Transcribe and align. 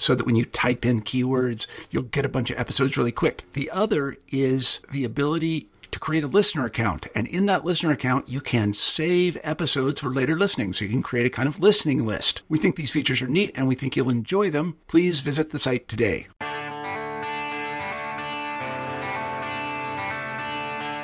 so 0.00 0.14
that 0.14 0.24
when 0.24 0.34
you 0.34 0.46
type 0.46 0.84
in 0.84 1.02
keywords, 1.02 1.66
you'll 1.90 2.02
get 2.02 2.24
a 2.24 2.28
bunch 2.28 2.50
of 2.50 2.58
episodes 2.58 2.96
really 2.96 3.12
quick. 3.12 3.44
The 3.52 3.70
other 3.70 4.16
is 4.30 4.80
the 4.90 5.04
ability 5.04 5.68
to 5.90 5.98
create 5.98 6.24
a 6.24 6.28
listener 6.28 6.64
account. 6.64 7.06
And 7.14 7.26
in 7.26 7.46
that 7.46 7.64
listener 7.64 7.92
account, 7.92 8.28
you 8.28 8.40
can 8.40 8.72
save 8.72 9.36
episodes 9.42 10.00
for 10.00 10.08
later 10.08 10.36
listening. 10.36 10.72
So 10.72 10.84
you 10.84 10.90
can 10.90 11.02
create 11.02 11.26
a 11.26 11.30
kind 11.30 11.48
of 11.48 11.60
listening 11.60 12.06
list. 12.06 12.42
We 12.48 12.58
think 12.58 12.76
these 12.76 12.92
features 12.92 13.20
are 13.20 13.28
neat 13.28 13.52
and 13.54 13.68
we 13.68 13.74
think 13.74 13.94
you'll 13.94 14.08
enjoy 14.10 14.50
them. 14.50 14.78
Please 14.86 15.20
visit 15.20 15.50
the 15.50 15.58
site 15.58 15.86
today. 15.86 16.28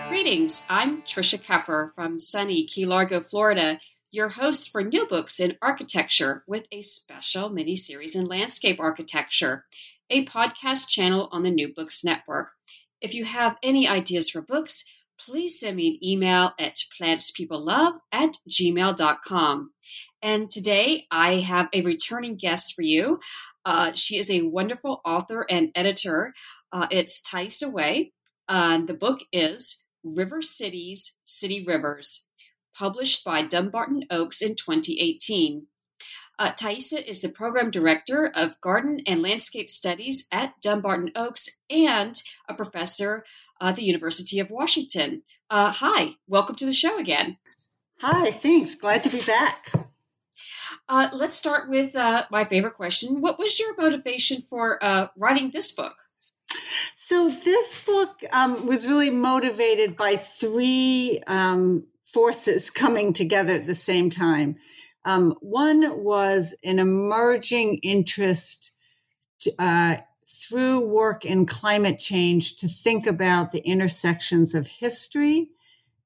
Greetings. 0.09 0.67
I'm 0.71 1.03
Trisha 1.03 1.39
Keffer 1.39 1.95
from 1.95 2.19
sunny 2.19 2.65
Key 2.65 2.87
Largo, 2.87 3.21
Florida, 3.21 3.79
your 4.17 4.31
host 4.31 4.71
for 4.73 4.83
New 4.83 5.07
Books 5.07 5.39
in 5.39 5.59
Architecture 5.61 6.43
with 6.47 6.67
a 6.73 6.81
special 6.81 7.51
mini 7.51 7.75
series 7.75 8.17
in 8.17 8.27
landscape 8.27 8.81
architecture, 8.81 9.67
a 10.09 10.25
podcast 10.25 10.89
channel 10.89 11.29
on 11.31 11.43
the 11.43 11.51
New 11.51 11.73
Books 11.73 12.03
Network. 12.03 12.49
If 13.03 13.15
you 13.15 13.27
have 13.27 13.59
any 13.63 13.87
ideas 13.87 14.31
for 14.31 14.41
books, 14.41 14.99
please 15.21 15.61
send 15.61 15.77
me 15.77 15.89
an 15.89 16.09
email 16.09 16.53
at 16.59 16.77
plantspeoplelove 16.99 17.99
at 18.11 18.39
gmail.com. 18.49 19.73
And 20.23 20.49
today 20.49 21.05
I 21.11 21.41
have 21.41 21.69
a 21.75 21.83
returning 21.83 22.37
guest 22.37 22.75
for 22.75 22.83
you. 22.83 23.21
Uh, 23.67 23.93
she 23.93 24.17
is 24.17 24.31
a 24.31 24.43
wonderful 24.43 25.03
author 25.05 25.45
and 25.51 25.71
editor. 25.75 26.33
Uh, 26.73 26.87
it's 26.91 27.21
Thaisa 27.21 27.71
Way. 27.71 28.13
Uh, 28.49 28.81
the 28.81 28.95
book 28.95 29.21
is 29.31 29.89
River 30.03 30.41
Cities, 30.41 31.21
City 31.25 31.63
Rivers, 31.63 32.33
published 32.77 33.25
by 33.25 33.43
Dumbarton 33.43 34.05
Oaks 34.11 34.43
in 34.43 34.55
2018. 34.55 35.67
Uh, 36.39 36.51
Thaisa 36.51 37.09
is 37.09 37.23
the 37.23 37.33
program 37.33 37.71
director 37.71 38.31
of 38.35 38.61
garden 38.61 39.01
and 39.07 39.23
landscape 39.23 39.71
studies 39.71 40.29
at 40.31 40.61
Dumbarton 40.61 41.11
Oaks 41.17 41.63
and 41.71 42.21
a 42.49 42.55
professor 42.55 43.25
at 43.61 43.77
the 43.77 43.85
University 43.85 44.39
of 44.39 44.51
Washington. 44.51 45.23
Uh, 45.49 45.73
hi, 45.75 46.17
welcome 46.29 46.57
to 46.57 46.67
the 46.67 46.73
show 46.73 46.99
again. 46.99 47.39
Hi, 48.03 48.31
thanks. 48.31 48.75
Glad 48.75 49.03
to 49.05 49.09
be 49.09 49.23
back. 49.27 49.69
Uh, 50.89 51.09
let's 51.15 51.35
start 51.35 51.71
with 51.71 51.97
uh, 51.97 52.25
my 52.31 52.45
favorite 52.45 52.75
question. 52.75 53.23
What 53.23 53.39
was 53.39 53.59
your 53.59 53.75
motivation 53.77 54.43
for 54.43 54.83
uh, 54.85 55.09
writing 55.17 55.51
this 55.51 55.75
book? 55.75 55.95
So 56.95 57.29
this 57.29 57.85
book 57.85 58.21
um, 58.33 58.67
was 58.67 58.87
really 58.87 59.11
motivated 59.11 59.97
by 59.97 60.17
three 60.17 61.21
um, 61.27 61.85
forces 62.07 62.71
coming 62.71 63.13
together 63.13 63.53
at 63.53 63.67
the 63.67 63.75
same 63.75 64.09
time. 64.09 64.57
Um, 65.05 65.37
one 65.41 66.03
was 66.03 66.57
an 66.65 66.79
emerging 66.79 67.79
interest 67.83 68.73
to, 69.41 69.53
uh, 69.59 69.97
through 70.27 70.87
work 70.87 71.25
in 71.25 71.47
climate 71.47 71.99
change 71.99 72.57
to 72.57 72.69
think 72.69 73.07
about 73.07 73.53
the 73.53 73.61
intersections 73.61 74.55
of 74.55 74.67
history 74.67 75.49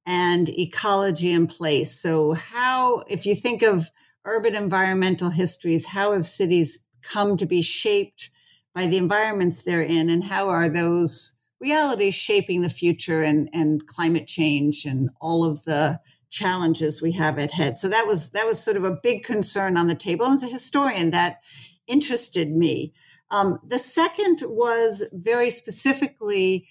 and 0.04 0.48
ecology 0.50 1.32
and 1.32 1.48
place. 1.48 1.98
So, 1.98 2.32
how, 2.32 3.04
if 3.08 3.24
you 3.24 3.34
think 3.34 3.62
of 3.62 3.90
urban 4.24 4.54
environmental 4.54 5.30
histories, 5.30 5.88
how 5.88 6.12
have 6.12 6.26
cities 6.26 6.86
come 7.02 7.36
to 7.38 7.46
be 7.46 7.62
shaped 7.62 8.30
by 8.74 8.86
the 8.86 8.96
environments 8.96 9.62
they're 9.62 9.82
in 9.82 10.10
and 10.10 10.24
how 10.24 10.48
are 10.48 10.68
those 10.68 11.39
realities 11.60 12.14
shaping 12.14 12.62
the 12.62 12.68
future 12.68 13.22
and, 13.22 13.48
and 13.52 13.86
climate 13.86 14.26
change 14.26 14.84
and 14.84 15.10
all 15.20 15.44
of 15.44 15.64
the 15.64 16.00
challenges 16.30 17.02
we 17.02 17.12
have 17.12 17.38
at 17.38 17.52
head. 17.52 17.78
So 17.78 17.88
that 17.88 18.06
was 18.06 18.30
that 18.30 18.46
was 18.46 18.62
sort 18.62 18.76
of 18.76 18.84
a 18.84 18.98
big 19.02 19.24
concern 19.24 19.76
on 19.76 19.88
the 19.88 19.94
table. 19.94 20.24
And 20.24 20.34
as 20.34 20.44
a 20.44 20.48
historian, 20.48 21.10
that 21.10 21.40
interested 21.86 22.50
me. 22.50 22.92
Um, 23.30 23.58
the 23.64 23.78
second 23.78 24.42
was 24.44 25.12
very 25.12 25.50
specifically 25.50 26.68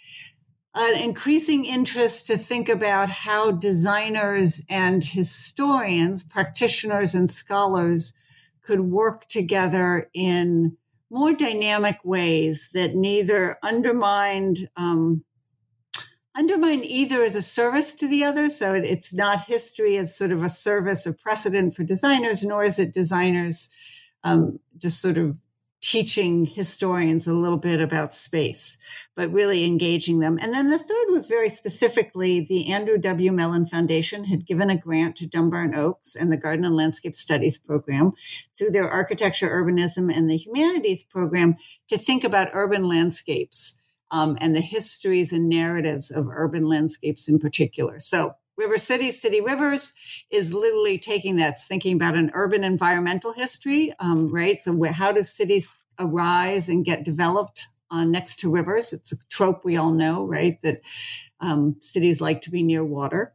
an 0.75 1.01
increasing 1.01 1.65
interest 1.65 2.27
to 2.27 2.37
think 2.37 2.69
about 2.69 3.09
how 3.09 3.51
designers 3.51 4.63
and 4.69 5.03
historians, 5.03 6.23
practitioners 6.23 7.15
and 7.15 7.29
scholars 7.29 8.13
could 8.61 8.81
work 8.81 9.25
together 9.27 10.09
in 10.13 10.77
more 11.09 11.33
dynamic 11.33 11.97
ways 12.03 12.69
that 12.73 12.95
neither 12.95 13.57
undermined 13.63 14.69
um, 14.75 15.23
undermine 16.35 16.83
either 16.83 17.21
as 17.21 17.35
a 17.35 17.41
service 17.41 17.93
to 17.95 18.07
the 18.07 18.23
other. 18.23 18.49
So 18.49 18.73
it, 18.73 18.85
it's 18.85 19.13
not 19.13 19.41
history 19.41 19.97
as 19.97 20.15
sort 20.15 20.31
of 20.31 20.43
a 20.43 20.49
service 20.49 21.05
of 21.05 21.19
precedent 21.19 21.75
for 21.75 21.83
designers, 21.83 22.45
nor 22.45 22.63
is 22.63 22.79
it 22.79 22.93
designers 22.93 23.75
um, 24.23 24.59
just 24.77 25.01
sort 25.01 25.17
of 25.17 25.41
teaching 25.81 26.45
historians 26.45 27.25
a 27.25 27.33
little 27.33 27.57
bit 27.57 27.79
about 27.79 28.13
space, 28.13 28.77
but 29.15 29.31
really 29.31 29.63
engaging 29.63 30.19
them. 30.19 30.37
And 30.41 30.53
then 30.53 30.69
the 30.69 30.77
third 30.77 31.05
was 31.09 31.27
very 31.27 31.49
specifically 31.49 32.41
the 32.41 32.71
Andrew 32.71 32.97
W. 32.97 33.31
Mellon 33.31 33.65
Foundation 33.65 34.25
had 34.25 34.45
given 34.45 34.69
a 34.69 34.77
grant 34.77 35.15
to 35.17 35.29
Dumbarton 35.29 35.75
Oaks 35.75 36.15
and 36.15 36.31
the 36.31 36.37
Garden 36.37 36.65
and 36.65 36.75
Landscape 36.75 37.15
Studies 37.15 37.57
program 37.57 38.11
through 38.57 38.71
their 38.71 38.89
Architecture, 38.89 39.47
Urbanism, 39.47 40.13
and 40.13 40.29
the 40.29 40.37
Humanities 40.37 41.03
program 41.03 41.55
to 41.87 41.97
think 41.97 42.23
about 42.23 42.49
urban 42.53 42.83
landscapes 42.83 43.85
um, 44.11 44.37
and 44.41 44.55
the 44.55 44.61
histories 44.61 45.31
and 45.31 45.47
narratives 45.47 46.11
of 46.11 46.27
urban 46.29 46.65
landscapes 46.65 47.29
in 47.29 47.39
particular. 47.39 47.99
So 47.99 48.33
River 48.59 48.77
Cities, 48.77 49.21
City 49.21 49.39
Rivers 49.39 49.93
is 50.29 50.53
literally 50.53 50.97
taking 50.97 51.37
that, 51.37 51.57
thinking 51.57 51.95
about 51.95 52.15
an 52.15 52.29
urban 52.33 52.65
environmental 52.65 53.31
history, 53.31 53.93
um, 53.99 54.27
right? 54.27 54.61
So, 54.61 54.77
how 54.91 55.13
do 55.13 55.23
cities 55.23 55.73
arise 55.97 56.67
and 56.67 56.83
get 56.83 57.05
developed 57.05 57.69
uh, 57.89 58.03
next 58.03 58.35
to 58.41 58.51
rivers? 58.51 58.91
It's 58.91 59.13
a 59.13 59.27
trope 59.29 59.63
we 59.63 59.77
all 59.77 59.91
know, 59.91 60.25
right? 60.25 60.57
That 60.61 60.81
um, 61.39 61.77
cities 61.79 62.19
like 62.19 62.41
to 62.41 62.51
be 62.51 62.61
near 62.61 62.83
water. 62.83 63.33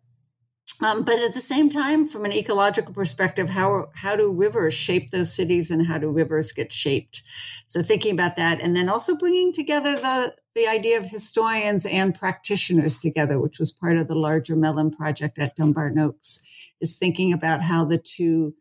Um, 0.84 1.04
but 1.04 1.18
at 1.18 1.32
the 1.32 1.40
same 1.40 1.70
time, 1.70 2.06
from 2.06 2.26
an 2.26 2.32
ecological 2.32 2.92
perspective, 2.92 3.50
how 3.50 3.86
how 3.94 4.16
do 4.16 4.30
rivers 4.30 4.74
shape 4.74 5.10
those 5.10 5.34
cities, 5.34 5.70
and 5.70 5.86
how 5.86 5.96
do 5.96 6.10
rivers 6.10 6.52
get 6.52 6.70
shaped? 6.70 7.22
So 7.66 7.80
thinking 7.80 8.12
about 8.12 8.36
that, 8.36 8.60
and 8.60 8.76
then 8.76 8.90
also 8.90 9.16
bringing 9.16 9.52
together 9.54 9.96
the 9.96 10.34
the 10.54 10.66
idea 10.66 10.98
of 10.98 11.06
historians 11.06 11.84
and 11.84 12.14
practitioners 12.14 12.98
together, 12.98 13.40
which 13.40 13.58
was 13.58 13.72
part 13.72 13.96
of 13.96 14.08
the 14.08 14.14
larger 14.14 14.54
Mellon 14.54 14.90
project 14.90 15.38
at 15.38 15.56
Dumbarton 15.56 15.98
Oaks, 15.98 16.46
is 16.80 16.96
thinking 16.96 17.32
about 17.32 17.62
how 17.62 17.84
the 17.84 17.98
two 17.98 18.54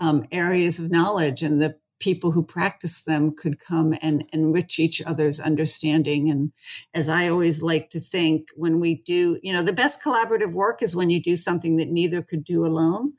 um, 0.00 0.24
areas 0.32 0.78
of 0.78 0.90
knowledge 0.90 1.42
and 1.42 1.60
the 1.60 1.78
people 1.98 2.32
who 2.32 2.42
practice 2.42 3.02
them 3.02 3.34
could 3.34 3.58
come 3.58 3.94
and 4.02 4.28
enrich 4.32 4.78
each 4.78 5.02
other's 5.02 5.40
understanding. 5.40 6.28
And 6.28 6.52
as 6.92 7.08
I 7.08 7.28
always 7.28 7.62
like 7.62 7.88
to 7.90 8.00
think, 8.00 8.48
when 8.54 8.80
we 8.80 9.02
do, 9.02 9.38
you 9.42 9.52
know, 9.52 9.62
the 9.62 9.72
best 9.72 10.02
collaborative 10.04 10.52
work 10.52 10.82
is 10.82 10.94
when 10.94 11.10
you 11.10 11.22
do 11.22 11.36
something 11.36 11.76
that 11.76 11.88
neither 11.88 12.22
could 12.22 12.44
do 12.44 12.66
alone. 12.66 13.14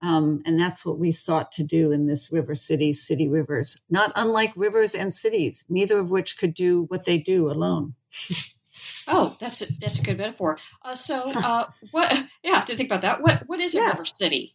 Um, 0.00 0.42
and 0.46 0.60
that's 0.60 0.86
what 0.86 0.98
we 0.98 1.10
sought 1.10 1.50
to 1.52 1.64
do 1.64 1.90
in 1.90 2.06
this 2.06 2.32
River 2.32 2.54
City, 2.54 2.92
City 2.92 3.28
Rivers, 3.28 3.84
not 3.90 4.12
unlike 4.14 4.52
rivers 4.54 4.94
and 4.94 5.12
cities, 5.12 5.64
neither 5.68 5.98
of 5.98 6.10
which 6.10 6.38
could 6.38 6.54
do 6.54 6.84
what 6.84 7.04
they 7.04 7.18
do 7.18 7.50
alone. 7.50 7.94
oh, 9.08 9.36
that's 9.40 9.62
a, 9.62 9.80
that's 9.80 10.00
a 10.00 10.04
good 10.04 10.18
metaphor. 10.18 10.56
Uh, 10.82 10.94
so, 10.94 11.22
uh, 11.36 11.64
what? 11.90 12.26
Yeah, 12.44 12.60
to 12.60 12.76
think 12.76 12.88
about 12.90 13.02
that. 13.02 13.22
What 13.22 13.42
what 13.46 13.60
is 13.60 13.74
a 13.74 13.78
yeah. 13.78 13.88
river 13.88 14.04
city? 14.04 14.54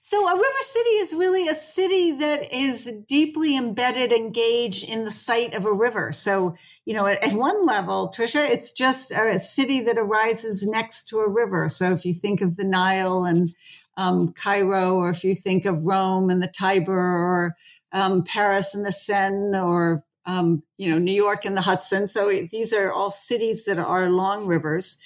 So, 0.00 0.26
a 0.26 0.34
river 0.34 0.62
city 0.62 0.90
is 0.90 1.14
really 1.14 1.46
a 1.46 1.54
city 1.54 2.12
that 2.12 2.52
is 2.52 2.92
deeply 3.06 3.56
embedded, 3.56 4.12
engaged 4.12 4.88
in 4.88 5.04
the 5.04 5.10
site 5.10 5.54
of 5.54 5.64
a 5.64 5.72
river. 5.72 6.10
So, 6.12 6.56
you 6.84 6.94
know, 6.94 7.06
at, 7.06 7.22
at, 7.22 7.34
one 7.34 7.64
level, 7.64 8.12
Trisha, 8.14 8.48
it's 8.48 8.72
just 8.72 9.12
a 9.12 9.38
city 9.38 9.82
that 9.82 9.98
arises 9.98 10.66
next 10.66 11.08
to 11.10 11.18
a 11.18 11.28
river. 11.28 11.68
So, 11.68 11.92
if 11.92 12.04
you 12.04 12.12
think 12.12 12.40
of 12.40 12.56
the 12.56 12.64
Nile 12.64 13.24
and 13.24 13.50
um, 13.96 14.32
Cairo, 14.32 14.94
or 14.94 15.10
if 15.10 15.24
you 15.24 15.34
think 15.34 15.64
of 15.64 15.82
Rome 15.82 16.30
and 16.30 16.42
the 16.42 16.48
Tiber, 16.48 16.92
or 16.92 17.56
um, 17.92 18.24
Paris 18.24 18.74
and 18.74 18.84
the 18.84 18.92
Seine, 18.92 19.56
or 19.58 20.04
um, 20.26 20.62
you 20.78 20.88
know 20.88 20.98
New 20.98 21.14
York 21.14 21.44
and 21.44 21.56
the 21.56 21.62
Hudson. 21.62 22.08
So 22.08 22.30
these 22.50 22.72
are 22.72 22.92
all 22.92 23.10
cities 23.10 23.64
that 23.66 23.78
are 23.78 24.10
long 24.10 24.46
rivers. 24.46 25.00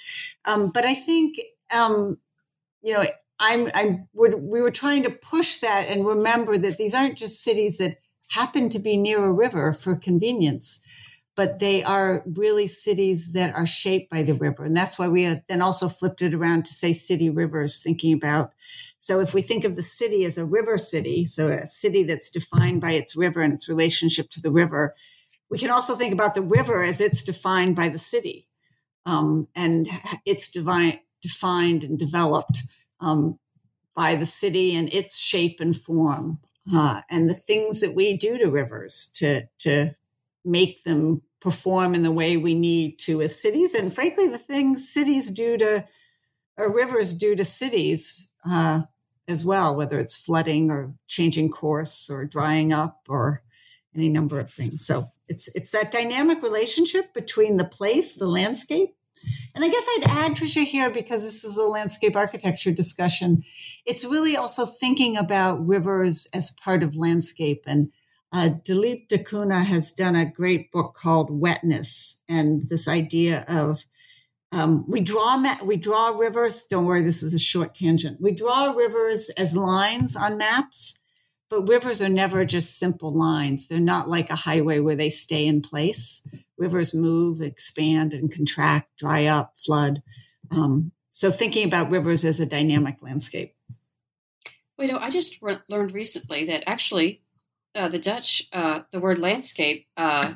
Um, 0.45 0.71
but 0.73 0.85
I 0.85 0.95
think 0.95 1.37
um, 1.73 2.19
you 2.83 2.95
know 2.95 3.05
I'm 3.39 3.69
I'm 3.75 4.09
we 4.13 4.61
were 4.61 4.71
trying 4.71 5.03
to 5.05 5.11
push 5.11 5.59
that 5.59 5.87
and 5.89 6.07
remember 6.07 6.59
that 6.59 6.77
these 6.77 6.95
aren't 6.95 7.19
just 7.19 7.43
cities 7.43 7.79
that 7.79 7.99
happen 8.31 8.69
to 8.69 8.79
be 8.79 8.97
near 8.97 9.25
a 9.25 9.33
river 9.33 9.73
for 9.73 9.97
convenience 9.97 10.87
but 11.39 11.61
they 11.61 11.85
are 11.85 12.25
really 12.27 12.67
cities 12.67 13.33
that 13.33 13.55
are 13.55 13.65
shaped 13.65 14.11
by 14.11 14.23
the 14.23 14.35
river. 14.35 14.65
And 14.65 14.77
that's 14.77 14.99
why 14.99 15.07
we 15.07 15.41
then 15.47 15.63
also 15.63 15.89
flipped 15.89 16.21
it 16.21 16.35
around 16.35 16.65
to 16.65 16.75
say 16.75 16.93
city 16.93 17.31
rivers, 17.31 17.81
thinking 17.81 18.13
about. 18.13 18.51
So 18.99 19.21
if 19.21 19.35
we 19.35 19.41
think 19.41 19.63
of 19.63 19.77
the 19.77 19.83
city 19.83 20.25
as 20.25 20.37
a 20.37 20.45
river 20.45 20.77
city, 20.79 21.25
so 21.27 21.53
a 21.53 21.65
city 21.65 22.03
that's 22.03 22.29
defined 22.29 22.81
by 22.81 22.91
its 22.91 23.15
river 23.15 23.41
and 23.41 23.53
its 23.53 23.69
relationship 23.69 24.31
to 24.31 24.41
the 24.41 24.51
river, 24.51 24.97
we 25.49 25.59
can 25.59 25.71
also 25.71 25.95
think 25.95 26.13
about 26.13 26.35
the 26.35 26.43
river 26.43 26.83
as 26.83 27.01
it's 27.01 27.23
defined 27.23 27.77
by 27.77 27.89
the 27.89 28.01
city. 28.01 28.49
Um, 29.07 29.47
and 29.55 29.87
it's 30.27 30.51
divine, 30.51 30.99
defined 31.23 31.85
and 31.85 31.97
developed 31.97 32.65
um, 32.99 33.39
by 33.95 34.17
the 34.17 34.27
city 34.27 34.75
and 34.75 34.93
its 34.93 35.17
shape 35.17 35.61
and 35.61 35.77
form. 35.77 36.39
Uh, 36.75 37.03
and 37.09 37.31
the 37.31 37.35
things 37.35 37.81
that 37.81 37.95
we 37.95 38.17
do 38.17 38.39
to 38.39 38.51
rivers 38.51 39.13
to 39.15 39.43
to 39.61 39.93
make 40.45 40.83
them 40.83 41.23
perform 41.41 41.95
in 41.95 42.03
the 42.03 42.13
way 42.13 42.37
we 42.37 42.55
need 42.55 42.99
to 42.99 43.21
as 43.21 43.41
cities. 43.41 43.75
And 43.75 43.93
frankly, 43.93 44.29
the 44.29 44.39
things 44.39 44.89
cities 44.89 45.31
do 45.31 45.57
to, 45.59 45.85
or 46.57 46.75
rivers 46.75 47.15
do 47.15 47.37
to 47.37 47.45
cities 47.45 48.33
uh, 48.45 48.83
as 49.29 49.45
well, 49.45 49.77
whether 49.77 50.01
it's 50.01 50.17
flooding 50.17 50.71
or 50.71 50.95
changing 51.07 51.51
course 51.51 52.11
or 52.11 52.25
drying 52.25 52.73
up 52.73 53.03
or 53.09 53.43
any 53.95 54.09
number 54.09 54.41
of 54.41 54.51
things. 54.51 54.85
So 54.87 55.05
it's 55.29 55.49
it's 55.55 55.73
that 55.73 55.91
dynamic 55.91 56.43
relationship 56.43 57.13
between 57.15 57.57
the 57.57 57.65
place, 57.65 58.15
the 58.15 58.27
landscape. 58.27 58.95
And 59.55 59.65
I 59.65 59.69
guess 59.69 59.87
I'd 59.97 60.05
add, 60.11 60.37
Trisha, 60.37 60.65
here, 60.65 60.91
because 60.91 61.25
this 61.25 61.45
is 61.45 61.57
a 61.59 61.65
landscape 61.65 62.15
architecture 62.15 62.71
discussion, 62.71 63.43
it's 63.85 64.05
really 64.05 64.37
also 64.37 64.65
thinking 64.65 65.17
about 65.17 65.67
rivers 65.67 66.29
as 66.33 66.53
part 66.53 66.85
of 66.85 66.95
landscape 66.95 67.65
and 67.67 67.91
uh, 68.33 68.51
Dilip 68.63 69.09
da 69.09 69.19
Cunha 69.19 69.65
has 69.65 69.93
done 69.93 70.15
a 70.15 70.31
great 70.31 70.71
book 70.71 70.95
called 70.95 71.31
Wetness, 71.31 72.23
and 72.29 72.63
this 72.69 72.87
idea 72.87 73.45
of 73.49 73.85
um, 74.53 74.85
we 74.89 75.01
draw 75.01 75.43
we 75.65 75.77
draw 75.77 76.09
rivers. 76.11 76.65
Don't 76.65 76.87
worry, 76.87 77.03
this 77.03 77.23
is 77.23 77.35
a 77.35 77.39
short 77.39 77.75
tangent. 77.75 78.21
We 78.21 78.33
draw 78.33 78.73
rivers 78.73 79.31
as 79.39 79.57
lines 79.57 80.17
on 80.17 80.39
maps, 80.39 81.01
but 81.49 81.69
rivers 81.69 82.03
are 82.03 82.09
never 82.09 82.45
just 82.45 82.79
simple 82.79 83.17
lines. 83.17 83.67
They're 83.67 83.81
not 83.81 84.09
like 84.09 84.31
a 84.31 84.37
highway 84.37 84.79
where 84.79 84.97
they 84.97 85.11
stay 85.11 85.47
in 85.47 85.63
place. 85.63 86.27
Rivers 86.59 86.95
move, 86.95 87.41
expand, 87.41 88.13
and 88.13 88.33
contract, 88.33 88.99
dry 88.99 89.27
up, 89.27 89.55
flood. 89.57 90.03
Um, 90.51 90.93
so, 91.11 91.31
thinking 91.31 91.67
about 91.67 91.91
rivers 91.91 92.25
as 92.25 92.41
a 92.41 92.47
dynamic 92.47 93.03
landscape. 93.03 93.55
Well, 94.77 94.87
you 94.87 94.93
know, 94.93 95.01
I 95.01 95.11
just 95.11 95.43
re- 95.43 95.57
learned 95.69 95.93
recently 95.93 96.45
that 96.47 96.63
actually 96.67 97.23
uh, 97.79 97.89
the 97.89 97.99
Dutch, 97.99 98.43
uh, 98.53 98.81
the 98.91 99.01
word 99.01 99.19
landscape, 99.19 99.87
uh, 99.97 100.35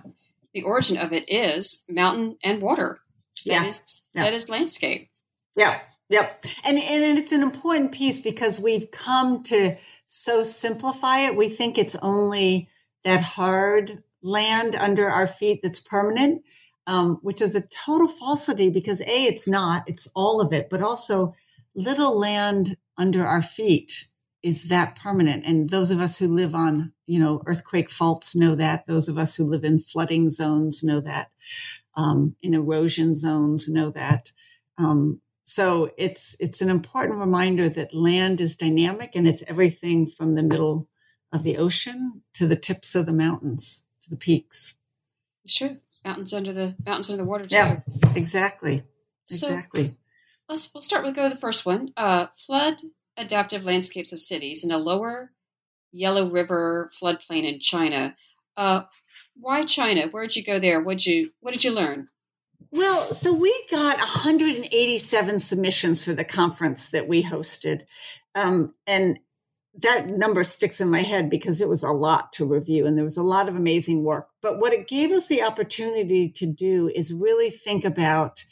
the 0.54 0.62
origin 0.62 0.98
of 0.98 1.12
it 1.12 1.24
is 1.28 1.84
mountain 1.88 2.36
and 2.42 2.62
water. 2.62 3.00
That 3.44 3.52
yeah. 3.52 3.66
is, 3.66 4.06
yeah. 4.14 4.22
that 4.24 4.34
is 4.34 4.48
landscape. 4.48 5.10
Yeah. 5.56 5.74
Yep. 6.08 6.44
And, 6.66 6.78
and 6.78 7.18
it's 7.18 7.32
an 7.32 7.42
important 7.42 7.92
piece 7.92 8.20
because 8.20 8.60
we've 8.60 8.90
come 8.90 9.42
to 9.44 9.72
so 10.06 10.42
simplify 10.42 11.20
it. 11.20 11.36
We 11.36 11.48
think 11.48 11.78
it's 11.78 11.96
only 12.02 12.68
that 13.02 13.22
hard 13.22 14.02
land 14.22 14.74
under 14.76 15.08
our 15.08 15.26
feet 15.26 15.60
that's 15.62 15.80
permanent, 15.80 16.44
um, 16.86 17.18
which 17.22 17.40
is 17.40 17.56
a 17.56 17.66
total 17.68 18.08
falsity 18.08 18.70
because 18.70 19.00
A, 19.02 19.24
it's 19.24 19.48
not, 19.48 19.88
it's 19.88 20.08
all 20.14 20.40
of 20.40 20.52
it, 20.52 20.68
but 20.70 20.82
also 20.82 21.34
little 21.74 22.18
land 22.18 22.76
under 22.98 23.26
our 23.26 23.42
feet 23.42 24.08
is 24.42 24.68
that 24.68 24.96
permanent. 24.96 25.44
And 25.46 25.70
those 25.70 25.90
of 25.90 26.00
us 26.00 26.18
who 26.18 26.26
live 26.26 26.54
on, 26.54 26.92
you 27.06 27.20
know, 27.20 27.42
earthquake 27.46 27.90
faults 27.90 28.34
know 28.34 28.54
that. 28.56 28.86
Those 28.86 29.08
of 29.08 29.16
us 29.16 29.36
who 29.36 29.44
live 29.44 29.64
in 29.64 29.78
flooding 29.78 30.30
zones 30.30 30.82
know 30.82 31.00
that. 31.00 31.30
Um, 31.96 32.36
in 32.42 32.54
erosion 32.54 33.14
zones 33.14 33.68
know 33.68 33.90
that. 33.90 34.32
Um, 34.78 35.20
so 35.44 35.90
it's 35.98 36.40
it's 36.40 36.62
an 36.62 36.70
important 36.70 37.18
reminder 37.18 37.68
that 37.68 37.94
land 37.94 38.40
is 38.40 38.56
dynamic 38.56 39.14
and 39.14 39.26
it's 39.26 39.42
everything 39.48 40.06
from 40.06 40.34
the 40.34 40.42
middle 40.42 40.88
of 41.32 41.42
the 41.42 41.56
ocean 41.56 42.22
to 42.34 42.46
the 42.46 42.56
tips 42.56 42.94
of 42.94 43.06
the 43.06 43.12
mountains 43.12 43.86
to 44.02 44.10
the 44.10 44.16
peaks. 44.16 44.78
Sure, 45.46 45.76
mountains 46.04 46.32
under 46.32 46.52
the 46.52 46.76
mountains 46.86 47.10
under 47.10 47.24
the 47.24 47.28
water. 47.28 47.46
Too. 47.46 47.56
Yeah, 47.56 47.80
exactly, 48.14 48.82
exactly. 49.28 49.96
Let's 50.48 50.72
we'll 50.72 50.82
start 50.82 51.04
with 51.04 51.16
go 51.16 51.24
with 51.24 51.32
the 51.32 51.38
first 51.38 51.66
one. 51.66 51.92
Uh, 51.96 52.28
flood 52.28 52.80
adaptive 53.16 53.64
landscapes 53.64 54.12
of 54.12 54.20
cities 54.20 54.64
in 54.64 54.70
a 54.70 54.78
lower 54.78 55.32
Yellow 55.92 56.28
River 56.28 56.90
floodplain 56.92 57.44
in 57.44 57.60
China. 57.60 58.16
Uh, 58.56 58.82
why 59.34 59.64
China? 59.64 60.08
Where'd 60.08 60.36
you 60.36 60.44
go 60.44 60.58
there? 60.58 60.80
What'd 60.80 61.06
you 61.06 61.32
What 61.40 61.52
did 61.52 61.64
you 61.64 61.74
learn? 61.74 62.06
Well, 62.70 63.02
so 63.12 63.34
we 63.34 63.54
got 63.70 63.98
187 63.98 65.38
submissions 65.40 66.04
for 66.04 66.14
the 66.14 66.24
conference 66.24 66.90
that 66.90 67.06
we 67.06 67.22
hosted, 67.22 67.82
um, 68.34 68.74
and 68.86 69.18
that 69.74 70.06
number 70.06 70.44
sticks 70.44 70.80
in 70.80 70.90
my 70.90 71.00
head 71.00 71.30
because 71.30 71.60
it 71.60 71.68
was 71.68 71.82
a 71.82 71.92
lot 71.92 72.32
to 72.32 72.44
review 72.44 72.86
and 72.86 72.96
there 72.96 73.04
was 73.04 73.16
a 73.16 73.22
lot 73.22 73.48
of 73.48 73.54
amazing 73.54 74.04
work. 74.04 74.28
But 74.42 74.58
what 74.58 74.72
it 74.72 74.86
gave 74.86 75.12
us 75.12 75.28
the 75.28 75.42
opportunity 75.42 76.28
to 76.30 76.46
do 76.46 76.90
is 76.94 77.14
really 77.14 77.48
think 77.48 77.84
about 77.84 78.44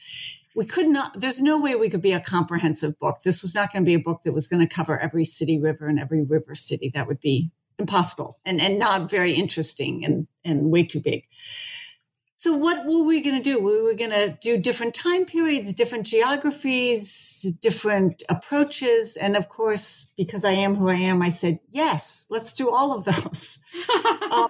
we 0.54 0.64
could 0.64 0.88
not 0.88 1.20
there's 1.20 1.40
no 1.40 1.60
way 1.60 1.74
we 1.74 1.88
could 1.88 2.02
be 2.02 2.12
a 2.12 2.20
comprehensive 2.20 2.98
book. 2.98 3.20
This 3.24 3.42
was 3.42 3.54
not 3.54 3.72
going 3.72 3.84
to 3.84 3.88
be 3.88 3.94
a 3.94 4.00
book 4.00 4.22
that 4.22 4.32
was 4.32 4.46
going 4.46 4.66
to 4.66 4.74
cover 4.74 4.98
every 4.98 5.24
city 5.24 5.60
river 5.60 5.86
and 5.86 5.98
every 5.98 6.22
river 6.22 6.54
city. 6.54 6.90
That 6.92 7.06
would 7.06 7.20
be 7.20 7.50
impossible 7.78 8.38
and 8.44 8.60
and 8.60 8.78
not 8.78 9.10
very 9.10 9.32
interesting 9.32 10.04
and 10.04 10.26
and 10.44 10.70
way 10.70 10.84
too 10.84 11.00
big. 11.02 11.26
So 12.36 12.56
what 12.56 12.86
were 12.86 13.04
we 13.04 13.20
going 13.20 13.36
to 13.36 13.42
do? 13.42 13.60
We 13.60 13.82
were 13.82 13.92
going 13.92 14.12
to 14.12 14.38
do 14.40 14.56
different 14.56 14.94
time 14.94 15.26
periods 15.26 15.74
different 15.74 16.06
geographies 16.06 17.58
different 17.60 18.22
approaches 18.28 19.16
and 19.16 19.36
of 19.36 19.48
course 19.48 20.14
because 20.16 20.44
i 20.44 20.52
am 20.52 20.76
who 20.76 20.88
i 20.88 20.94
am 20.94 21.20
i 21.20 21.28
said 21.28 21.60
yes 21.70 22.26
let's 22.30 22.52
do 22.52 22.70
all 22.70 22.96
of 22.96 23.04
those. 23.04 23.62
Um, 24.30 24.48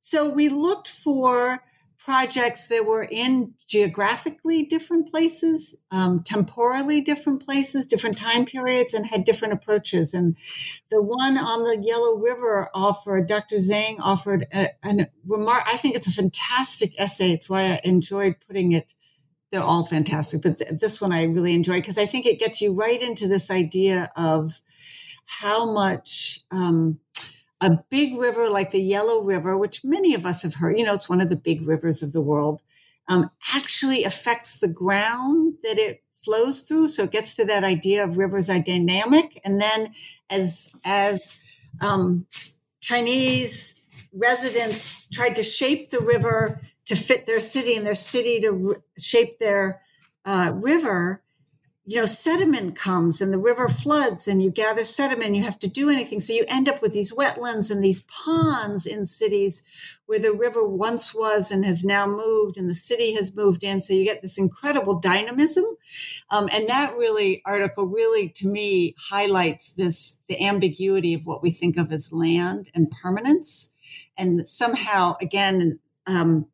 so 0.00 0.30
we 0.30 0.48
looked 0.48 0.86
for 0.88 1.64
projects 2.08 2.68
that 2.68 2.86
were 2.86 3.06
in 3.10 3.52
geographically 3.66 4.64
different 4.64 5.10
places, 5.10 5.78
um, 5.90 6.22
temporally 6.22 7.02
different 7.02 7.44
places, 7.44 7.84
different 7.84 8.16
time 8.16 8.46
periods, 8.46 8.94
and 8.94 9.06
had 9.06 9.24
different 9.24 9.52
approaches. 9.52 10.14
And 10.14 10.34
the 10.90 11.02
one 11.02 11.36
on 11.36 11.64
the 11.64 11.84
Yellow 11.86 12.16
River 12.16 12.70
offered, 12.74 13.28
Dr. 13.28 13.56
Zhang 13.56 13.96
offered 14.00 14.46
a, 14.54 14.68
a 14.82 15.06
remark. 15.26 15.64
I 15.66 15.76
think 15.76 15.96
it's 15.96 16.06
a 16.06 16.22
fantastic 16.22 16.98
essay. 16.98 17.32
It's 17.32 17.50
why 17.50 17.72
I 17.72 17.80
enjoyed 17.84 18.36
putting 18.46 18.72
it. 18.72 18.94
They're 19.52 19.60
all 19.60 19.84
fantastic, 19.84 20.40
but 20.40 20.56
this 20.80 21.02
one 21.02 21.12
I 21.12 21.24
really 21.24 21.52
enjoyed 21.52 21.82
because 21.82 21.98
I 21.98 22.06
think 22.06 22.24
it 22.24 22.40
gets 22.40 22.62
you 22.62 22.72
right 22.72 23.02
into 23.02 23.28
this 23.28 23.50
idea 23.50 24.10
of 24.16 24.62
how 25.26 25.70
much 25.70 26.40
um, 26.50 27.00
a 27.60 27.78
big 27.90 28.16
river 28.16 28.48
like 28.48 28.70
the 28.70 28.82
Yellow 28.82 29.22
River, 29.22 29.56
which 29.56 29.84
many 29.84 30.14
of 30.14 30.24
us 30.24 30.42
have 30.42 30.54
heard, 30.54 30.78
you 30.78 30.84
know, 30.84 30.94
it's 30.94 31.08
one 31.08 31.20
of 31.20 31.28
the 31.28 31.36
big 31.36 31.66
rivers 31.66 32.02
of 32.02 32.12
the 32.12 32.20
world, 32.20 32.62
um, 33.08 33.30
actually 33.54 34.04
affects 34.04 34.60
the 34.60 34.72
ground 34.72 35.54
that 35.62 35.78
it 35.78 36.02
flows 36.12 36.62
through. 36.62 36.88
So 36.88 37.04
it 37.04 37.10
gets 37.10 37.34
to 37.36 37.44
that 37.46 37.64
idea 37.64 38.04
of 38.04 38.18
rivers 38.18 38.50
are 38.50 38.60
dynamic. 38.60 39.40
And 39.44 39.60
then 39.60 39.92
as, 40.30 40.74
as, 40.84 41.42
um, 41.80 42.26
Chinese 42.80 43.82
residents 44.14 45.08
tried 45.10 45.36
to 45.36 45.42
shape 45.42 45.90
the 45.90 46.00
river 46.00 46.60
to 46.86 46.96
fit 46.96 47.26
their 47.26 47.40
city 47.40 47.76
and 47.76 47.86
their 47.86 47.94
city 47.94 48.40
to 48.40 48.68
r- 48.70 48.82
shape 48.98 49.38
their 49.38 49.82
uh, 50.24 50.52
river, 50.54 51.22
you 51.88 51.98
know, 51.98 52.04
sediment 52.04 52.76
comes 52.76 53.22
and 53.22 53.32
the 53.32 53.38
river 53.38 53.66
floods 53.66 54.28
and 54.28 54.42
you 54.42 54.50
gather 54.50 54.84
sediment, 54.84 55.34
you 55.34 55.42
have 55.42 55.58
to 55.58 55.66
do 55.66 55.88
anything. 55.88 56.20
So 56.20 56.34
you 56.34 56.44
end 56.46 56.68
up 56.68 56.82
with 56.82 56.92
these 56.92 57.14
wetlands 57.14 57.70
and 57.70 57.82
these 57.82 58.02
ponds 58.02 58.84
in 58.84 59.06
cities 59.06 59.98
where 60.04 60.18
the 60.18 60.34
river 60.34 60.68
once 60.68 61.14
was 61.14 61.50
and 61.50 61.64
has 61.64 61.86
now 61.86 62.06
moved 62.06 62.58
and 62.58 62.68
the 62.68 62.74
city 62.74 63.14
has 63.14 63.34
moved 63.34 63.64
in. 63.64 63.80
So 63.80 63.94
you 63.94 64.04
get 64.04 64.20
this 64.20 64.38
incredible 64.38 65.00
dynamism. 65.00 65.64
Um, 66.28 66.50
and 66.52 66.68
that 66.68 66.94
really 66.94 67.40
article 67.46 67.86
really 67.86 68.28
to 68.36 68.46
me 68.46 68.94
highlights 68.98 69.72
this, 69.72 70.20
the 70.28 70.44
ambiguity 70.44 71.14
of 71.14 71.24
what 71.24 71.42
we 71.42 71.50
think 71.50 71.78
of 71.78 71.90
as 71.90 72.12
land 72.12 72.68
and 72.74 72.90
permanence. 72.90 73.74
And 74.18 74.46
somehow 74.46 75.16
again, 75.22 75.78
um, 76.06 76.48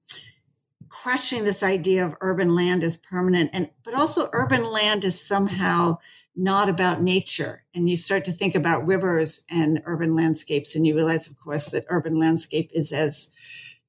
crushing 1.04 1.44
this 1.44 1.62
idea 1.62 2.02
of 2.02 2.16
urban 2.22 2.54
land 2.54 2.82
as 2.82 2.96
permanent 2.96 3.50
and 3.52 3.68
but 3.84 3.92
also 3.92 4.30
urban 4.32 4.64
land 4.64 5.04
is 5.04 5.20
somehow 5.20 5.98
not 6.34 6.70
about 6.70 7.02
nature. 7.02 7.62
And 7.74 7.90
you 7.90 7.94
start 7.94 8.24
to 8.24 8.32
think 8.32 8.54
about 8.54 8.86
rivers 8.86 9.44
and 9.50 9.82
urban 9.84 10.14
landscapes 10.14 10.74
and 10.74 10.86
you 10.86 10.94
realize 10.94 11.30
of 11.30 11.38
course 11.38 11.72
that 11.72 11.84
urban 11.90 12.18
landscape 12.18 12.70
is 12.72 12.90
as 12.90 13.36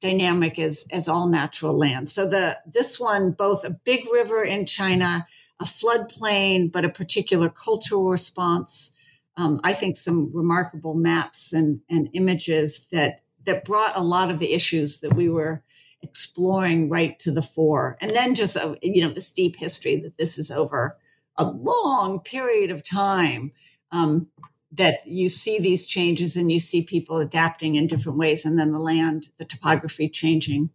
dynamic 0.02 0.60
as 0.60 0.90
as 0.92 1.08
all 1.08 1.26
natural 1.26 1.78
land. 1.78 2.10
So 2.10 2.28
the 2.28 2.58
this 2.68 3.00
one 3.00 3.32
both 3.32 3.64
a 3.64 3.80
big 3.86 4.06
river 4.12 4.44
in 4.44 4.66
china 4.66 5.26
a 5.62 5.64
floodplain 5.64 6.70
but 6.70 6.84
a 6.84 6.90
particular 6.90 7.48
cultural 7.48 8.10
response 8.10 8.92
um, 9.38 9.62
i 9.64 9.72
think 9.72 9.96
some 9.96 10.30
remarkable 10.34 10.96
maps 10.96 11.54
and 11.54 11.80
and 11.90 12.10
images 12.12 12.90
that 12.92 13.22
that 13.46 13.64
brought 13.64 13.96
a 13.96 14.04
lot 14.04 14.30
of 14.30 14.40
the 14.40 14.52
issues 14.54 15.00
that 15.00 15.14
we 15.14 15.30
were 15.30 15.64
exploring 16.06 16.90
right 16.90 17.18
to 17.20 17.32
the 17.32 17.42
fore. 17.42 17.98
And 18.02 18.12
then 18.12 18.36
just, 18.36 18.58
uh, 18.58 18.76
you 18.82 19.02
know, 19.02 19.14
this 19.14 19.32
deep 19.32 19.58
history 19.58 19.98
that 19.98 20.18
this 20.18 20.38
is 20.38 20.52
over 20.52 20.98
a 21.38 21.44
long 21.46 22.20
period 22.20 22.72
of 22.72 22.84
time 22.84 23.52
um, 23.92 24.30
that 24.72 25.00
you 25.06 25.30
see 25.30 25.60
these 25.60 25.86
changes 25.86 26.36
and 26.36 26.52
you 26.52 26.60
see 26.60 26.84
people 26.84 27.18
adapting 27.18 27.76
in 27.76 27.88
different 27.88 28.18
ways. 28.18 28.46
And 28.46 28.58
then 28.58 28.72
the 28.72 28.80
land, 28.80 29.30
the 29.38 29.46
topography 29.46 30.10
changing 30.10 30.70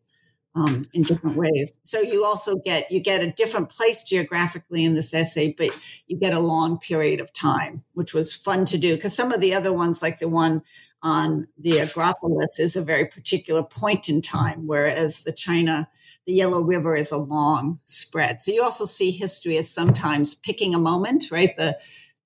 um, 0.54 0.86
in 0.92 1.02
different 1.04 1.36
ways. 1.36 1.78
So 1.82 2.00
you 2.00 2.24
also 2.24 2.56
get, 2.56 2.90
you 2.90 3.00
get 3.00 3.22
a 3.22 3.30
different 3.30 3.70
place 3.70 4.02
geographically 4.02 4.84
in 4.84 4.94
this 4.94 5.14
essay, 5.14 5.54
but 5.56 5.70
you 6.08 6.18
get 6.18 6.34
a 6.34 6.40
long 6.40 6.78
period 6.78 7.20
of 7.20 7.32
time, 7.32 7.84
which 7.94 8.14
was 8.14 8.34
fun 8.34 8.64
to 8.66 8.78
do. 8.78 8.98
Cause 8.98 9.14
some 9.14 9.32
of 9.32 9.40
the 9.40 9.54
other 9.54 9.72
ones, 9.72 10.02
like 10.02 10.18
the 10.18 10.28
one 10.28 10.62
on 11.02 11.48
the 11.58 11.72
Agropolis 11.72 12.58
is 12.58 12.76
a 12.76 12.82
very 12.82 13.06
particular 13.06 13.62
point 13.62 14.08
in 14.08 14.20
time, 14.20 14.66
whereas 14.66 15.24
the 15.24 15.32
China, 15.32 15.88
the 16.26 16.32
Yellow 16.32 16.62
River 16.62 16.94
is 16.96 17.10
a 17.10 17.16
long 17.16 17.80
spread. 17.84 18.42
So 18.42 18.52
you 18.52 18.62
also 18.62 18.84
see 18.84 19.10
history 19.10 19.56
as 19.56 19.70
sometimes 19.70 20.34
picking 20.34 20.74
a 20.74 20.78
moment, 20.78 21.26
right? 21.30 21.50
The 21.56 21.78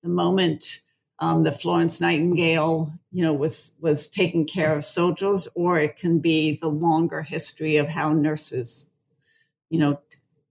the 0.03 0.09
moment 0.09 0.81
um, 1.19 1.43
that 1.43 1.59
Florence 1.59 1.99
Nightingale, 1.99 2.93
you 3.11 3.23
know, 3.23 3.33
was 3.33 3.77
was 3.81 4.09
taking 4.09 4.45
care 4.45 4.75
of 4.75 4.83
soldiers, 4.83 5.47
or 5.55 5.79
it 5.79 5.95
can 5.95 6.19
be 6.19 6.57
the 6.57 6.67
longer 6.67 7.21
history 7.21 7.77
of 7.77 7.89
how 7.89 8.13
nurses, 8.13 8.91
you 9.69 9.79
know, 9.79 9.99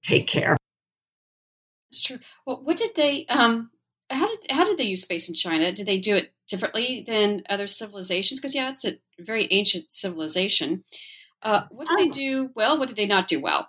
take 0.02 0.26
care. 0.26 0.56
That's 1.90 2.02
true. 2.02 2.18
Well, 2.46 2.62
what 2.64 2.76
did 2.76 2.90
they? 2.96 3.26
Um, 3.26 3.70
how 4.10 4.26
did 4.26 4.50
how 4.50 4.64
did 4.64 4.78
they 4.78 4.84
use 4.84 5.02
space 5.02 5.28
in 5.28 5.34
China? 5.34 5.72
Did 5.72 5.86
they 5.86 5.98
do 5.98 6.16
it 6.16 6.33
differently 6.48 7.04
than 7.06 7.42
other 7.48 7.66
civilizations? 7.66 8.40
Because 8.40 8.54
yeah, 8.54 8.70
it's 8.70 8.86
a 8.86 8.92
very 9.18 9.48
ancient 9.50 9.88
civilization. 9.88 10.84
Uh, 11.42 11.64
what 11.70 11.88
did 11.88 11.98
they 11.98 12.08
oh. 12.08 12.12
do 12.12 12.50
well? 12.54 12.78
What 12.78 12.88
did 12.88 12.96
they 12.96 13.06
not 13.06 13.28
do 13.28 13.40
well? 13.40 13.68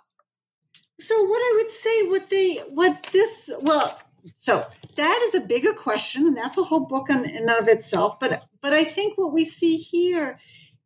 So 0.98 1.14
what 1.24 1.38
I 1.38 1.60
would 1.60 1.70
say, 1.70 2.02
what 2.08 2.30
they, 2.30 2.56
what 2.70 3.02
this, 3.12 3.54
well, 3.62 4.00
so 4.34 4.62
that 4.96 5.20
is 5.24 5.34
a 5.34 5.46
bigger 5.46 5.72
question, 5.72 6.26
and 6.26 6.36
that's 6.36 6.58
a 6.58 6.64
whole 6.64 6.86
book 6.86 7.10
in, 7.10 7.24
in 7.24 7.48
of 7.50 7.68
itself. 7.68 8.18
But 8.18 8.44
but 8.60 8.72
I 8.72 8.84
think 8.84 9.16
what 9.16 9.32
we 9.32 9.44
see 9.44 9.76
here 9.76 10.36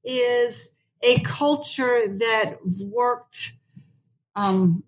is 0.05 0.77
a 1.03 1.21
culture 1.21 2.07
that 2.07 2.57
worked 2.87 3.57
um, 4.37 4.85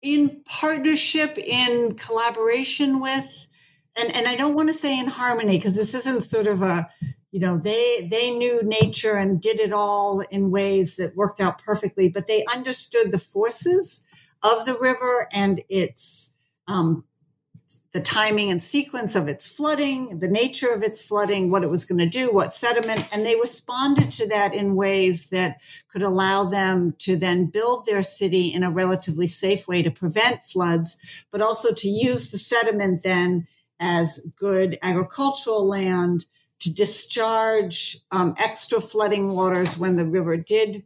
in 0.00 0.42
partnership, 0.44 1.38
in 1.38 1.94
collaboration 1.94 3.00
with 3.00 3.48
and 3.96 4.14
and 4.16 4.26
I 4.26 4.36
don't 4.36 4.54
want 4.54 4.68
to 4.68 4.74
say 4.74 4.98
in 4.98 5.06
harmony 5.06 5.58
because 5.58 5.76
this 5.76 5.94
isn't 5.94 6.22
sort 6.22 6.46
of 6.46 6.62
a 6.62 6.88
you 7.30 7.40
know 7.40 7.58
they 7.58 8.08
they 8.10 8.30
knew 8.30 8.62
nature 8.62 9.16
and 9.16 9.40
did 9.40 9.60
it 9.60 9.72
all 9.72 10.20
in 10.30 10.50
ways 10.50 10.96
that 10.96 11.16
worked 11.16 11.40
out 11.40 11.62
perfectly, 11.62 12.08
but 12.08 12.26
they 12.26 12.44
understood 12.54 13.10
the 13.10 13.18
forces 13.18 14.08
of 14.42 14.66
the 14.66 14.78
river 14.78 15.28
and 15.32 15.62
its 15.68 16.38
um, 16.68 17.04
the 17.92 18.00
timing 18.00 18.50
and 18.50 18.62
sequence 18.62 19.14
of 19.14 19.28
its 19.28 19.46
flooding, 19.46 20.18
the 20.20 20.28
nature 20.28 20.72
of 20.72 20.82
its 20.82 21.06
flooding, 21.06 21.50
what 21.50 21.62
it 21.62 21.68
was 21.68 21.84
going 21.84 21.98
to 21.98 22.08
do, 22.08 22.32
what 22.32 22.52
sediment, 22.52 23.06
and 23.12 23.24
they 23.24 23.36
responded 23.36 24.10
to 24.10 24.26
that 24.28 24.54
in 24.54 24.74
ways 24.74 25.28
that 25.28 25.60
could 25.92 26.02
allow 26.02 26.44
them 26.44 26.94
to 26.98 27.16
then 27.16 27.46
build 27.46 27.84
their 27.84 28.00
city 28.00 28.48
in 28.48 28.62
a 28.62 28.70
relatively 28.70 29.26
safe 29.26 29.68
way 29.68 29.82
to 29.82 29.90
prevent 29.90 30.42
floods, 30.42 31.26
but 31.30 31.42
also 31.42 31.74
to 31.74 31.88
use 31.88 32.30
the 32.30 32.38
sediment 32.38 33.00
then 33.04 33.46
as 33.82 34.32
good 34.38 34.78
agricultural 34.80 35.66
land 35.66 36.24
to 36.60 36.72
discharge 36.72 37.98
um, 38.12 38.34
extra 38.38 38.80
flooding 38.80 39.34
waters 39.34 39.76
when 39.76 39.96
the 39.96 40.06
river 40.06 40.36
did 40.36 40.84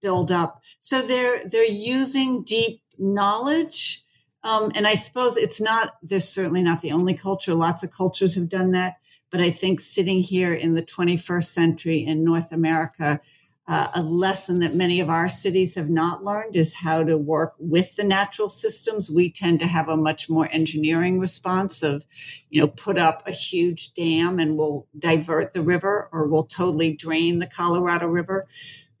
build 0.00 0.32
up. 0.32 0.62
So 0.80 1.02
they're 1.02 1.44
they're 1.44 1.70
using 1.70 2.42
deep 2.42 2.80
knowledge, 2.98 4.02
um, 4.42 4.72
and 4.74 4.86
I 4.86 4.94
suppose 4.94 5.36
it's 5.36 5.60
not. 5.60 5.96
They're 6.02 6.20
certainly 6.20 6.62
not 6.62 6.80
the 6.80 6.92
only 6.92 7.14
culture. 7.14 7.54
Lots 7.54 7.82
of 7.82 7.90
cultures 7.90 8.34
have 8.36 8.48
done 8.48 8.70
that, 8.72 8.96
but 9.30 9.42
I 9.42 9.50
think 9.50 9.80
sitting 9.80 10.20
here 10.20 10.54
in 10.54 10.74
the 10.74 10.82
21st 10.82 11.44
century 11.44 12.06
in 12.06 12.24
North 12.24 12.50
America, 12.50 13.20
uh, 13.68 13.88
a 13.94 14.02
lesson 14.02 14.60
that 14.60 14.74
many 14.74 14.98
of 14.98 15.10
our 15.10 15.28
cities 15.28 15.74
have 15.74 15.90
not 15.90 16.24
learned 16.24 16.56
is 16.56 16.80
how 16.80 17.04
to 17.04 17.18
work 17.18 17.52
with 17.58 17.94
the 17.96 18.02
natural 18.02 18.48
systems. 18.48 19.10
We 19.10 19.30
tend 19.30 19.60
to 19.60 19.66
have 19.66 19.88
a 19.88 19.96
much 19.96 20.30
more 20.30 20.48
engineering 20.50 21.18
response 21.20 21.82
of, 21.82 22.06
you 22.48 22.62
know, 22.62 22.66
put 22.66 22.96
up 22.96 23.22
a 23.26 23.30
huge 23.30 23.92
dam 23.92 24.38
and 24.38 24.56
we'll 24.56 24.86
divert 24.98 25.52
the 25.52 25.60
river 25.60 26.08
or 26.12 26.26
we'll 26.26 26.46
totally 26.46 26.96
drain 26.96 27.40
the 27.40 27.46
Colorado 27.46 28.06
River. 28.06 28.46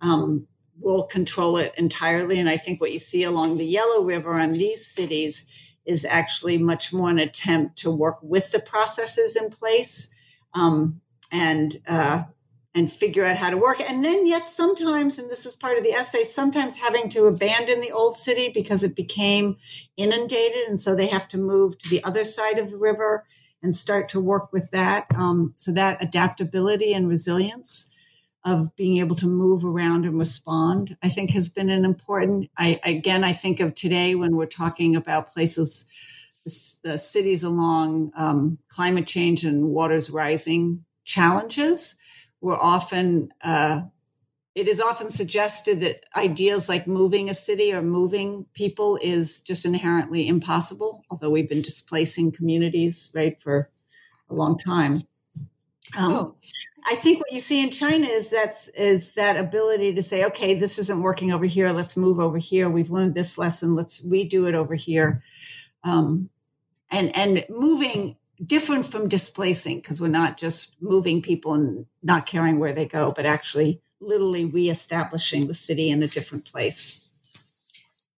Um, 0.02 0.46
we'll 0.78 1.06
control 1.06 1.56
it 1.56 1.72
entirely. 1.78 2.38
And 2.38 2.48
I 2.48 2.58
think 2.58 2.78
what 2.78 2.92
you 2.92 2.98
see 2.98 3.24
along 3.24 3.56
the 3.56 3.66
Yellow 3.66 4.04
River 4.04 4.38
in 4.38 4.52
these 4.52 4.86
cities 4.86 5.78
is 5.86 6.04
actually 6.04 6.58
much 6.58 6.92
more 6.92 7.08
an 7.08 7.18
attempt 7.18 7.78
to 7.78 7.90
work 7.90 8.18
with 8.20 8.52
the 8.52 8.58
processes 8.58 9.34
in 9.34 9.48
place 9.48 10.14
um, 10.52 11.00
and 11.32 11.76
uh, 11.88 12.24
and 12.74 12.90
figure 12.90 13.24
out 13.24 13.36
how 13.36 13.50
to 13.50 13.56
work. 13.56 13.80
And 13.80 14.04
then, 14.04 14.26
yet, 14.26 14.48
sometimes, 14.48 15.18
and 15.18 15.30
this 15.30 15.46
is 15.46 15.56
part 15.56 15.78
of 15.78 15.84
the 15.84 15.92
essay, 15.92 16.22
sometimes 16.22 16.76
having 16.76 17.08
to 17.10 17.26
abandon 17.26 17.80
the 17.80 17.92
old 17.92 18.16
city 18.16 18.50
because 18.52 18.84
it 18.84 18.94
became 18.94 19.56
inundated. 19.96 20.68
And 20.68 20.80
so 20.80 20.94
they 20.94 21.06
have 21.06 21.28
to 21.28 21.38
move 21.38 21.78
to 21.78 21.88
the 21.88 22.04
other 22.04 22.24
side 22.24 22.58
of 22.58 22.70
the 22.70 22.76
river 22.76 23.24
and 23.62 23.74
start 23.74 24.08
to 24.10 24.20
work 24.20 24.52
with 24.52 24.70
that. 24.70 25.06
Um, 25.16 25.52
so, 25.56 25.72
that 25.72 26.02
adaptability 26.02 26.92
and 26.92 27.08
resilience 27.08 27.94
of 28.44 28.74
being 28.76 28.98
able 28.98 29.16
to 29.16 29.26
move 29.26 29.64
around 29.64 30.04
and 30.04 30.18
respond, 30.18 30.96
I 31.02 31.08
think 31.08 31.32
has 31.32 31.48
been 31.48 31.70
an 31.70 31.84
important. 31.84 32.50
I, 32.56 32.78
again, 32.84 33.24
I 33.24 33.32
think 33.32 33.60
of 33.60 33.74
today 33.74 34.14
when 34.14 34.36
we're 34.36 34.46
talking 34.46 34.94
about 34.94 35.26
places, 35.26 35.86
the, 36.84 36.96
cities 36.98 37.42
along 37.42 38.12
um, 38.14 38.58
climate 38.68 39.06
change 39.06 39.44
and 39.44 39.70
waters 39.70 40.10
rising 40.10 40.84
challenges 41.04 41.96
we're 42.40 42.58
often 42.58 43.32
uh, 43.42 43.82
it 44.54 44.66
is 44.66 44.80
often 44.80 45.10
suggested 45.10 45.80
that 45.80 46.04
ideas 46.16 46.68
like 46.68 46.86
moving 46.86 47.28
a 47.28 47.34
city 47.34 47.72
or 47.72 47.82
moving 47.82 48.46
people 48.54 48.98
is 49.02 49.40
just 49.42 49.64
inherently 49.64 50.26
impossible 50.26 51.04
although 51.10 51.30
we've 51.30 51.48
been 51.48 51.62
displacing 51.62 52.32
communities 52.32 53.12
right 53.14 53.40
for 53.40 53.68
a 54.30 54.34
long 54.34 54.58
time 54.58 55.02
um, 55.96 56.12
oh. 56.12 56.34
I 56.84 56.94
think 56.94 57.18
what 57.18 57.32
you 57.32 57.40
see 57.40 57.62
in 57.62 57.70
China 57.70 58.06
is 58.06 58.30
that's 58.30 58.68
is 58.68 59.14
that 59.14 59.36
ability 59.36 59.94
to 59.94 60.02
say, 60.02 60.24
okay, 60.26 60.54
this 60.54 60.78
isn't 60.78 61.02
working 61.02 61.32
over 61.32 61.44
here. 61.44 61.70
Let's 61.70 61.96
move 61.96 62.18
over 62.18 62.38
here. 62.38 62.70
We've 62.70 62.90
learned 62.90 63.14
this 63.14 63.36
lesson. 63.36 63.74
Let's 63.74 64.06
redo 64.06 64.48
it 64.48 64.54
over 64.54 64.74
here. 64.74 65.22
Um, 65.84 66.30
and 66.90 67.14
and 67.16 67.44
moving 67.48 68.16
different 68.44 68.86
from 68.86 69.08
displacing 69.08 69.78
because 69.78 70.00
we're 70.00 70.08
not 70.08 70.36
just 70.36 70.80
moving 70.82 71.22
people 71.22 71.54
and 71.54 71.86
not 72.02 72.26
caring 72.26 72.58
where 72.58 72.72
they 72.72 72.86
go, 72.86 73.12
but 73.14 73.26
actually 73.26 73.80
literally 74.00 74.44
reestablishing 74.44 75.46
the 75.46 75.54
city 75.54 75.90
in 75.90 76.02
a 76.02 76.08
different 76.08 76.50
place. 76.50 77.04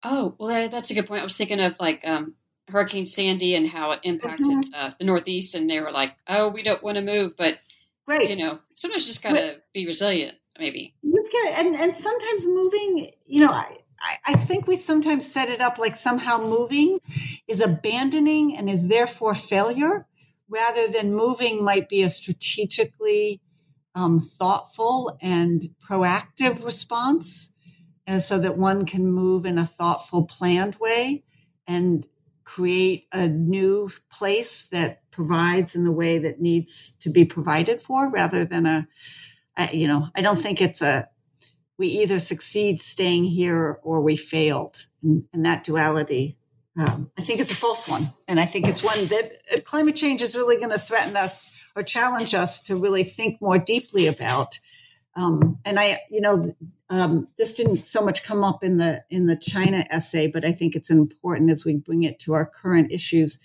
Oh, 0.03 0.35
well, 0.39 0.69
that's 0.69 0.91
a 0.91 0.95
good 0.95 1.07
point. 1.07 1.21
I 1.21 1.25
was 1.25 1.37
thinking 1.37 1.61
of 1.61 1.77
like 1.79 2.07
um, 2.07 2.35
Hurricane 2.69 3.07
Sandy 3.07 3.55
and 3.55 3.69
how 3.69 3.93
it 3.93 4.01
impacted 4.03 4.47
mm-hmm. 4.47 4.75
uh, 4.75 4.91
the 4.99 5.05
Northeast, 5.05 5.55
and 5.55 5.69
they 5.69 5.81
were 5.81 5.91
like, 5.91 6.17
"Oh, 6.27 6.49
we 6.49 6.63
don't 6.63 6.83
want 6.83 6.97
to 6.97 7.03
move," 7.03 7.37
but 7.37 7.59
right. 8.07 8.29
you 8.29 8.37
know, 8.37 8.59
sometimes 8.75 9.07
just 9.07 9.23
gotta 9.23 9.57
be 9.75 9.87
resilient. 9.87 10.37
Maybe 10.59 10.95
you've 11.03 11.31
got, 11.31 11.65
and 11.65 11.77
and 11.77 11.95
sometimes 11.95 12.47
moving. 12.47 13.11
You 13.27 13.47
know, 13.47 13.53
I, 13.53 13.77
I 14.27 14.35
think 14.35 14.67
we 14.67 14.77
sometimes 14.77 15.31
set 15.31 15.49
it 15.49 15.61
up 15.61 15.79
like 15.79 15.97
somehow 15.97 16.39
moving 16.39 16.99
is 17.47 17.61
abandoning 17.61 18.57
and 18.57 18.71
is 18.71 18.89
therefore 18.89 19.35
failure, 19.35 20.07
rather 20.51 20.89
than 20.89 21.15
moving 21.15 21.65
might 21.65 21.89
be 21.89 22.03
a 22.03 22.09
strategically 22.09 23.41
um, 23.95 24.21
thoughtful 24.21 25.17
and 25.23 25.63
proactive 25.83 26.65
response, 26.65 27.55
and 28.07 28.21
so 28.21 28.39
that 28.41 28.59
one 28.59 28.85
can 28.85 29.11
move 29.11 29.47
in 29.47 29.57
a 29.57 29.65
thoughtful, 29.65 30.25
planned 30.25 30.77
way 30.77 31.25
and 31.67 32.09
create 32.45 33.07
a 33.13 33.29
new 33.29 33.89
place 34.11 34.69
that 34.69 35.09
provides 35.13 35.77
in 35.77 35.85
the 35.85 35.93
way 35.93 36.19
that 36.19 36.41
needs 36.41 36.97
to 36.97 37.11
be 37.11 37.25
provided 37.25 37.81
for, 37.81 38.11
rather 38.11 38.45
than 38.45 38.67
a, 38.67 38.89
a 39.57 39.77
you 39.77 39.87
know, 39.87 40.09
I 40.17 40.21
don't 40.21 40.39
think 40.39 40.61
it's 40.61 40.83
a 40.83 41.09
we 41.79 41.87
either 41.87 42.19
succeed 42.19 42.83
staying 42.83 43.25
here 43.25 43.79
or 43.83 44.03
we 44.03 44.15
failed. 44.15 44.87
And, 45.03 45.25
and 45.33 45.47
that 45.47 45.65
duality, 45.65 46.37
um, 46.79 47.11
I 47.19 47.23
think, 47.23 47.41
it's 47.41 47.51
a 47.51 47.57
false 47.57 47.89
one. 47.89 48.09
And 48.29 48.39
I 48.39 48.45
think 48.45 48.69
it's 48.69 48.83
one 48.83 48.99
that 49.07 49.33
uh, 49.53 49.61
climate 49.65 49.97
change 49.97 50.23
is 50.23 50.37
really 50.37 50.57
going 50.57 50.71
to 50.71 50.79
threaten 50.79 51.17
us 51.17 51.71
or 51.75 51.83
challenge 51.83 52.35
us 52.35 52.63
to 52.65 52.77
really 52.77 53.05
think 53.05 53.41
more 53.41 53.59
deeply 53.59 54.07
about. 54.07 54.59
Um, 55.17 55.59
and 55.65 55.79
I, 55.81 55.99
you 56.11 56.21
know, 56.21 56.53
um, 56.89 57.29
this 57.39 57.57
didn't 57.57 57.79
so 57.79 58.05
much 58.05 58.25
come 58.25 58.43
up 58.43 58.65
in 58.65 58.77
the 58.77 59.05
in 59.11 59.27
the 59.27 59.37
China 59.37 59.85
essay, 59.91 60.29
but 60.29 60.45
I 60.45 60.53
think 60.53 60.75
it's 60.75 60.91
important 60.91 61.51
as 61.51 61.65
we 61.65 61.77
bring 61.77 62.03
it 62.03 62.19
to 62.21 62.33
our 62.33 62.47
current 62.47 62.91
issues 62.91 63.41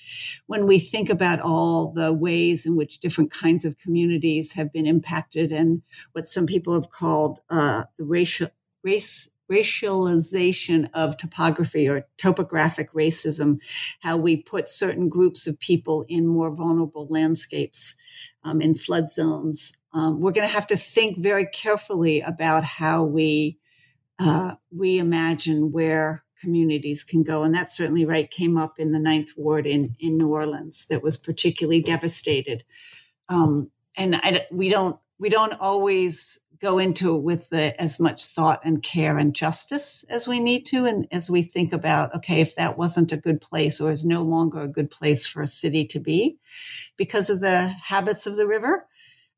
when 0.48 0.66
we 0.66 0.80
think 0.80 1.10
about 1.10 1.42
all 1.42 1.92
the 1.92 2.12
ways 2.12 2.66
in 2.66 2.76
which 2.76 3.00
different 3.00 3.32
kinds 3.32 3.64
of 3.64 3.78
communities 3.78 4.54
have 4.54 4.74
been 4.74 4.88
impacted 4.88 5.52
and 5.52 5.84
what 6.14 6.28
some 6.28 6.48
people 6.48 6.74
have 6.74 6.90
called 6.90 7.40
uh, 7.50 7.84
the 7.98 8.06
racial 8.06 8.48
race 8.84 9.32
racialization 9.52 10.90
of 10.94 11.18
topography 11.18 11.88
or 11.88 12.08
topographic 12.18 12.92
racism, 12.92 13.60
how 14.02 14.18
we 14.18 14.36
put 14.38 14.68
certain 14.68 15.10
groups 15.10 15.48
of 15.48 15.60
people 15.60 16.06
in 16.10 16.28
more 16.28 16.50
vulnerable 16.54 17.08
landscapes, 17.10 17.96
um, 18.44 18.62
in 18.62 18.76
flood 18.76 19.10
zones, 19.10 19.82
um, 19.94 20.20
we're 20.20 20.32
going 20.32 20.48
to 20.48 20.54
have 20.54 20.68
to 20.68 20.78
think 20.78 21.18
very 21.18 21.46
carefully 21.46 22.22
about 22.22 22.64
how 22.64 23.04
we 23.04 23.58
uh, 24.18 24.56
we 24.72 24.98
imagine 24.98 25.74
where 25.74 26.24
communities 26.40 27.04
can 27.04 27.22
go. 27.22 27.44
And 27.44 27.54
that 27.54 27.72
certainly 27.72 28.06
right 28.06 28.30
came 28.30 28.56
up 28.58 28.80
in 28.80 28.92
the 28.92 29.00
Ninth 29.00 29.32
Ward 29.36 29.66
in 29.66 29.96
in 30.00 30.18
New 30.18 30.30
Orleans 30.30 30.88
that 30.88 31.04
was 31.04 31.18
particularly 31.18 31.82
devastated. 31.82 32.64
Um, 33.30 33.72
and 33.98 34.16
I, 34.16 34.46
we 34.52 34.70
don't 34.70 34.98
we 35.18 35.30
don't 35.30 35.54
always 35.60 36.42
go 36.66 36.80
into 36.80 37.16
it 37.16 37.22
with 37.22 37.50
the, 37.52 37.80
as 37.80 38.00
much 38.00 38.26
thought 38.26 38.60
and 38.64 38.82
care 38.82 39.20
and 39.20 39.36
justice 39.36 40.04
as 40.10 40.28
we 40.28 40.40
need 40.40 40.66
to. 40.66 40.86
And 40.86 41.08
as 41.12 41.30
we 41.30 41.44
think 41.44 41.72
about, 41.72 42.16
okay, 42.16 42.42
if 42.42 42.56
that 42.56 42.76
wasn't 42.76 43.12
a 43.12 43.18
good 43.18 43.40
place 43.40 43.80
or 43.80 43.92
is 43.92 44.04
no 44.04 44.24
longer 44.24 44.62
a 44.62 44.68
good 44.68 44.90
place 44.90 45.28
for 45.28 45.44
a 45.44 45.48
city 45.48 45.86
to 45.86 46.00
be 46.00 46.40
because 46.98 47.30
of 47.30 47.40
the 47.40 47.68
habits 47.68 48.26
of 48.26 48.36
the 48.36 48.48
river, 48.48 48.88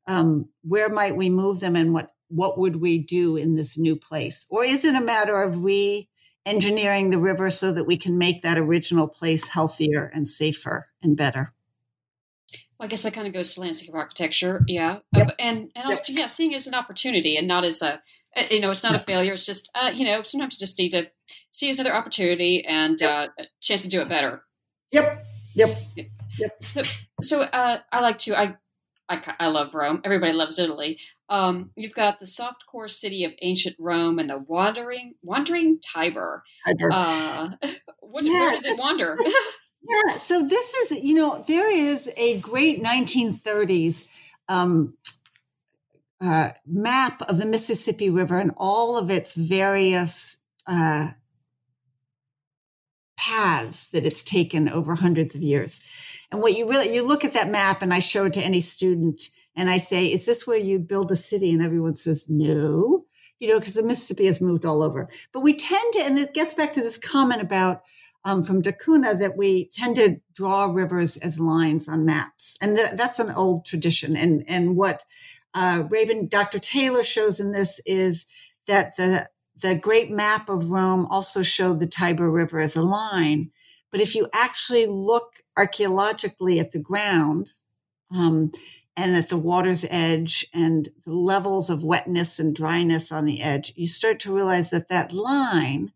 um, 0.06 0.48
where 0.62 0.88
might 0.88 1.16
we 1.16 1.28
move 1.28 1.60
them 1.60 1.76
and 1.76 1.92
what 1.92 2.12
what 2.30 2.58
would 2.58 2.76
we 2.76 2.98
do 2.98 3.36
in 3.36 3.54
this 3.54 3.78
new 3.78 3.96
place 3.96 4.46
or 4.50 4.62
is 4.62 4.84
it 4.84 4.94
a 4.94 5.00
matter 5.00 5.42
of 5.42 5.64
re 5.64 6.08
engineering 6.44 7.08
the 7.08 7.18
river 7.18 7.48
so 7.48 7.72
that 7.72 7.86
we 7.86 7.96
can 7.96 8.18
make 8.18 8.42
that 8.42 8.58
original 8.58 9.08
place 9.08 9.48
healthier 9.48 10.10
and 10.14 10.28
safer 10.28 10.88
and 11.02 11.16
better 11.16 11.54
I 12.80 12.86
guess 12.86 13.02
that 13.02 13.14
kind 13.14 13.26
of 13.26 13.32
goes 13.32 13.54
to 13.54 13.60
landscape 13.60 13.94
architecture, 13.94 14.64
yeah, 14.68 14.98
yep. 15.14 15.28
uh, 15.28 15.30
and 15.38 15.70
and 15.74 15.86
also 15.86 16.12
yep. 16.12 16.20
yeah, 16.20 16.26
seeing 16.26 16.54
as 16.54 16.66
an 16.66 16.74
opportunity 16.74 17.36
and 17.36 17.48
not 17.48 17.64
as 17.64 17.82
a 17.82 17.94
uh, 18.36 18.46
you 18.50 18.60
know 18.60 18.70
it's 18.70 18.84
not 18.84 18.94
a 18.94 19.00
failure. 19.00 19.32
It's 19.32 19.46
just 19.46 19.70
uh, 19.74 19.90
you 19.94 20.04
know 20.04 20.22
sometimes 20.22 20.54
you 20.54 20.60
just 20.60 20.78
need 20.78 20.90
to 20.90 21.10
see 21.50 21.70
as 21.70 21.80
another 21.80 21.96
opportunity 21.96 22.64
and 22.64 23.00
yep. 23.00 23.10
uh, 23.10 23.42
a 23.42 23.46
chance 23.60 23.82
to 23.82 23.88
do 23.88 24.00
it 24.00 24.08
better. 24.08 24.42
Yep, 24.92 25.16
yep, 25.56 25.68
yep. 26.38 26.52
So 26.60 26.82
so 27.20 27.42
uh, 27.42 27.78
I 27.90 28.00
like 28.00 28.18
to 28.18 28.38
I 28.38 28.56
I, 29.08 29.20
I 29.40 29.48
love 29.48 29.74
Rome. 29.74 30.00
Everybody 30.04 30.32
loves 30.32 30.58
Italy. 30.58 30.98
Um, 31.28 31.70
you've 31.76 31.94
got 31.94 32.20
the 32.20 32.26
soft 32.26 32.66
core 32.66 32.88
city 32.88 33.24
of 33.24 33.32
ancient 33.42 33.76
Rome 33.78 34.18
and 34.18 34.28
the 34.28 34.38
wandering 34.38 35.14
wandering 35.22 35.78
Tiber. 35.80 36.44
Tiber. 36.66 36.90
Uh, 36.92 37.48
what, 38.00 38.24
yeah. 38.24 38.32
Where 38.32 38.60
did 38.60 38.66
it 38.66 38.78
wander? 38.78 39.16
yeah. 39.82 40.12
So 40.14 40.46
this 40.46 40.74
is, 40.74 41.02
you 41.02 41.14
know, 41.14 41.42
there 41.46 41.70
is 41.70 42.12
a 42.16 42.40
great 42.40 42.82
1930s 42.82 44.08
um, 44.48 44.94
uh, 46.20 46.50
map 46.66 47.22
of 47.22 47.38
the 47.38 47.46
Mississippi 47.46 48.10
River 48.10 48.38
and 48.38 48.52
all 48.56 48.96
of 48.96 49.10
its 49.10 49.36
various 49.36 50.44
uh, 50.66 51.10
paths 53.16 53.88
that 53.90 54.06
it's 54.06 54.22
taken 54.22 54.68
over 54.68 54.94
hundreds 54.94 55.34
of 55.34 55.42
years. 55.42 56.26
And 56.30 56.40
what 56.40 56.56
you 56.56 56.68
really, 56.68 56.94
you 56.94 57.06
look 57.06 57.24
at 57.24 57.32
that 57.34 57.50
map 57.50 57.82
and 57.82 57.92
I 57.92 57.98
show 57.98 58.26
it 58.26 58.32
to 58.34 58.42
any 58.42 58.60
student 58.60 59.22
and 59.56 59.68
I 59.68 59.78
say, 59.78 60.06
is 60.06 60.26
this 60.26 60.46
where 60.46 60.58
you 60.58 60.78
build 60.78 61.10
a 61.10 61.16
city? 61.16 61.52
And 61.52 61.62
everyone 61.62 61.94
says, 61.94 62.28
no, 62.28 63.06
you 63.38 63.48
know, 63.48 63.58
because 63.58 63.74
the 63.74 63.82
Mississippi 63.82 64.26
has 64.26 64.40
moved 64.40 64.64
all 64.64 64.82
over. 64.82 65.08
But 65.32 65.40
we 65.40 65.54
tend 65.54 65.92
to, 65.94 66.00
and 66.00 66.18
it 66.18 66.34
gets 66.34 66.54
back 66.54 66.72
to 66.74 66.80
this 66.80 66.98
comment 66.98 67.42
about, 67.42 67.82
um, 68.24 68.42
from 68.42 68.60
Da 68.60 68.72
Cunha 68.72 69.18
that 69.18 69.36
we 69.36 69.68
tend 69.68 69.96
to 69.96 70.20
draw 70.34 70.66
rivers 70.66 71.16
as 71.16 71.40
lines 71.40 71.88
on 71.88 72.04
maps. 72.04 72.58
And 72.60 72.76
th- 72.76 72.92
that's 72.92 73.18
an 73.18 73.30
old 73.30 73.64
tradition. 73.64 74.16
And, 74.16 74.44
and 74.48 74.76
what, 74.76 75.04
uh, 75.54 75.84
Rabun, 75.84 76.28
Dr. 76.28 76.58
Taylor 76.58 77.02
shows 77.02 77.40
in 77.40 77.52
this 77.52 77.80
is 77.86 78.30
that 78.66 78.96
the 78.96 79.28
the 79.60 79.74
great 79.74 80.10
map 80.10 80.48
of 80.48 80.70
Rome 80.70 81.06
also 81.06 81.42
showed 81.42 81.80
the 81.80 81.86
Tiber 81.86 82.30
River 82.30 82.60
as 82.60 82.76
a 82.76 82.82
line. 82.82 83.50
But 83.90 84.00
if 84.00 84.14
you 84.14 84.28
actually 84.32 84.86
look 84.86 85.42
archaeologically 85.56 86.60
at 86.60 86.72
the 86.72 86.80
ground 86.80 87.54
um, 88.14 88.52
and 88.96 89.16
at 89.16 89.30
the 89.30 89.38
water's 89.38 89.84
edge 89.90 90.46
and 90.54 90.88
the 91.04 91.12
levels 91.12 91.70
of 91.70 91.82
wetness 91.82 92.38
and 92.38 92.54
dryness 92.54 93.10
on 93.10 93.24
the 93.24 93.42
edge, 93.42 93.72
you 93.74 93.86
start 93.86 94.20
to 94.20 94.34
realize 94.34 94.70
that 94.70 94.88
that 94.88 95.12
line 95.12 95.92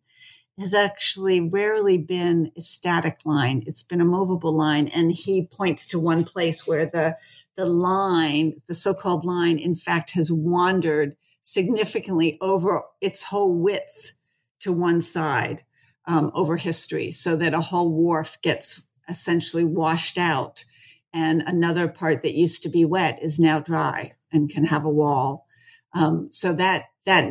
has 0.59 0.75
actually 0.75 1.41
rarely 1.41 1.99
been 1.99 2.53
a 2.57 2.61
static 2.61 3.21
line. 3.25 3.63
It's 3.67 3.83
been 3.83 4.01
a 4.01 4.07
movable 4.07 4.57
line. 4.57 4.89
And 4.89 5.13
he 5.13 5.49
points 5.51 5.87
to 5.89 5.99
one 5.99 6.25
place 6.25 6.67
where 6.67 6.87
the, 6.87 7.17
the 7.57 7.67
line, 7.67 8.61
the 8.69 8.75
so-called 8.75 9.25
line, 9.25 9.59
in 9.59 9.75
fact, 9.75 10.13
has 10.13 10.31
wandered 10.31 11.17
significantly 11.41 12.39
over 12.41 12.83
its 13.01 13.25
whole 13.25 13.53
width 13.55 14.19
to 14.61 14.73
one 14.73 15.01
side 15.01 15.63
um, 16.07 16.31
over 16.35 16.57
history 16.57 17.11
so 17.11 17.37
that 17.37 17.55
a 17.55 17.61
whole 17.61 17.91
wharf 17.91 18.41
gets 18.43 18.91
essentially 19.09 19.65
washed 19.65 20.19
out 20.19 20.65
and 21.13 21.43
another 21.43 21.89
part 21.89 22.23
that 22.23 22.35
used 22.35 22.63
to 22.63 22.69
be 22.69 22.85
wet 22.85 23.19
is 23.23 23.39
now 23.39 23.59
dry 23.59 24.13
and 24.33 24.51
can 24.51 24.65
have 24.65 24.85
a 24.85 24.91
wall 24.91 25.47
um, 25.95 26.29
so 26.31 26.53
that 26.53 26.85
that 27.05 27.25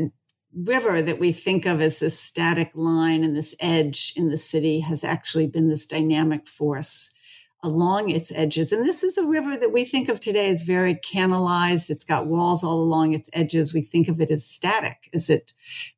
river 0.53 1.01
that 1.01 1.19
we 1.19 1.31
think 1.31 1.65
of 1.65 1.81
as 1.81 1.99
this 1.99 2.19
static 2.19 2.71
line 2.75 3.23
and 3.23 3.35
this 3.35 3.55
edge 3.61 4.13
in 4.15 4.29
the 4.29 4.37
city 4.37 4.81
has 4.81 5.03
actually 5.03 5.47
been 5.47 5.69
this 5.69 5.85
dynamic 5.85 6.47
force 6.47 7.13
along 7.63 8.09
its 8.09 8.31
edges. 8.35 8.71
And 8.71 8.87
this 8.87 9.03
is 9.03 9.17
a 9.17 9.27
river 9.27 9.55
that 9.55 9.71
we 9.71 9.83
think 9.83 10.09
of 10.09 10.19
today 10.19 10.49
as 10.49 10.63
very 10.63 10.95
canalized. 10.95 11.91
It's 11.91 12.03
got 12.03 12.27
walls 12.27 12.63
all 12.63 12.81
along 12.81 13.13
its 13.13 13.29
edges. 13.33 13.73
We 13.73 13.81
think 13.81 14.07
of 14.07 14.19
it 14.19 14.31
as 14.31 14.45
static, 14.45 15.09
as 15.13 15.29
it 15.29 15.53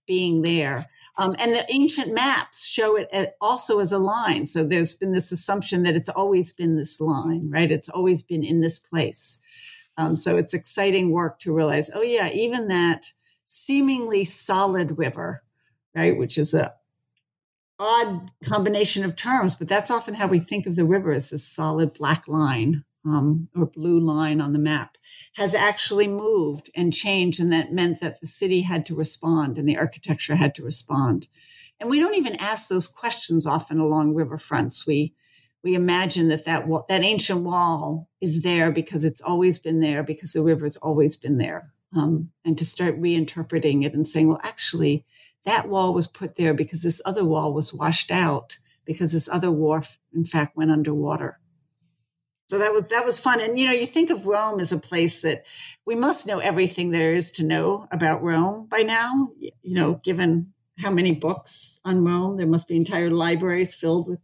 being 0.05 0.41
there. 0.41 0.87
Um, 1.17 1.35
and 1.39 1.53
the 1.53 1.65
ancient 1.69 2.13
maps 2.13 2.65
show 2.65 2.97
it 2.97 3.35
also 3.39 3.79
as 3.79 3.91
a 3.91 3.99
line. 3.99 4.45
So 4.45 4.63
there's 4.63 4.95
been 4.95 5.13
this 5.13 5.31
assumption 5.31 5.83
that 5.83 5.95
it's 5.95 6.09
always 6.09 6.51
been 6.51 6.75
this 6.75 6.99
line, 6.99 7.49
right? 7.49 7.69
It's 7.69 7.89
always 7.89 8.23
been 8.23 8.43
in 8.43 8.61
this 8.61 8.79
place. 8.79 9.45
Um, 9.97 10.15
so 10.15 10.37
it's 10.37 10.55
exciting 10.55 11.11
work 11.11 11.39
to 11.39 11.53
realize, 11.53 11.91
oh 11.93 12.01
yeah, 12.01 12.29
even 12.33 12.67
that 12.69 13.13
seemingly 13.53 14.25
solid 14.25 14.97
river, 14.97 15.41
right, 15.95 16.17
which 16.17 16.37
is 16.37 16.55
a 16.55 16.73
odd 17.79 18.31
combination 18.45 19.03
of 19.03 19.15
terms, 19.15 19.55
but 19.55 19.67
that's 19.67 19.91
often 19.91 20.15
how 20.15 20.27
we 20.27 20.39
think 20.39 20.65
of 20.65 20.75
the 20.75 20.85
river 20.85 21.11
as 21.11 21.31
a 21.31 21.37
solid 21.37 21.93
black 21.93 22.27
line 22.27 22.83
um, 23.05 23.49
or 23.55 23.65
blue 23.65 23.99
line 23.99 24.39
on 24.41 24.53
the 24.53 24.59
map, 24.59 24.97
has 25.35 25.53
actually 25.53 26.07
moved 26.07 26.69
and 26.75 26.93
changed. 26.93 27.39
And 27.39 27.51
that 27.51 27.73
meant 27.73 27.99
that 27.99 28.21
the 28.21 28.27
city 28.27 28.61
had 28.61 28.85
to 28.87 28.95
respond 28.95 29.57
and 29.57 29.67
the 29.67 29.77
architecture 29.77 30.35
had 30.35 30.55
to 30.55 30.63
respond. 30.63 31.27
And 31.79 31.89
we 31.89 31.99
don't 31.99 32.15
even 32.15 32.37
ask 32.39 32.69
those 32.69 32.87
questions 32.87 33.45
often 33.45 33.79
along 33.79 34.13
riverfronts. 34.13 34.87
We, 34.87 35.13
we 35.63 35.75
imagine 35.75 36.29
that 36.29 36.45
that, 36.45 36.65
that 36.87 37.03
ancient 37.03 37.43
wall 37.43 38.09
is 38.21 38.41
there 38.41 38.71
because 38.71 39.03
it's 39.03 39.21
always 39.21 39.59
been 39.59 39.79
there, 39.81 40.01
because 40.03 40.31
the 40.33 40.41
river's 40.41 40.77
always 40.77 41.17
been 41.17 41.37
there. 41.37 41.72
Um, 41.95 42.31
and 42.43 42.57
to 42.57 42.65
start 42.65 42.99
reinterpreting 42.99 43.85
it 43.85 43.93
and 43.93 44.07
saying, 44.07 44.27
well, 44.27 44.41
actually, 44.43 45.05
that 45.45 45.69
wall 45.69 45.93
was 45.93 46.07
put 46.07 46.35
there 46.35 46.53
because 46.53 46.81
this 46.81 47.01
other 47.05 47.23
wall 47.23 47.53
was 47.53 47.73
washed 47.73 48.09
out 48.09 48.57
because 48.85 49.13
this 49.13 49.29
other 49.29 49.51
wharf, 49.51 49.99
in 50.13 50.25
fact, 50.25 50.57
went 50.57 50.71
underwater. 50.71 51.39
So 52.47 52.57
that 52.59 52.73
was 52.73 52.89
that 52.89 53.05
was 53.05 53.19
fun. 53.19 53.41
And 53.41 53.59
you 53.59 53.67
know, 53.67 53.73
you 53.73 53.85
think 53.85 54.09
of 54.09 54.25
Rome 54.25 54.59
as 54.59 54.71
a 54.71 54.79
place 54.79 55.21
that 55.21 55.37
we 55.85 55.95
must 55.95 56.27
know 56.27 56.39
everything 56.39 56.91
there 56.91 57.13
is 57.13 57.31
to 57.33 57.45
know 57.45 57.87
about 57.91 58.23
Rome 58.23 58.67
by 58.67 58.79
now. 58.79 59.29
You 59.39 59.51
know, 59.75 60.01
given 60.03 60.53
how 60.77 60.91
many 60.91 61.13
books 61.13 61.79
on 61.85 62.03
Rome. 62.03 62.37
There 62.37 62.47
must 62.47 62.67
be 62.67 62.75
entire 62.75 63.09
libraries 63.09 63.75
filled 63.75 64.07
with, 64.07 64.19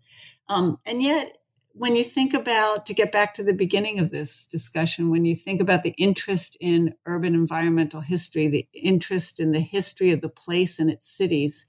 um, 0.47 0.79
and 0.85 1.01
yet 1.01 1.37
when 1.79 1.95
you 1.95 2.03
think 2.03 2.33
about 2.33 2.85
to 2.85 2.93
get 2.93 3.09
back 3.09 3.33
to 3.33 3.41
the 3.41 3.53
beginning 3.53 3.99
of 3.99 4.11
this 4.11 4.45
discussion 4.45 5.09
when 5.09 5.23
you 5.23 5.33
think 5.33 5.61
about 5.61 5.81
the 5.81 5.95
interest 5.97 6.57
in 6.59 6.93
urban 7.05 7.33
environmental 7.33 8.01
history 8.01 8.47
the 8.47 8.67
interest 8.73 9.39
in 9.39 9.51
the 9.51 9.61
history 9.61 10.11
of 10.11 10.19
the 10.19 10.29
place 10.29 10.77
and 10.77 10.89
its 10.89 11.09
cities 11.09 11.67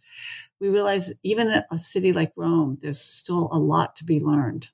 we 0.61 0.69
realize 0.69 1.15
even 1.23 1.63
a 1.71 1.79
city 1.79 2.13
like 2.13 2.33
rome 2.37 2.77
there's 2.83 3.01
still 3.01 3.49
a 3.53 3.59
lot 3.59 3.95
to 3.95 4.05
be 4.05 4.19
learned 4.19 4.71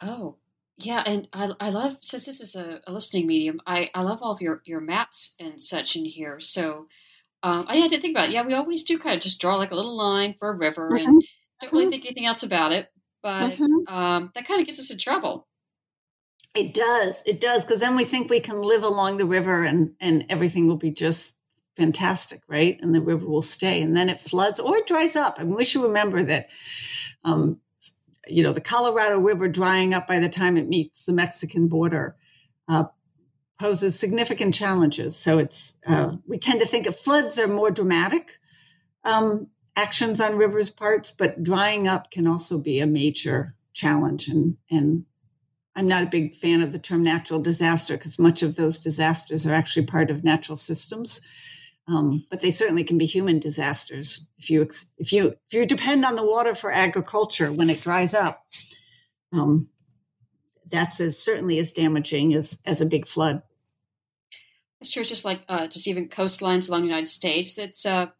oh 0.00 0.36
yeah 0.78 1.02
and 1.04 1.28
i, 1.34 1.50
I 1.60 1.68
love 1.68 1.98
since 2.00 2.24
this 2.24 2.40
is 2.40 2.56
a, 2.56 2.80
a 2.86 2.92
listening 2.92 3.26
medium 3.26 3.60
I, 3.66 3.90
I 3.94 4.00
love 4.00 4.22
all 4.22 4.32
of 4.32 4.40
your, 4.40 4.62
your 4.64 4.80
maps 4.80 5.36
and 5.38 5.60
such 5.60 5.94
in 5.94 6.06
here 6.06 6.40
so 6.40 6.88
um, 7.44 7.66
I, 7.68 7.72
I 7.76 7.88
didn't 7.88 8.02
think 8.02 8.16
about 8.16 8.28
it. 8.28 8.34
Yeah, 8.34 8.46
we 8.46 8.54
always 8.54 8.84
do 8.84 9.00
kind 9.00 9.16
of 9.16 9.20
just 9.20 9.40
draw 9.40 9.56
like 9.56 9.72
a 9.72 9.74
little 9.74 9.96
line 9.96 10.34
for 10.38 10.48
a 10.48 10.56
river 10.56 10.92
mm-hmm. 10.92 11.08
and 11.08 11.22
don't 11.60 11.72
really 11.72 11.90
think 11.90 12.04
anything 12.04 12.26
else 12.26 12.44
about 12.44 12.72
it 12.72 12.91
but 13.22 13.52
mm-hmm. 13.52 13.94
um, 13.94 14.30
that 14.34 14.46
kind 14.46 14.60
of 14.60 14.66
gets 14.66 14.80
us 14.80 14.92
in 14.92 14.98
trouble. 14.98 15.46
It 16.54 16.74
does. 16.74 17.22
It 17.26 17.40
does 17.40 17.64
because 17.64 17.80
then 17.80 17.96
we 17.96 18.04
think 18.04 18.28
we 18.28 18.40
can 18.40 18.60
live 18.60 18.82
along 18.82 19.16
the 19.16 19.24
river 19.24 19.64
and 19.64 19.94
and 20.00 20.26
everything 20.28 20.66
will 20.66 20.76
be 20.76 20.90
just 20.90 21.38
fantastic, 21.76 22.40
right? 22.48 22.78
And 22.82 22.94
the 22.94 23.00
river 23.00 23.26
will 23.26 23.40
stay, 23.40 23.80
and 23.80 23.96
then 23.96 24.08
it 24.08 24.20
floods 24.20 24.60
or 24.60 24.76
it 24.76 24.86
dries 24.86 25.16
up. 25.16 25.38
And 25.38 25.54
we 25.54 25.64
should 25.64 25.82
remember 25.82 26.22
that, 26.24 26.50
um, 27.24 27.60
you 28.28 28.42
know, 28.42 28.52
the 28.52 28.60
Colorado 28.60 29.18
River 29.18 29.48
drying 29.48 29.94
up 29.94 30.06
by 30.06 30.18
the 30.18 30.28
time 30.28 30.58
it 30.58 30.68
meets 30.68 31.06
the 31.06 31.14
Mexican 31.14 31.68
border. 31.68 32.16
Uh, 32.68 32.84
poses 33.62 33.98
significant 33.98 34.52
challenges. 34.52 35.16
So 35.16 35.38
it's 35.38 35.78
uh, 35.88 36.16
we 36.26 36.36
tend 36.36 36.60
to 36.60 36.66
think 36.66 36.86
of 36.86 36.96
floods 36.96 37.38
are 37.38 37.46
more 37.46 37.70
dramatic, 37.70 38.38
um, 39.04 39.48
actions 39.76 40.20
on 40.20 40.36
rivers' 40.36 40.70
parts, 40.70 41.12
but 41.12 41.42
drying 41.42 41.88
up 41.88 42.10
can 42.10 42.26
also 42.26 42.60
be 42.60 42.80
a 42.80 42.86
major 42.86 43.54
challenge. 43.72 44.28
And, 44.28 44.56
and 44.70 45.04
I'm 45.74 45.88
not 45.88 46.02
a 46.02 46.10
big 46.10 46.34
fan 46.34 46.62
of 46.62 46.72
the 46.72 46.78
term 46.78 47.02
natural 47.02 47.40
disaster 47.40 47.96
because 47.96 48.18
much 48.18 48.42
of 48.42 48.56
those 48.56 48.78
disasters 48.78 49.46
are 49.46 49.54
actually 49.54 49.86
part 49.86 50.10
of 50.10 50.24
natural 50.24 50.56
systems. 50.56 51.26
Um, 51.88 52.24
but 52.30 52.40
they 52.40 52.50
certainly 52.50 52.84
can 52.84 52.96
be 52.96 53.06
human 53.06 53.40
disasters 53.40 54.30
if 54.38 54.48
you 54.48 54.68
if 54.98 55.12
you 55.12 55.34
if 55.48 55.52
you 55.52 55.66
depend 55.66 56.04
on 56.04 56.14
the 56.14 56.24
water 56.24 56.54
for 56.54 56.70
agriculture 56.70 57.52
when 57.52 57.68
it 57.68 57.80
dries 57.80 58.14
up. 58.14 58.46
Um, 59.32 59.68
that's 60.70 61.00
as 61.00 61.18
certainly 61.18 61.58
as 61.58 61.72
damaging 61.72 62.34
as 62.34 62.60
as 62.64 62.80
a 62.80 62.86
big 62.86 63.08
flood. 63.08 63.42
True. 64.84 65.02
Just 65.02 65.24
like 65.24 65.42
uh, 65.48 65.66
just 65.66 65.88
even 65.88 66.08
coastlines 66.08 66.68
along 66.68 66.82
the 66.82 66.88
United 66.88 67.08
States. 67.08 67.58
It's 67.58 67.84
uh, 67.84 68.10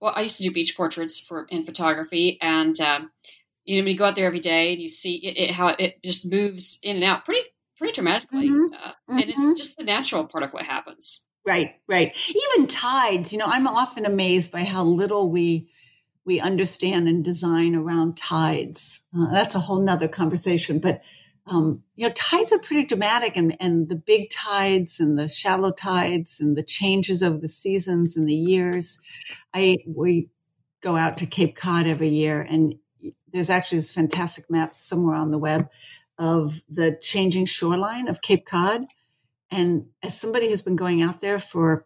well, 0.00 0.12
I 0.14 0.22
used 0.22 0.38
to 0.38 0.42
do 0.42 0.52
beach 0.52 0.76
portraits 0.76 1.24
for 1.24 1.46
in 1.50 1.64
photography, 1.64 2.38
and 2.40 2.78
um, 2.80 3.10
you 3.64 3.76
know, 3.76 3.84
when 3.84 3.92
you 3.92 3.98
go 3.98 4.06
out 4.06 4.16
there 4.16 4.26
every 4.26 4.40
day 4.40 4.72
and 4.72 4.80
you 4.80 4.88
see 4.88 5.16
it, 5.16 5.38
it 5.38 5.50
how 5.52 5.68
it 5.68 6.02
just 6.02 6.30
moves 6.30 6.80
in 6.82 6.96
and 6.96 7.04
out 7.04 7.24
pretty 7.24 7.42
pretty 7.76 7.92
dramatically, 7.92 8.48
mm-hmm. 8.48 8.74
Uh, 8.74 8.88
mm-hmm. 8.88 9.18
and 9.18 9.28
it's 9.28 9.58
just 9.58 9.78
the 9.78 9.84
natural 9.84 10.26
part 10.26 10.44
of 10.44 10.52
what 10.52 10.64
happens. 10.64 11.30
Right, 11.46 11.76
right. 11.88 12.14
Even 12.28 12.66
tides. 12.66 13.32
You 13.32 13.38
know, 13.38 13.46
I'm 13.48 13.66
often 13.66 14.04
amazed 14.04 14.52
by 14.52 14.64
how 14.64 14.84
little 14.84 15.30
we 15.30 15.70
we 16.24 16.38
understand 16.38 17.08
and 17.08 17.24
design 17.24 17.74
around 17.74 18.16
tides. 18.16 19.04
Uh, 19.16 19.32
that's 19.32 19.54
a 19.54 19.60
whole 19.60 19.80
nother 19.80 20.08
conversation, 20.08 20.78
but 20.78 21.02
um, 21.50 21.82
you 21.96 22.06
know, 22.06 22.12
tides 22.14 22.52
are 22.52 22.60
pretty 22.60 22.84
dramatic 22.84 23.36
and, 23.36 23.56
and 23.60 23.88
the 23.88 23.96
big 23.96 24.30
tides 24.30 25.00
and 25.00 25.18
the 25.18 25.28
shallow 25.28 25.72
tides 25.72 26.40
and 26.40 26.56
the 26.56 26.62
changes 26.62 27.22
of 27.22 27.42
the 27.42 27.48
seasons 27.48 28.16
and 28.16 28.28
the 28.28 28.34
years. 28.34 29.00
I, 29.52 29.78
we 29.84 30.28
go 30.80 30.96
out 30.96 31.18
to 31.18 31.26
Cape 31.26 31.56
Cod 31.56 31.86
every 31.86 32.08
year 32.08 32.46
and 32.48 32.76
there's 33.32 33.50
actually 33.50 33.78
this 33.78 33.92
fantastic 33.92 34.48
map 34.48 34.74
somewhere 34.74 35.16
on 35.16 35.32
the 35.32 35.38
web 35.38 35.68
of 36.18 36.62
the 36.68 36.96
changing 37.00 37.46
shoreline 37.46 38.06
of 38.06 38.22
Cape 38.22 38.46
Cod. 38.46 38.84
And 39.50 39.86
as 40.04 40.18
somebody 40.18 40.48
who's 40.48 40.62
been 40.62 40.76
going 40.76 41.02
out 41.02 41.20
there 41.20 41.40
for 41.40 41.84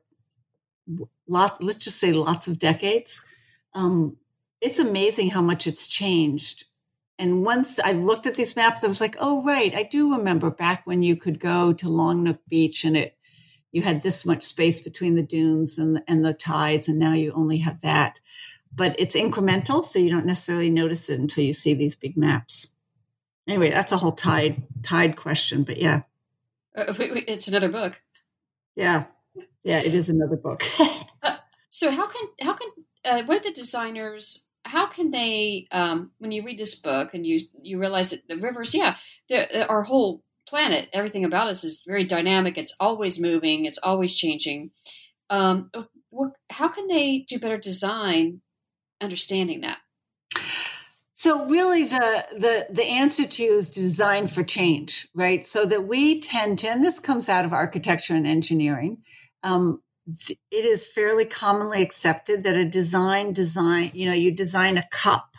lots, 1.26 1.62
let's 1.62 1.82
just 1.82 1.98
say 1.98 2.12
lots 2.12 2.48
of 2.48 2.58
decades, 2.58 3.26
um, 3.72 4.18
it's 4.60 4.78
amazing 4.78 5.30
how 5.30 5.40
much 5.40 5.66
it's 5.66 5.88
changed 5.88 6.66
and 7.18 7.44
once 7.44 7.78
I 7.78 7.92
looked 7.92 8.26
at 8.26 8.34
these 8.34 8.56
maps, 8.56 8.82
I 8.82 8.88
was 8.88 9.00
like, 9.00 9.16
oh, 9.20 9.42
right. 9.44 9.74
I 9.74 9.84
do 9.84 10.16
remember 10.16 10.50
back 10.50 10.86
when 10.86 11.02
you 11.02 11.16
could 11.16 11.38
go 11.38 11.72
to 11.72 11.88
Long 11.88 12.24
Nook 12.24 12.40
Beach 12.48 12.84
and 12.84 12.96
it, 12.96 13.16
you 13.70 13.82
had 13.82 14.02
this 14.02 14.26
much 14.26 14.42
space 14.42 14.82
between 14.82 15.14
the 15.14 15.22
dunes 15.22 15.78
and, 15.78 16.02
and 16.08 16.24
the 16.24 16.34
tides. 16.34 16.88
And 16.88 16.98
now 16.98 17.12
you 17.12 17.32
only 17.32 17.58
have 17.58 17.80
that, 17.82 18.20
but 18.74 18.98
it's 18.98 19.16
incremental. 19.16 19.84
So 19.84 20.00
you 20.00 20.10
don't 20.10 20.26
necessarily 20.26 20.70
notice 20.70 21.08
it 21.08 21.20
until 21.20 21.44
you 21.44 21.52
see 21.52 21.74
these 21.74 21.94
big 21.94 22.16
maps. 22.16 22.74
Anyway, 23.46 23.70
that's 23.70 23.92
a 23.92 23.98
whole 23.98 24.12
tide, 24.12 24.62
tide 24.82 25.16
question, 25.16 25.62
but 25.62 25.76
yeah. 25.76 26.02
Uh, 26.76 26.94
it's 26.98 27.46
another 27.46 27.68
book. 27.68 28.00
Yeah. 28.74 29.04
Yeah. 29.62 29.80
It 29.80 29.94
is 29.94 30.08
another 30.08 30.36
book. 30.36 30.64
uh, 31.22 31.36
so 31.68 31.92
how 31.92 32.08
can, 32.08 32.28
how 32.40 32.54
can, 32.54 32.68
uh, 33.04 33.22
what 33.24 33.38
are 33.38 33.48
the 33.48 33.54
designers 33.54 34.50
how 34.64 34.86
can 34.86 35.10
they 35.10 35.66
um, 35.72 36.10
when 36.18 36.32
you 36.32 36.44
read 36.44 36.58
this 36.58 36.80
book 36.80 37.14
and 37.14 37.26
you 37.26 37.38
you 37.60 37.78
realize 37.78 38.10
that 38.10 38.28
the 38.28 38.40
rivers 38.40 38.74
yeah 38.74 38.96
our 39.68 39.82
whole 39.82 40.22
planet 40.46 40.88
everything 40.92 41.24
about 41.24 41.48
us 41.48 41.64
is 41.64 41.84
very 41.86 42.04
dynamic. 42.04 42.58
It's 42.58 42.76
always 42.80 43.20
moving. 43.20 43.64
It's 43.64 43.78
always 43.78 44.16
changing. 44.16 44.70
Um, 45.30 45.70
what, 46.10 46.36
how 46.50 46.68
can 46.68 46.86
they 46.86 47.24
do 47.28 47.38
better 47.38 47.58
design 47.58 48.40
understanding 49.00 49.62
that? 49.62 49.78
So 51.14 51.46
really 51.46 51.84
the 51.84 52.26
the 52.32 52.66
the 52.70 52.84
answer 52.84 53.26
to 53.26 53.42
you 53.42 53.54
is 53.54 53.70
design 53.70 54.26
for 54.26 54.42
change 54.42 55.08
right? 55.14 55.46
So 55.46 55.64
that 55.64 55.86
we 55.86 56.20
tend 56.20 56.58
to 56.60 56.68
and 56.68 56.84
this 56.84 56.98
comes 56.98 57.28
out 57.28 57.44
of 57.44 57.52
architecture 57.52 58.14
and 58.14 58.26
engineering 58.26 58.98
um, 59.42 59.80
it 60.06 60.64
is 60.64 60.86
fairly 60.86 61.24
commonly 61.24 61.82
accepted 61.82 62.44
that 62.44 62.56
a 62.56 62.64
design 62.64 63.32
design 63.32 63.90
you 63.94 64.06
know 64.06 64.12
you 64.12 64.30
design 64.30 64.76
a 64.76 64.88
cup 64.90 65.36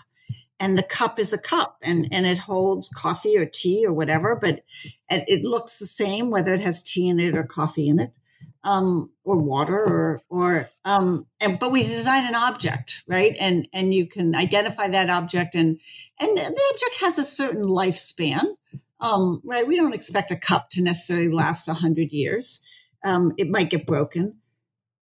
and 0.60 0.78
the 0.78 0.84
cup 0.84 1.19
is 1.19 1.34
a 1.34 1.41
cup 1.41 1.78
and 1.84 2.08
and 2.12 2.25
it 2.25 2.39
holds 2.39 2.89
coffee 2.89 3.38
or 3.38 3.45
tea 3.45 3.86
or 3.86 3.93
whatever 3.93 4.36
but 4.36 4.63
it 5.10 5.43
looks 5.43 5.78
the 5.78 5.86
same 5.86 6.32
whether 6.32 6.54
it 6.54 6.62
has 6.62 6.82
tea 6.82 7.08
in 7.08 7.19
it 7.19 7.36
or 7.36 7.43
coffee 7.43 7.88
in 7.88 7.99
it 7.99 8.17
um, 8.65 9.12
or 9.23 9.38
water 9.38 9.78
or 9.78 10.19
or 10.30 10.69
um, 10.84 11.28
and 11.39 11.60
but 11.60 11.71
we 11.71 11.82
design 11.82 12.25
an 12.25 12.36
object 12.36 13.04
right? 13.08 13.36
And 13.39 13.67
and 13.73 13.93
you 13.93 14.08
can 14.08 14.36
identify 14.36 14.89
that 14.89 15.10
object 15.10 15.56
and 15.56 15.80
and 16.19 16.38
the 16.38 16.41
object 16.41 17.01
has 17.01 17.19
a 17.19 17.23
certain 17.23 17.63
lifespan. 17.63 18.56
Um, 18.99 19.41
right 19.45 19.67
we 19.67 19.75
don't 19.75 19.93
expect 19.93 20.32
a 20.32 20.36
cup 20.36 20.69
to 20.71 20.82
necessarily 20.82 21.30
last 21.30 21.67
100 21.67 22.12
years. 22.12 22.67
Um, 23.04 23.34
it 23.38 23.49
might 23.49 23.69
get 23.69 23.86
broken 23.86 24.39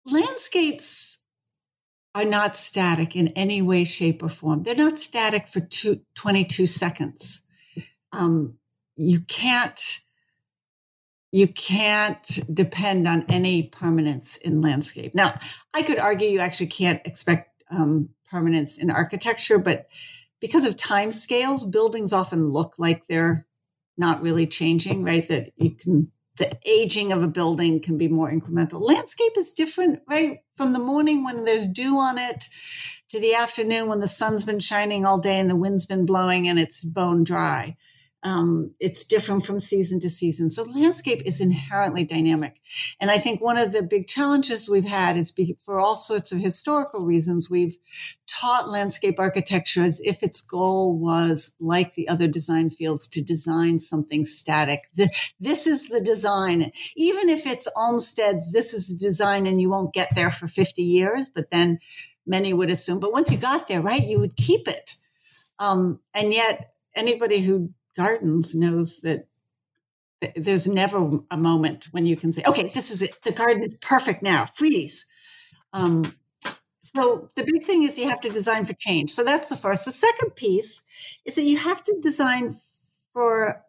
landscapes 0.05 1.25
are 2.15 2.25
not 2.25 2.55
static 2.55 3.15
in 3.15 3.29
any 3.29 3.61
way, 3.61 3.83
shape, 3.83 4.21
or 4.21 4.29
form. 4.29 4.63
They're 4.63 4.75
not 4.75 4.99
static 4.99 5.47
for 5.47 5.59
two, 5.59 5.97
22 6.15 6.65
seconds. 6.67 7.45
Um, 8.11 8.55
you 8.95 9.21
can't 9.27 9.99
you 11.31 11.47
can't 11.47 12.39
depend 12.53 13.07
on 13.07 13.25
any 13.27 13.63
permanence 13.63 14.37
in 14.37 14.61
landscape. 14.61 15.15
Now, 15.15 15.33
I 15.73 15.81
could 15.81 15.97
argue 15.97 16.27
you 16.27 16.39
actually 16.39 16.67
can't 16.67 17.01
expect 17.05 17.63
um, 17.71 18.09
permanence 18.29 18.77
in 18.77 18.91
architecture, 18.91 19.57
but 19.57 19.87
because 20.39 20.63
of 20.67 20.77
time 20.77 21.09
scales, 21.09 21.63
buildings 21.65 22.13
often 22.13 22.47
look 22.47 22.75
like 22.77 23.07
they're 23.07 23.47
not 23.97 24.21
really 24.21 24.45
changing, 24.45 25.03
right? 25.03 25.27
That 25.27 25.51
you 25.57 25.71
can 25.71 26.11
the 26.37 26.57
aging 26.65 27.11
of 27.11 27.21
a 27.21 27.27
building 27.27 27.79
can 27.79 27.97
be 27.97 28.07
more 28.07 28.31
incremental. 28.31 28.81
Landscape 28.81 29.33
is 29.37 29.53
different, 29.53 30.01
right? 30.09 30.39
From 30.55 30.73
the 30.73 30.79
morning 30.79 31.23
when 31.23 31.45
there's 31.45 31.67
dew 31.67 31.97
on 31.97 32.17
it 32.17 32.45
to 33.09 33.19
the 33.19 33.35
afternoon 33.35 33.87
when 33.87 33.99
the 33.99 34.07
sun's 34.07 34.43
been 34.43 34.59
shining 34.59 35.05
all 35.05 35.19
day 35.19 35.39
and 35.39 35.49
the 35.49 35.55
wind's 35.55 35.85
been 35.85 36.05
blowing 36.05 36.47
and 36.47 36.59
it's 36.59 36.83
bone 36.83 37.23
dry. 37.23 37.77
Um, 38.23 38.73
it's 38.79 39.03
different 39.03 39.45
from 39.45 39.59
season 39.59 39.99
to 39.99 40.09
season. 40.09 40.49
So 40.49 40.63
landscape 40.63 41.21
is 41.25 41.41
inherently 41.41 42.05
dynamic. 42.05 42.61
And 43.01 43.11
I 43.11 43.17
think 43.17 43.41
one 43.41 43.57
of 43.57 43.73
the 43.73 43.83
big 43.83 44.07
challenges 44.07 44.69
we've 44.69 44.85
had 44.85 45.17
is 45.17 45.31
be, 45.31 45.57
for 45.61 45.79
all 45.79 45.95
sorts 45.95 46.31
of 46.31 46.39
historical 46.39 47.05
reasons, 47.05 47.49
we've 47.49 47.75
taught 48.25 48.69
landscape 48.69 49.19
architecture 49.19 49.83
as 49.83 50.01
if 50.01 50.23
its 50.23 50.41
goal 50.41 50.97
was 50.97 51.55
like 51.59 51.95
the 51.95 52.07
other 52.07 52.27
design 52.27 52.69
fields 52.69 53.07
to 53.09 53.21
design 53.21 53.79
something 53.79 54.25
static. 54.25 54.81
The, 54.95 55.09
this 55.39 55.67
is 55.67 55.89
the 55.89 56.01
design. 56.01 56.71
Even 56.95 57.29
if 57.29 57.45
it's 57.45 57.69
Olmsted's, 57.75 58.51
this 58.51 58.73
is 58.73 58.87
the 58.87 59.05
design 59.05 59.47
and 59.47 59.59
you 59.59 59.69
won't 59.69 59.93
get 59.93 60.09
there 60.15 60.31
for 60.31 60.47
50 60.47 60.81
years, 60.81 61.29
but 61.29 61.49
then 61.51 61.79
many 62.25 62.53
would 62.53 62.69
assume, 62.69 62.99
but 62.99 63.11
once 63.11 63.31
you 63.31 63.37
got 63.37 63.67
there, 63.67 63.81
right, 63.81 64.03
you 64.03 64.19
would 64.19 64.35
keep 64.35 64.67
it. 64.67 64.95
Um, 65.59 65.99
and 66.13 66.33
yet 66.33 66.73
anybody 66.95 67.41
who 67.41 67.71
gardens 67.95 68.55
knows 68.55 69.01
that 69.01 69.27
there's 70.35 70.67
never 70.67 71.19
a 71.29 71.37
moment 71.37 71.87
when 71.91 72.05
you 72.05 72.15
can 72.15 72.31
say, 72.31 72.43
okay, 72.47 72.63
this 72.63 72.91
is 72.91 73.01
it. 73.01 73.21
The 73.23 73.31
garden 73.31 73.63
is 73.63 73.75
perfect 73.75 74.23
now. 74.23 74.45
Freeze. 74.45 75.05
Um, 75.73 76.03
So 76.83 77.29
the 77.35 77.43
big 77.45 77.63
thing 77.63 77.83
is 77.83 77.97
you 77.97 78.09
have 78.09 78.19
to 78.21 78.29
design 78.29 78.65
for 78.65 78.73
change. 78.73 79.09
So 79.11 79.23
that's 79.23 79.47
the 79.49 79.55
first. 79.55 79.85
The 79.85 79.91
second 79.91 80.35
piece 80.35 80.83
is 81.25 81.35
that 81.35 81.43
you 81.43 81.57
have 81.57 81.81
to 81.81 81.95
design 82.01 82.55
for 83.13 83.62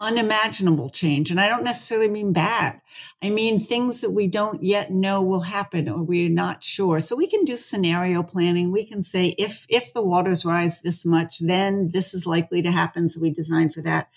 unimaginable 0.00 0.90
change. 0.90 1.30
And 1.30 1.40
I 1.40 1.48
don't 1.48 1.64
necessarily 1.64 2.08
mean 2.08 2.32
bad. 2.32 2.80
I 3.22 3.30
mean 3.30 3.58
things 3.58 4.00
that 4.00 4.12
we 4.12 4.28
don't 4.28 4.62
yet 4.62 4.90
know 4.90 5.22
will 5.22 5.40
happen 5.40 5.88
or 5.88 6.02
we're 6.02 6.30
not 6.30 6.62
sure. 6.62 7.00
So 7.00 7.16
we 7.16 7.26
can 7.26 7.44
do 7.44 7.56
scenario 7.56 8.22
planning. 8.22 8.70
We 8.70 8.86
can 8.86 9.02
say 9.02 9.34
if, 9.38 9.66
if 9.68 9.92
the 9.92 10.02
waters 10.02 10.44
rise 10.44 10.82
this 10.82 11.04
much, 11.04 11.40
then 11.40 11.90
this 11.92 12.14
is 12.14 12.26
likely 12.26 12.62
to 12.62 12.70
happen. 12.70 13.08
So 13.08 13.20
we 13.20 13.30
design 13.30 13.70
for 13.70 13.82
that. 13.82 14.08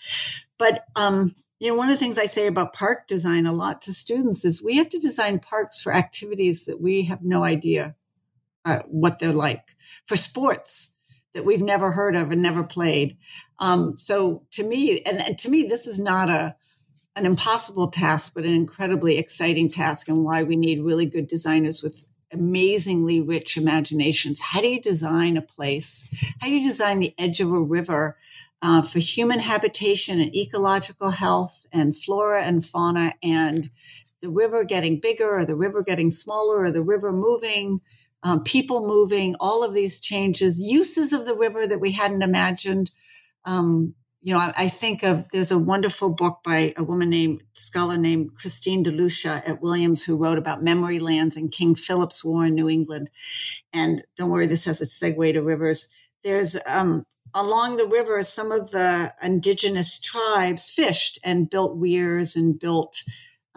But, 0.56 0.84
um, 0.94 1.34
you 1.58 1.68
know, 1.68 1.76
one 1.76 1.88
of 1.88 1.94
the 1.94 1.98
things 1.98 2.18
I 2.18 2.24
say 2.26 2.46
about 2.46 2.72
park 2.72 3.06
design 3.06 3.46
a 3.46 3.52
lot 3.52 3.82
to 3.82 3.92
students 3.92 4.44
is 4.44 4.62
we 4.62 4.76
have 4.76 4.90
to 4.90 4.98
design 4.98 5.38
parks 5.38 5.80
for 5.80 5.92
activities 5.92 6.66
that 6.66 6.80
we 6.80 7.02
have 7.04 7.22
no 7.22 7.44
idea 7.44 7.94
uh, 8.64 8.80
what 8.86 9.18
they're 9.18 9.32
like. 9.32 9.74
For 10.04 10.16
sports, 10.16 10.96
that 11.34 11.44
we've 11.44 11.62
never 11.62 11.92
heard 11.92 12.14
of 12.14 12.30
and 12.30 12.42
never 12.42 12.62
played. 12.62 13.16
Um, 13.58 13.96
so 13.96 14.42
to 14.52 14.64
me, 14.64 15.00
and, 15.00 15.18
and, 15.18 15.38
to 15.38 15.50
me, 15.50 15.64
this 15.64 15.86
is 15.86 16.00
not 16.00 16.28
a 16.28 16.56
an 17.14 17.26
impossible 17.26 17.88
task, 17.88 18.32
but 18.34 18.44
an 18.44 18.54
incredibly 18.54 19.18
exciting 19.18 19.70
task, 19.70 20.08
and 20.08 20.24
why 20.24 20.42
we 20.42 20.56
need 20.56 20.82
really 20.82 21.04
good 21.04 21.28
designers 21.28 21.82
with 21.82 22.08
amazingly 22.32 23.20
rich 23.20 23.56
imaginations. 23.56 24.40
How 24.40 24.60
do 24.62 24.68
you 24.68 24.80
design 24.80 25.36
a 25.36 25.42
place? 25.42 26.34
How 26.40 26.46
do 26.46 26.54
you 26.54 26.66
design 26.66 26.98
the 26.98 27.14
edge 27.18 27.40
of 27.40 27.52
a 27.52 27.60
river 27.60 28.16
uh, 28.62 28.82
for 28.82 28.98
human 28.98 29.40
habitation 29.40 30.20
and 30.20 30.34
ecological 30.34 31.10
health 31.10 31.66
and 31.72 31.96
flora 31.96 32.42
and 32.42 32.64
fauna 32.64 33.12
and 33.22 33.68
the 34.22 34.30
river 34.30 34.64
getting 34.64 34.98
bigger 34.98 35.38
or 35.38 35.44
the 35.44 35.56
river 35.56 35.82
getting 35.82 36.10
smaller 36.10 36.64
or 36.64 36.70
the 36.70 36.82
river 36.82 37.12
moving? 37.12 37.80
Um, 38.22 38.42
people 38.42 38.86
moving, 38.86 39.34
all 39.40 39.64
of 39.64 39.74
these 39.74 40.00
changes, 40.00 40.60
uses 40.60 41.12
of 41.12 41.26
the 41.26 41.34
river 41.34 41.66
that 41.66 41.80
we 41.80 41.92
hadn't 41.92 42.22
imagined. 42.22 42.90
Um, 43.44 43.94
you 44.22 44.32
know, 44.32 44.38
I, 44.38 44.52
I, 44.56 44.68
think 44.68 45.02
of 45.02 45.28
there's 45.30 45.50
a 45.50 45.58
wonderful 45.58 46.10
book 46.10 46.40
by 46.44 46.72
a 46.76 46.84
woman 46.84 47.10
named 47.10 47.42
scholar 47.54 47.96
named 47.96 48.36
Christine 48.36 48.84
DeLucia 48.84 49.48
at 49.48 49.60
Williams 49.60 50.04
who 50.04 50.16
wrote 50.16 50.38
about 50.38 50.62
memory 50.62 51.00
lands 51.00 51.36
and 51.36 51.50
King 51.50 51.74
Philip's 51.74 52.24
War 52.24 52.46
in 52.46 52.54
New 52.54 52.68
England. 52.68 53.10
And 53.72 54.04
don't 54.16 54.30
worry, 54.30 54.46
this 54.46 54.64
has 54.66 54.80
a 54.80 54.84
segue 54.84 55.32
to 55.32 55.42
rivers. 55.42 55.88
There's 56.22 56.56
um, 56.68 57.04
along 57.34 57.76
the 57.76 57.86
river, 57.86 58.22
some 58.22 58.52
of 58.52 58.70
the 58.70 59.12
indigenous 59.20 59.98
tribes 59.98 60.70
fished 60.70 61.18
and 61.24 61.50
built 61.50 61.76
weirs 61.76 62.36
and 62.36 62.58
built 62.58 63.02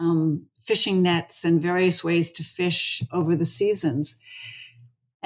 um, 0.00 0.46
fishing 0.60 1.00
nets 1.00 1.44
and 1.44 1.62
various 1.62 2.02
ways 2.02 2.32
to 2.32 2.42
fish 2.42 3.02
over 3.12 3.36
the 3.36 3.46
seasons 3.46 4.20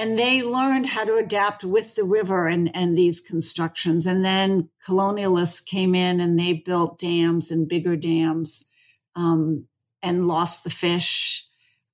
and 0.00 0.18
they 0.18 0.42
learned 0.42 0.86
how 0.86 1.04
to 1.04 1.16
adapt 1.16 1.62
with 1.62 1.94
the 1.94 2.04
river 2.04 2.48
and, 2.48 2.74
and 2.74 2.96
these 2.96 3.20
constructions. 3.20 4.06
And 4.06 4.24
then 4.24 4.70
colonialists 4.88 5.62
came 5.62 5.94
in 5.94 6.20
and 6.20 6.38
they 6.38 6.54
built 6.54 6.98
dams 6.98 7.50
and 7.50 7.68
bigger 7.68 7.96
dams 7.96 8.66
um, 9.14 9.66
and 10.02 10.26
lost 10.26 10.64
the 10.64 10.70
fish 10.70 11.46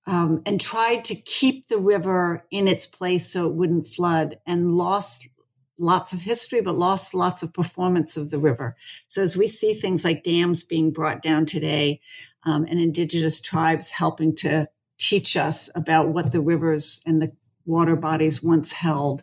um, 0.07 0.41
and 0.47 0.61
tried 0.61 1.05
to 1.07 1.17
keep 1.17 1.67
the 1.67 1.79
river 1.79 2.47
in 2.53 2.69
its 2.69 2.87
place 2.87 3.33
so 3.33 3.51
it 3.51 3.57
wouldn't 3.57 3.89
flood 3.89 4.39
and 4.47 4.77
lost 4.77 5.29
lots 5.77 6.13
of 6.13 6.23
history, 6.23 6.61
but 6.61 6.77
lost 6.77 7.13
lots 7.13 7.43
of 7.43 7.53
performance 7.53 8.17
of 8.17 8.31
the 8.31 8.39
river. 8.39 8.77
So 9.09 9.21
as 9.21 9.37
we 9.37 9.49
see 9.49 9.75
things 9.75 10.05
like 10.05 10.23
dams 10.23 10.63
being 10.63 10.93
brought 10.93 11.23
down 11.23 11.45
today 11.45 12.01
um, 12.45 12.67
and 12.67 12.79
indigenous 12.79 13.41
tribes 13.41 13.91
helping 13.91 14.33
to 14.37 14.69
teach 14.97 15.37
us 15.37 15.69
about 15.75 16.11
what 16.11 16.31
the 16.31 16.41
rivers 16.41 17.03
and 17.05 17.21
the 17.21 17.33
water 17.67 17.97
bodies 17.97 18.43
once 18.43 18.73
held. 18.73 19.23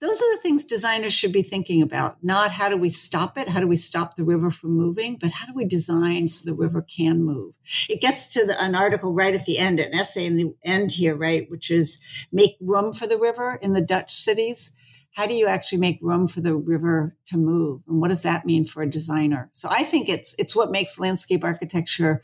Those 0.00 0.20
are 0.20 0.36
the 0.36 0.40
things 0.42 0.64
designers 0.64 1.12
should 1.12 1.32
be 1.32 1.42
thinking 1.42 1.82
about. 1.82 2.22
Not 2.22 2.52
how 2.52 2.68
do 2.68 2.76
we 2.76 2.90
stop 2.90 3.36
it? 3.38 3.48
How 3.48 3.60
do 3.60 3.66
we 3.66 3.76
stop 3.76 4.16
the 4.16 4.24
river 4.24 4.50
from 4.50 4.70
moving? 4.70 5.16
But 5.20 5.32
how 5.32 5.46
do 5.46 5.52
we 5.54 5.64
design 5.64 6.28
so 6.28 6.48
the 6.48 6.56
river 6.56 6.82
can 6.82 7.22
move? 7.22 7.58
It 7.88 8.00
gets 8.00 8.32
to 8.34 8.46
the, 8.46 8.60
an 8.62 8.74
article 8.74 9.14
right 9.14 9.34
at 9.34 9.44
the 9.44 9.58
end, 9.58 9.80
an 9.80 9.94
essay 9.94 10.26
in 10.26 10.36
the 10.36 10.54
end 10.64 10.92
here, 10.92 11.16
right? 11.16 11.50
Which 11.50 11.70
is 11.70 12.00
make 12.32 12.56
room 12.60 12.92
for 12.92 13.06
the 13.06 13.18
river 13.18 13.58
in 13.60 13.72
the 13.72 13.80
Dutch 13.80 14.12
cities. 14.12 14.74
How 15.14 15.26
do 15.26 15.34
you 15.34 15.46
actually 15.46 15.78
make 15.78 15.98
room 16.00 16.26
for 16.26 16.40
the 16.40 16.56
river 16.56 17.16
to 17.26 17.36
move? 17.36 17.82
And 17.86 18.00
what 18.00 18.08
does 18.08 18.22
that 18.22 18.46
mean 18.46 18.64
for 18.64 18.82
a 18.82 18.88
designer? 18.88 19.50
So 19.52 19.68
I 19.70 19.82
think 19.82 20.08
it's, 20.08 20.34
it's 20.38 20.56
what 20.56 20.70
makes 20.70 20.98
landscape 20.98 21.44
architecture 21.44 22.22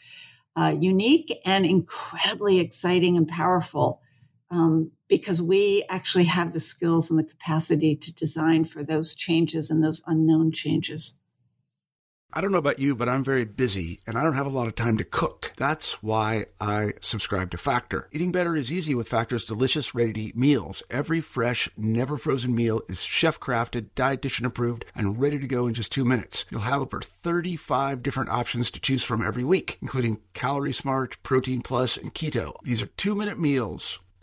uh, 0.57 0.75
unique 0.81 1.33
and 1.45 1.65
incredibly 1.65 2.59
exciting 2.59 3.17
and 3.17 3.29
powerful 3.29 4.01
um, 4.51 4.91
because 5.09 5.41
we 5.41 5.85
actually 5.89 6.25
have 6.25 6.53
the 6.53 6.61
skills 6.61 7.11
and 7.11 7.19
the 7.19 7.25
capacity 7.25 7.97
to 7.97 8.15
design 8.15 8.65
for 8.65 8.83
those 8.83 9.15
changes 9.15 9.71
and 9.71 9.83
those 9.83 10.03
unknown 10.07 10.53
changes. 10.53 11.21
I 12.31 12.43
don't 12.43 12.53
know 12.53 12.59
about 12.59 12.79
you, 12.79 12.95
but 12.95 13.09
I'm 13.09 13.25
very 13.25 13.47
busy 13.47 14.01
and 14.07 14.19
I 14.19 14.23
don't 14.23 14.35
have 14.35 14.47
a 14.47 14.51
lot 14.51 14.69
of 14.69 14.75
time 14.75 14.99
to 14.99 15.05
cook. 15.05 15.55
That's 15.57 16.03
why 16.03 16.45
I 16.61 16.93
subscribe 17.01 17.51
to 17.53 17.57
Factor. 17.57 18.11
Eating 18.13 18.33
better 18.33 18.55
is 18.55 18.71
easy 18.71 18.95
with 18.95 19.09
Factor's 19.09 19.47
delicious, 19.47 19.95
ready 19.95 20.13
to 20.13 20.21
eat 20.21 20.37
meals. 20.37 20.83
Every 20.91 21.23
fresh, 21.23 21.71
never 21.75 22.19
frozen 22.19 22.55
meal 22.55 22.83
is 22.87 23.01
chef 23.01 23.41
crafted, 23.41 23.89
dietitian 23.97 24.45
approved, 24.45 24.85
and 24.95 25.19
ready 25.19 25.39
to 25.39 25.47
go 25.47 25.67
in 25.67 25.73
just 25.73 25.91
two 25.91 26.05
minutes. 26.05 26.45
You'll 26.51 26.61
have 26.61 26.83
over 26.83 27.01
35 27.01 28.03
different 28.03 28.29
options 28.29 28.71
to 28.73 28.81
choose 28.81 29.03
from 29.03 29.27
every 29.27 29.43
week, 29.43 29.79
including 29.81 30.21
Calorie 30.35 30.75
Smart, 30.75 31.17
Protein 31.23 31.63
Plus, 31.63 31.97
and 31.97 32.15
Keto. 32.15 32.57
These 32.63 32.83
are 32.83 32.87
two 32.87 33.15
minute 33.15 33.41
meals 33.41 34.01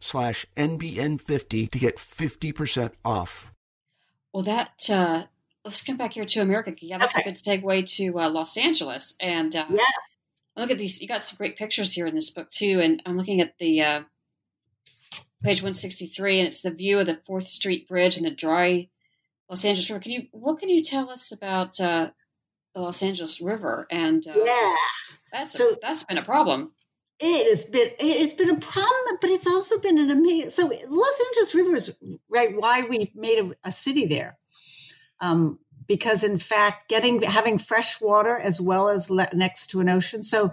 slash 0.00 0.46
NBN50 0.56 1.70
to 1.70 1.78
get 1.78 1.96
50% 1.96 2.92
off. 3.04 3.52
Well, 4.32 4.42
that, 4.42 4.88
uh, 4.92 5.24
let's 5.64 5.84
come 5.84 5.96
back 5.96 6.12
here 6.12 6.24
to 6.24 6.40
America. 6.40 6.74
Yeah, 6.78 6.98
that's 6.98 7.18
okay. 7.18 7.28
a 7.28 7.32
good 7.32 7.36
segue 7.36 7.96
to 7.96 8.20
uh, 8.20 8.30
Los 8.30 8.56
Angeles. 8.56 9.16
And 9.20 9.54
uh, 9.54 9.66
yeah. 9.70 9.84
look 10.56 10.70
at 10.70 10.78
these. 10.78 11.00
You 11.00 11.08
got 11.08 11.20
some 11.20 11.38
great 11.38 11.56
pictures 11.56 11.94
here 11.94 12.06
in 12.06 12.14
this 12.14 12.30
book, 12.30 12.50
too. 12.50 12.80
And 12.82 13.02
I'm 13.06 13.16
looking 13.16 13.40
at 13.40 13.58
the 13.58 13.80
uh, 13.82 14.02
page 15.42 15.62
163, 15.62 16.38
and 16.38 16.46
it's 16.46 16.62
the 16.62 16.74
view 16.74 16.98
of 16.98 17.06
the 17.06 17.14
4th 17.14 17.46
Street 17.46 17.88
Bridge 17.88 18.16
and 18.16 18.26
the 18.26 18.30
dry 18.30 18.88
Los 19.48 19.64
Angeles 19.64 19.90
River. 19.90 20.02
Can 20.02 20.12
you, 20.12 20.26
what 20.32 20.58
can 20.58 20.68
you 20.68 20.82
tell 20.82 21.08
us 21.10 21.36
about 21.36 21.80
uh, 21.80 22.10
the 22.74 22.80
Los 22.80 23.02
Angeles 23.02 23.42
River? 23.42 23.86
And 23.90 24.26
uh, 24.26 24.34
yeah. 24.44 24.70
That's, 25.32 25.52
so, 25.52 25.64
a, 25.64 25.76
that's 25.82 26.04
been 26.04 26.18
a 26.18 26.22
problem 26.22 26.72
it 27.18 27.50
has 27.50 27.64
been 27.64 27.90
it's 27.98 28.34
been 28.34 28.50
a 28.50 28.58
problem, 28.58 29.18
but 29.20 29.30
it's 29.30 29.46
also 29.46 29.80
been 29.80 29.98
an 29.98 30.10
amazing. 30.10 30.50
So 30.50 30.66
Los 30.66 31.24
Angeles 31.28 31.54
River 31.54 31.76
is 31.76 31.98
right 32.28 32.54
why 32.54 32.82
we 32.88 33.12
made 33.14 33.38
a, 33.38 33.68
a 33.68 33.70
city 33.70 34.06
there, 34.06 34.38
um, 35.20 35.58
because 35.86 36.22
in 36.22 36.38
fact, 36.38 36.88
getting 36.88 37.22
having 37.22 37.58
fresh 37.58 38.00
water 38.00 38.38
as 38.38 38.60
well 38.60 38.88
as 38.88 39.10
le- 39.10 39.28
next 39.32 39.68
to 39.68 39.80
an 39.80 39.88
ocean. 39.88 40.22
So 40.22 40.50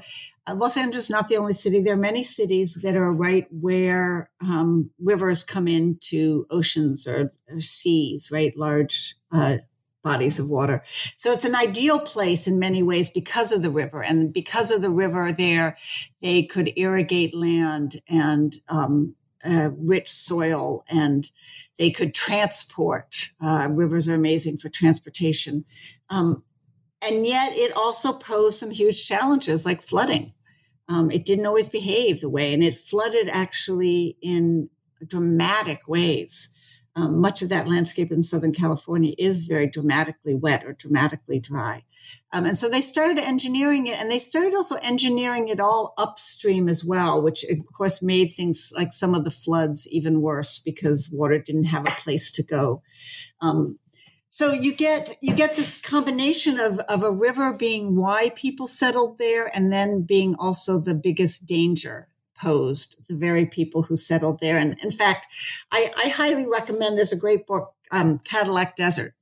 uh, 0.47 0.56
Los 0.56 0.78
Angeles 0.78 1.06
is 1.06 1.10
not 1.10 1.28
the 1.28 1.38
only 1.38 1.54
city. 1.54 1.82
There 1.82 1.95
are 1.95 1.97
many 1.97 2.23
cities 2.23 2.80
that 2.84 2.95
are 2.95 3.12
right 3.12 3.47
where 3.52 4.30
um, 4.41 4.91
rivers 4.99 5.43
come 5.43 5.67
into 5.67 6.45
oceans 6.49 7.08
or, 7.08 7.32
or 7.49 7.60
seas, 7.60 8.30
right, 8.32 8.56
large 8.56 9.15
uh, 9.32 9.58
bodies 10.04 10.39
of 10.39 10.50
water. 10.50 10.84
So 11.18 11.32
it's 11.32 11.46
an 11.46 11.56
ideal 11.56 12.00
place 12.00 12.48
in 12.48 12.60
many 12.60 12.84
ways 12.84 13.10
because 13.10 13.52
of 13.52 13.62
the 13.62 13.70
river. 13.70 14.04
And 14.04 14.34
because 14.34 14.70
of 14.70 14.82
the 14.82 14.89
river 14.89 15.32
there, 15.32 15.78
they 16.22 16.44
could 16.44 16.78
irrigate 16.78 17.34
land 17.34 17.96
and 18.10 18.56
um, 18.68 19.16
uh, 19.46 19.70
rich 19.78 20.12
soil 20.12 20.86
and 20.89 21.30
they 21.78 21.89
could 21.89 22.13
transport. 22.13 23.30
Uh, 23.42 23.68
rivers 23.72 24.08
are 24.08 24.16
amazing 24.16 24.58
for 24.58 24.70
transportation. 24.70 25.66
Um, 26.10 26.44
and 27.02 27.26
yet 27.26 27.54
it 27.54 27.76
also 27.76 28.13
posed 28.13 28.58
some 28.58 28.72
huge 28.72 29.06
challenges 29.06 29.66
like 29.66 29.82
flooding. 29.82 30.32
Um, 30.88 31.12
it 31.12 31.26
didn't 31.26 31.46
always 31.46 31.70
behave 31.70 32.20
the 32.20 32.30
way, 32.30 32.54
and 32.54 32.62
it 32.62 32.76
flooded 32.76 33.30
actually 33.30 34.18
in 34.22 34.70
dramatic 35.06 35.88
ways 35.88 36.53
um, 36.96 37.20
much 37.20 37.42
of 37.42 37.50
that 37.50 37.68
landscape 37.68 38.12
in 38.12 38.22
Southern 38.22 38.54
California 38.54 39.16
is 39.18 39.48
very 39.48 39.66
dramatically 39.66 40.36
wet 40.36 40.64
or 40.64 40.74
dramatically 40.74 41.40
dry. 41.40 41.84
Um, 42.32 42.46
and 42.46 42.58
so 42.58 42.70
they 42.70 42.82
started 42.82 43.18
engineering 43.18 43.88
it 43.88 44.00
and 44.00 44.12
they 44.12 44.20
started 44.20 44.54
also 44.54 44.76
engineering 44.76 45.48
it 45.48 45.60
all 45.60 45.94
upstream 45.98 46.70
as 46.70 46.86
well, 46.86 47.22
which 47.22 47.44
of 47.46 47.60
course 47.74 48.04
made 48.04 48.30
things 48.30 48.72
like 48.76 48.94
some 48.94 49.16
of 49.16 49.24
the 49.24 49.32
floods 49.32 49.88
even 49.92 50.22
worse 50.22 50.60
because 50.60 51.10
water 51.12 51.40
didn't 51.40 51.66
have 51.66 51.84
a 51.84 52.02
place 52.02 52.32
to 52.34 52.44
go. 52.44 52.84
Um, 53.42 53.80
so 54.30 54.52
you 54.52 54.74
get 54.74 55.16
you 55.22 55.36
get 55.36 55.56
this 55.56 55.80
combination 55.80 56.60
of, 56.60 56.80
of 56.90 57.04
a 57.04 57.12
river 57.12 57.54
being 57.54 57.96
why 57.96 58.32
people 58.36 58.66
settled 58.66 59.18
there 59.18 59.50
and 59.56 59.72
then 59.72 60.04
being 60.04 60.36
also 60.38 60.80
the 60.80 60.96
biggest 60.96 61.46
danger 61.46 62.08
posed 62.36 62.98
the 63.08 63.15
very 63.15 63.46
people 63.46 63.84
who 63.84 63.96
settled 63.96 64.39
there. 64.39 64.58
And 64.58 64.80
in 64.84 64.91
fact, 64.91 65.28
I, 65.72 65.91
I 66.04 66.10
highly 66.10 66.48
recommend 66.48 66.98
there's 66.98 67.13
a 67.13 67.17
great 67.17 67.46
book, 67.46 67.74
um, 67.91 68.17
Cadillac 68.19 68.76
Desert, 68.76 69.13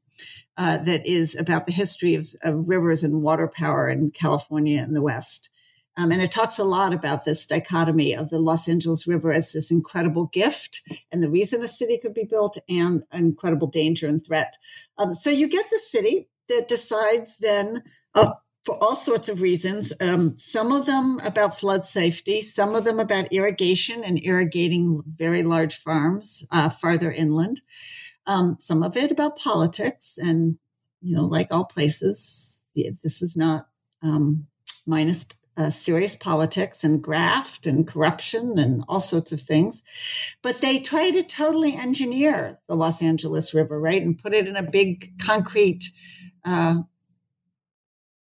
uh, 0.58 0.78
that 0.78 1.06
is 1.06 1.40
about 1.40 1.66
the 1.66 1.72
history 1.72 2.16
of, 2.16 2.28
of, 2.44 2.70
rivers 2.70 3.04
and 3.04 3.22
water 3.22 3.48
power 3.48 3.90
in 3.90 4.12
California 4.12 4.82
and 4.82 4.96
the 4.96 5.02
West. 5.02 5.50
Um, 5.98 6.12
and 6.12 6.22
it 6.22 6.32
talks 6.32 6.58
a 6.58 6.64
lot 6.64 6.94
about 6.94 7.26
this 7.26 7.46
dichotomy 7.48 8.16
of 8.16 8.30
the 8.30 8.40
Los 8.40 8.70
Angeles 8.70 9.08
River 9.08 9.32
as 9.32 9.52
this 9.52 9.72
incredible 9.72 10.26
gift 10.28 10.82
and 11.12 11.22
the 11.22 11.30
reason 11.30 11.62
a 11.62 11.68
city 11.68 11.98
could 12.02 12.14
be 12.14 12.24
built 12.24 12.58
and 12.70 13.04
incredible 13.12 13.68
danger 13.68 14.08
and 14.08 14.24
threat. 14.24 14.58
Um, 14.98 15.14
so 15.14 15.30
you 15.30 15.48
get 15.48 15.66
the 15.70 15.78
city 15.78 16.30
that 16.48 16.68
decides 16.68 17.38
then, 17.38 17.84
uh, 18.16 18.34
for 18.64 18.78
all 18.82 18.96
sorts 18.96 19.28
of 19.30 19.42
reasons. 19.42 19.94
Um, 20.00 20.38
some 20.38 20.72
of 20.72 20.86
them 20.86 21.20
about 21.24 21.58
flood 21.58 21.86
safety, 21.86 22.42
some 22.42 22.76
of 22.76 22.84
them 22.84 23.00
about 23.00 23.32
irrigation 23.34 24.04
and 24.04 24.24
irrigating 24.24 25.02
very 25.06 25.44
large 25.44 25.76
farms 25.76 26.46
uh, 26.52 26.70
farther 26.70 27.12
inland. 27.12 27.62
Um, 28.28 28.58
some 28.60 28.84
of 28.84 28.96
it 28.96 29.12
about 29.12 29.38
politics, 29.38 30.18
and 30.18 30.58
you 31.02 31.16
know, 31.16 31.26
like 31.26 31.52
all 31.52 31.66
places, 31.66 32.64
this 32.76 33.22
is 33.22 33.36
not 33.36 33.68
um, 34.04 34.46
minus 34.86 35.26
uh, 35.58 35.70
serious 35.70 36.16
politics 36.16 36.84
and 36.84 37.04
graft 37.04 37.66
and 37.66 37.88
corruption 37.88 38.58
and 38.58 38.84
all 38.88 39.00
sorts 39.00 39.32
of 39.32 39.40
things. 39.40 40.38
But 40.42 40.60
they 40.60 40.80
try 40.80 41.12
to 41.12 41.24
totally 41.24 41.74
engineer 41.74 42.60
the 42.68 42.76
Los 42.76 43.02
Angeles 43.02 43.54
River, 43.54 43.80
right, 43.80 44.02
and 44.02 44.18
put 44.18 44.34
it 44.34 44.48
in 44.48 44.56
a 44.56 44.64
big 44.64 45.18
concrete 45.20 45.86
uh, 46.46 46.84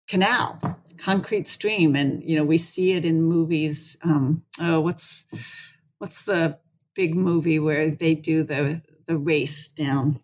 canal, 0.06 0.58
concrete 0.98 1.48
stream, 1.48 1.94
and 1.96 2.22
you 2.22 2.36
know 2.36 2.44
we 2.44 2.56
see 2.56 2.92
it 2.92 3.04
in 3.04 3.22
movies. 3.22 3.98
Um, 4.04 4.42
oh, 4.60 4.80
what's 4.80 5.26
what's 5.98 6.24
the 6.24 6.58
big 6.94 7.14
movie 7.14 7.58
where 7.58 7.90
they 7.90 8.14
do 8.14 8.42
the 8.42 8.82
the 9.06 9.16
race 9.16 9.68
down? 9.68 10.16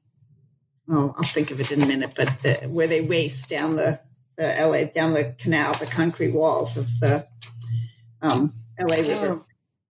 Oh, 0.89 1.15
I'll 1.17 1.25
think 1.25 1.51
of 1.51 1.61
it 1.61 1.71
in 1.71 1.83
a 1.83 1.87
minute. 1.87 2.13
But 2.17 2.29
the, 2.43 2.69
where 2.73 2.87
they 2.87 3.07
race 3.07 3.47
down 3.47 3.77
the 3.77 4.01
the 4.37 4.55
LA 4.61 4.91
down 4.91 5.13
the 5.13 5.35
canal, 5.39 5.75
the 5.75 5.87
concrete 5.87 6.33
walls 6.33 6.77
of 6.77 6.87
the 7.01 7.27
um, 8.23 8.53
LA 8.81 8.97
River. 8.97 9.35
Oh, 9.35 9.45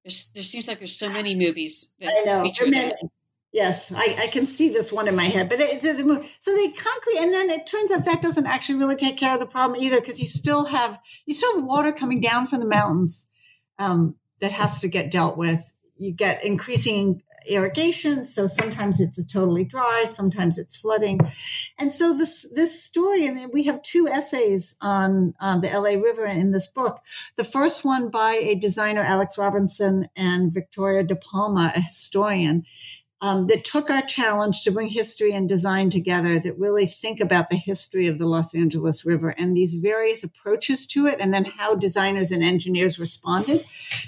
there 0.05 0.11
seems 0.11 0.66
like 0.66 0.78
there's 0.78 0.98
so 0.98 1.12
many 1.12 1.35
movies 1.35 1.94
that 2.00 2.12
I 2.12 2.24
know. 2.24 2.42
feature 2.42 2.70
that. 2.70 2.96
Yes, 3.52 3.92
I, 3.94 4.16
I, 4.18 4.26
can 4.28 4.46
see 4.46 4.70
this 4.70 4.90
one 4.90 5.08
in 5.08 5.14
my 5.14 5.24
head, 5.24 5.50
but 5.50 5.60
it, 5.60 5.80
so 5.82 6.56
they 6.56 6.68
concrete, 6.68 7.18
and 7.18 7.34
then 7.34 7.50
it 7.50 7.66
turns 7.66 7.92
out 7.92 8.06
that 8.06 8.22
doesn't 8.22 8.46
actually 8.46 8.78
really 8.78 8.96
take 8.96 9.18
care 9.18 9.34
of 9.34 9.40
the 9.40 9.46
problem 9.46 9.78
either, 9.78 10.00
because 10.00 10.20
you 10.20 10.26
still 10.26 10.64
have 10.66 10.98
you 11.26 11.34
still 11.34 11.56
have 11.56 11.64
water 11.64 11.92
coming 11.92 12.18
down 12.18 12.46
from 12.46 12.60
the 12.60 12.66
mountains 12.66 13.28
um, 13.78 14.16
that 14.40 14.52
has 14.52 14.80
to 14.80 14.88
get 14.88 15.10
dealt 15.10 15.36
with. 15.36 15.74
You 15.98 16.12
get 16.12 16.42
increasing 16.42 17.22
irrigation, 17.46 18.24
so 18.24 18.46
sometimes 18.46 19.02
it's 19.02 19.22
totally 19.26 19.66
dry, 19.66 20.04
sometimes 20.06 20.56
it's 20.56 20.80
flooding, 20.80 21.20
and 21.78 21.92
so 21.92 22.16
this 22.16 22.50
this 22.54 22.82
story, 22.82 23.26
and 23.26 23.52
we 23.52 23.64
have 23.64 23.82
two 23.82 24.08
essays 24.08 24.78
on 24.80 25.34
the 25.40 25.68
LA 25.70 26.02
River 26.02 26.24
in 26.24 26.52
this 26.52 26.68
book. 26.68 27.02
The 27.36 27.44
first 27.44 27.84
one 27.84 28.08
by 28.08 28.40
a 28.42 28.54
designer, 28.54 29.02
Alex 29.02 29.36
Robinson, 29.36 30.06
and 30.16 30.54
Vittoria 30.54 31.04
Di 31.04 31.16
Palma, 31.16 31.70
a 31.76 31.80
historian 31.80 32.64
um, 33.22 33.46
that 33.46 33.64
took 33.64 33.88
our 33.88 34.02
challenge 34.02 34.62
to 34.62 34.72
bring 34.72 34.88
history 34.88 35.32
and 35.32 35.48
design 35.48 35.90
together 35.90 36.40
that 36.40 36.58
really 36.58 36.87
think 36.87 37.20
about 37.20 37.48
the 37.48 37.56
history 37.56 38.08
of 38.08 38.18
the 38.18 38.26
Los 38.26 38.52
Angeles 38.52 39.06
River 39.06 39.30
and 39.38 39.56
these 39.56 39.74
various 39.74 40.24
approaches 40.24 40.87
to 40.88 41.06
it, 41.06 41.18
and 41.20 41.32
then 41.32 41.44
how 41.44 41.76
designers 41.76 42.32
and 42.32 42.42
engineers 42.42 42.98
responded, 42.98 43.62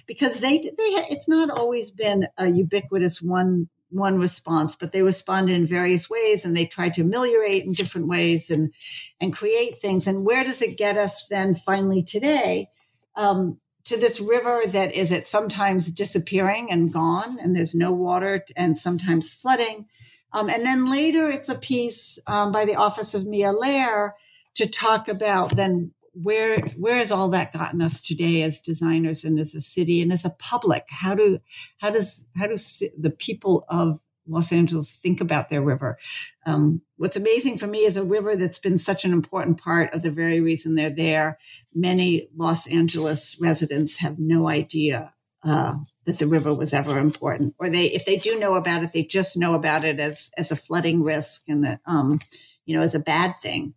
because 0.06 0.40
they 0.40 0.58
they 0.58 0.90
it's 1.10 1.28
not 1.28 1.48
always 1.48 1.92
been 1.92 2.26
a 2.36 2.48
ubiquitous 2.48 3.22
one 3.22 3.68
one 3.90 4.18
response, 4.18 4.74
but 4.74 4.90
they 4.90 5.02
responded 5.02 5.54
in 5.54 5.64
various 5.64 6.10
ways 6.10 6.44
and 6.44 6.56
they 6.56 6.66
tried 6.66 6.92
to 6.94 7.02
ameliorate 7.02 7.64
in 7.64 7.72
different 7.72 8.08
ways 8.08 8.50
and 8.50 8.74
and 9.20 9.32
create 9.32 9.78
things. 9.78 10.08
And 10.08 10.26
where 10.26 10.42
does 10.42 10.60
it 10.60 10.76
get 10.76 10.96
us 10.96 11.28
then 11.28 11.54
finally 11.54 12.02
today? 12.02 12.66
Um, 13.14 13.60
to 13.84 13.98
this 13.98 14.20
river 14.20 14.62
that 14.66 14.94
is 14.94 15.12
at 15.12 15.26
sometimes 15.26 15.90
disappearing 15.90 16.70
and 16.70 16.92
gone, 16.92 17.38
and 17.38 17.54
there's 17.54 17.74
no 17.74 17.92
water 17.92 18.44
and 18.56 18.78
sometimes 18.78 19.34
flooding. 19.34 19.86
Um, 20.32 20.48
and 20.48 20.64
then 20.64 20.90
later, 20.90 21.30
it's 21.30 21.48
a 21.48 21.58
piece 21.58 22.18
um, 22.26 22.50
by 22.50 22.64
the 22.64 22.74
Office 22.74 23.14
of 23.14 23.26
Mia 23.26 23.52
Lehrer 23.52 24.12
to 24.54 24.68
talk 24.68 25.08
about 25.08 25.50
then 25.56 25.92
where 26.14 26.60
where 26.78 26.96
has 26.96 27.10
all 27.10 27.28
that 27.30 27.52
gotten 27.52 27.82
us 27.82 28.00
today 28.00 28.42
as 28.42 28.60
designers 28.60 29.24
and 29.24 29.38
as 29.38 29.54
a 29.54 29.60
city 29.60 30.00
and 30.00 30.12
as 30.12 30.24
a 30.24 30.34
public? 30.38 30.84
How 30.88 31.14
do 31.14 31.40
how 31.80 31.90
does 31.90 32.26
how 32.36 32.46
do 32.46 32.54
the 32.98 33.14
people 33.16 33.64
of 33.68 34.00
Los 34.26 34.52
Angeles 34.52 34.96
think 34.96 35.20
about 35.20 35.50
their 35.50 35.62
river. 35.62 35.98
Um, 36.46 36.82
what's 36.96 37.16
amazing 37.16 37.58
for 37.58 37.66
me 37.66 37.80
is 37.80 37.96
a 37.96 38.04
river 38.04 38.36
that's 38.36 38.58
been 38.58 38.78
such 38.78 39.04
an 39.04 39.12
important 39.12 39.60
part 39.60 39.92
of 39.94 40.02
the 40.02 40.10
very 40.10 40.40
reason 40.40 40.74
they're 40.74 40.90
there. 40.90 41.38
Many 41.74 42.28
Los 42.36 42.66
Angeles 42.70 43.38
residents 43.40 44.00
have 44.00 44.18
no 44.18 44.48
idea 44.48 45.12
uh, 45.44 45.76
that 46.06 46.18
the 46.18 46.26
river 46.26 46.54
was 46.54 46.72
ever 46.72 46.98
important, 46.98 47.54
or 47.58 47.68
they, 47.68 47.86
if 47.86 48.06
they 48.06 48.16
do 48.16 48.38
know 48.38 48.54
about 48.54 48.82
it, 48.82 48.92
they 48.92 49.02
just 49.02 49.36
know 49.36 49.54
about 49.54 49.84
it 49.84 50.00
as 50.00 50.30
as 50.38 50.50
a 50.50 50.56
flooding 50.56 51.02
risk 51.02 51.48
and 51.48 51.66
a, 51.66 51.80
um, 51.86 52.18
you 52.64 52.74
know 52.74 52.82
as 52.82 52.94
a 52.94 53.00
bad 53.00 53.34
thing, 53.34 53.74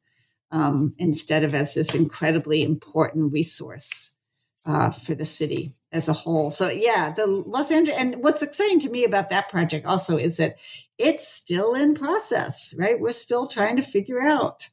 um, 0.52 0.96
instead 0.98 1.44
of 1.44 1.54
as 1.54 1.74
this 1.74 1.94
incredibly 1.94 2.64
important 2.64 3.34
resource 3.34 4.18
uh, 4.66 4.92
for 4.92 5.14
the 5.14 5.26
city 5.26 5.72
as 5.98 6.08
a 6.08 6.14
whole. 6.14 6.50
So 6.52 6.70
yeah, 6.70 7.12
the 7.12 7.28
Los 7.28 7.72
Angeles 7.72 8.00
and 8.00 8.24
what's 8.24 8.42
exciting 8.42 8.80
to 8.80 8.90
me 8.90 9.04
about 9.04 9.30
that 9.30 9.50
project 9.50 9.86
also 9.86 10.16
is 10.16 10.38
that 10.38 10.58
it's 10.98 11.28
still 11.28 11.74
in 11.74 11.94
process, 11.94 12.74
right? 12.80 13.00
We're 13.00 13.12
still 13.12 13.48
trying 13.48 13.76
to 13.76 13.82
figure 13.82 14.22
out 14.22 14.70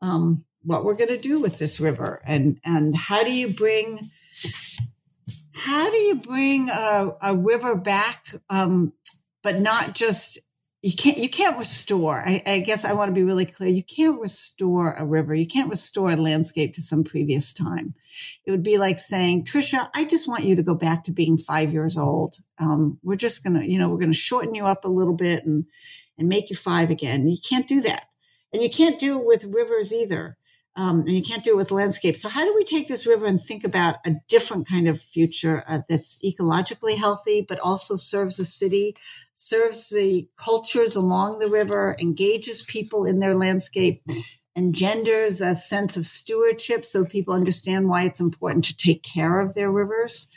um, 0.00 0.44
what 0.62 0.84
we're 0.84 0.96
going 0.96 1.08
to 1.08 1.18
do 1.18 1.40
with 1.40 1.58
this 1.58 1.80
river 1.80 2.22
and 2.24 2.60
and 2.64 2.94
how 2.94 3.24
do 3.24 3.32
you 3.32 3.52
bring 3.52 4.10
how 5.54 5.90
do 5.90 5.96
you 5.96 6.14
bring 6.16 6.70
a, 6.70 7.10
a 7.20 7.36
river 7.36 7.76
back, 7.76 8.32
um, 8.48 8.92
but 9.42 9.58
not 9.60 9.94
just 9.94 10.38
you 10.82 10.92
can't 10.96 11.18
you 11.18 11.28
can't 11.28 11.58
restore 11.58 12.22
I, 12.24 12.42
I, 12.46 12.58
guess 12.60 12.84
i 12.84 12.92
want 12.92 13.08
to 13.08 13.14
be 13.14 13.24
really 13.24 13.44
clear 13.44 13.68
you 13.68 13.82
can't 13.82 14.20
restore 14.20 14.92
a 14.92 15.04
river 15.04 15.34
you 15.34 15.46
can't 15.46 15.70
restore 15.70 16.12
a 16.12 16.16
landscape 16.16 16.72
to 16.74 16.82
some 16.82 17.02
previous 17.02 17.52
time 17.52 17.94
it 18.44 18.50
would 18.50 18.62
be 18.62 18.78
like 18.78 18.98
saying 18.98 19.44
trisha 19.44 19.88
i 19.94 20.04
just 20.04 20.28
want 20.28 20.44
you 20.44 20.56
to 20.56 20.62
go 20.62 20.74
back 20.74 21.04
to 21.04 21.12
being 21.12 21.38
five 21.38 21.72
years 21.72 21.96
old. 21.96 22.36
Um, 22.58 22.98
we're 23.02 23.16
just 23.16 23.44
gonna 23.44 23.64
you 23.64 23.78
know 23.78 23.88
we're 23.88 23.98
gonna 23.98 24.12
shorten 24.12 24.54
you 24.54 24.66
up 24.66 24.84
a 24.84 24.88
little 24.88 25.14
bit 25.14 25.44
and 25.44 25.64
and 26.18 26.28
make 26.28 26.50
you 26.50 26.56
five 26.56 26.90
again. 26.90 27.28
You 27.28 27.38
can't 27.48 27.68
do 27.68 27.80
that. 27.82 28.06
And 28.52 28.62
you 28.62 28.70
can't 28.70 28.98
do 28.98 29.18
it 29.18 29.26
with 29.26 29.44
rivers 29.44 29.92
either. 29.92 30.36
Um, 30.74 31.00
and 31.00 31.10
you 31.10 31.22
can't 31.22 31.42
do 31.42 31.52
it 31.52 31.56
with 31.56 31.72
landscapes. 31.72 32.22
So, 32.22 32.28
how 32.28 32.44
do 32.44 32.54
we 32.54 32.62
take 32.62 32.86
this 32.86 33.06
river 33.06 33.26
and 33.26 33.40
think 33.40 33.64
about 33.64 33.96
a 34.06 34.12
different 34.28 34.68
kind 34.68 34.86
of 34.86 35.00
future 35.00 35.64
uh, 35.68 35.80
that's 35.88 36.24
ecologically 36.24 36.96
healthy, 36.96 37.44
but 37.48 37.58
also 37.58 37.96
serves 37.96 38.36
the 38.36 38.44
city, 38.44 38.94
serves 39.34 39.88
the 39.88 40.28
cultures 40.36 40.94
along 40.94 41.40
the 41.40 41.48
river, 41.48 41.96
engages 42.00 42.62
people 42.62 43.04
in 43.04 43.18
their 43.18 43.34
landscape, 43.34 44.02
engenders 44.58 45.40
a 45.40 45.54
sense 45.54 45.96
of 45.96 46.04
stewardship 46.04 46.84
so 46.84 47.04
people 47.04 47.32
understand 47.32 47.88
why 47.88 48.02
it's 48.04 48.20
important 48.20 48.64
to 48.64 48.76
take 48.76 49.02
care 49.02 49.40
of 49.40 49.54
their 49.54 49.70
rivers 49.70 50.30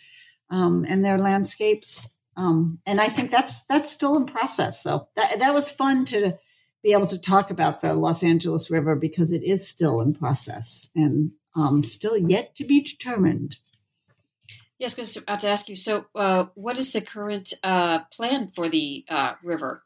um, 0.49 0.85
and 0.87 1.03
their 1.03 1.17
landscapes? 1.17 2.19
Um, 2.37 2.79
and 2.85 3.01
I 3.01 3.07
think 3.07 3.31
that's 3.31 3.65
that's 3.65 3.91
still 3.91 4.15
in 4.15 4.25
process. 4.25 4.81
So 4.81 5.09
that 5.15 5.39
that 5.39 5.53
was 5.53 5.69
fun 5.69 6.05
to 6.05 6.37
be 6.83 6.93
able 6.93 7.07
to 7.07 7.19
talk 7.19 7.51
about 7.51 7.81
the 7.81 7.93
Los 7.93 8.23
Angeles 8.23 8.71
River 8.71 8.95
because 8.95 9.31
it 9.31 9.43
is 9.43 9.67
still 9.67 10.01
in 10.01 10.13
process 10.13 10.89
and 10.95 11.31
um, 11.55 11.83
still 11.83 12.17
yet 12.17 12.55
to 12.55 12.63
be 12.63 12.81
determined. 12.81 13.57
Yes, 14.79 14.97
I 14.97 15.01
was 15.01 15.17
about 15.17 15.39
to 15.41 15.49
ask 15.49 15.69
you. 15.69 15.75
So, 15.75 16.05
uh, 16.15 16.45
what 16.55 16.79
is 16.79 16.93
the 16.93 17.01
current 17.01 17.53
uh, 17.63 17.99
plan 18.05 18.49
for 18.49 18.67
the 18.67 19.03
uh, 19.09 19.33
river? 19.43 19.83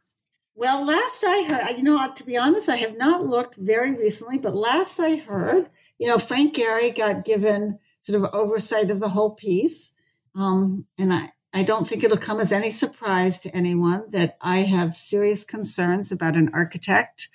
Well, 0.57 0.85
last 0.85 1.25
I 1.27 1.43
heard, 1.43 1.77
you 1.77 1.83
know, 1.83 2.09
to 2.15 2.25
be 2.25 2.37
honest, 2.37 2.69
I 2.69 2.77
have 2.77 2.97
not 2.97 3.25
looked 3.25 3.55
very 3.55 3.91
recently, 3.91 4.37
but 4.37 4.55
last 4.55 5.01
I 5.01 5.17
heard, 5.17 5.69
you 5.99 6.07
know, 6.07 6.17
Frank 6.17 6.55
Gehry 6.55 6.95
got 6.95 7.25
given 7.25 7.79
sort 7.99 8.23
of 8.23 8.33
oversight 8.33 8.89
of 8.89 9.01
the 9.01 9.09
whole 9.09 9.35
piece, 9.35 9.95
um, 10.33 10.85
and 10.97 11.13
I 11.13 11.33
I 11.53 11.63
don't 11.63 11.85
think 11.87 12.03
it'll 12.03 12.17
come 12.17 12.39
as 12.39 12.53
any 12.53 12.69
surprise 12.69 13.39
to 13.41 13.55
anyone 13.55 14.05
that 14.11 14.37
I 14.41 14.59
have 14.59 14.93
serious 14.93 15.43
concerns 15.43 16.11
about 16.11 16.35
an 16.35 16.49
architect 16.53 17.29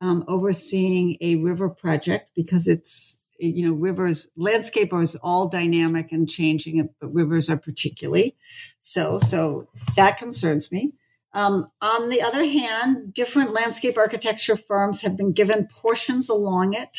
um, 0.00 0.24
overseeing 0.28 1.16
a 1.20 1.36
river 1.36 1.68
project 1.68 2.30
because 2.36 2.68
it's 2.68 3.28
you 3.40 3.66
know 3.66 3.72
rivers 3.72 4.30
landscape 4.36 4.92
is 4.94 5.16
all 5.16 5.48
dynamic 5.48 6.12
and 6.12 6.28
changing 6.28 6.88
but 7.00 7.12
rivers 7.12 7.50
are 7.50 7.56
particularly 7.56 8.36
so. 8.78 9.18
So 9.18 9.66
that 9.96 10.16
concerns 10.16 10.70
me 10.70 10.92
um, 11.34 11.68
on 11.80 12.08
the 12.08 12.22
other 12.22 12.44
hand 12.44 13.12
different 13.14 13.52
landscape 13.52 13.96
architecture 13.96 14.56
firms 14.56 15.02
have 15.02 15.16
been 15.16 15.32
given 15.32 15.66
portions 15.66 16.28
along 16.28 16.74
it 16.74 16.98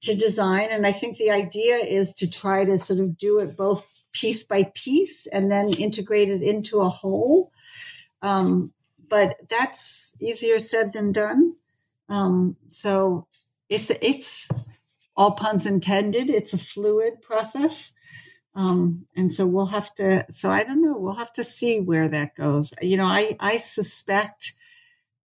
to 0.00 0.14
design 0.14 0.68
and 0.70 0.86
i 0.86 0.92
think 0.92 1.16
the 1.16 1.30
idea 1.30 1.76
is 1.76 2.12
to 2.14 2.30
try 2.30 2.64
to 2.64 2.78
sort 2.78 3.00
of 3.00 3.16
do 3.18 3.38
it 3.38 3.56
both 3.56 4.02
piece 4.12 4.44
by 4.44 4.70
piece 4.74 5.26
and 5.26 5.50
then 5.50 5.68
integrate 5.78 6.28
it 6.28 6.42
into 6.42 6.80
a 6.80 6.88
whole 6.88 7.50
um, 8.22 8.72
but 9.08 9.36
that's 9.50 10.16
easier 10.20 10.58
said 10.58 10.92
than 10.92 11.12
done 11.12 11.54
um, 12.08 12.56
so 12.68 13.26
it's 13.68 13.90
it's 14.02 14.48
all 15.16 15.32
puns 15.32 15.66
intended. 15.66 16.30
It's 16.30 16.52
a 16.52 16.58
fluid 16.58 17.22
process. 17.22 17.96
Um, 18.54 19.06
and 19.16 19.32
so 19.34 19.46
we'll 19.46 19.66
have 19.66 19.94
to, 19.96 20.24
so 20.30 20.50
I 20.50 20.62
don't 20.62 20.82
know, 20.82 20.96
we'll 20.96 21.14
have 21.14 21.32
to 21.34 21.44
see 21.44 21.80
where 21.80 22.08
that 22.08 22.36
goes. 22.36 22.72
You 22.80 22.96
know, 22.96 23.06
I, 23.06 23.36
I 23.40 23.56
suspect 23.56 24.52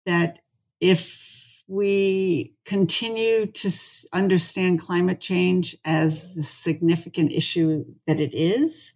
that 0.06 0.40
if 0.80 1.64
we 1.68 2.54
continue 2.66 3.48
to 3.48 3.72
understand 4.14 4.80
climate 4.80 5.20
change 5.20 5.76
as 5.84 6.36
the 6.36 6.44
significant 6.44 7.32
issue 7.32 7.86
that 8.06 8.20
it 8.20 8.36
is, 8.36 8.94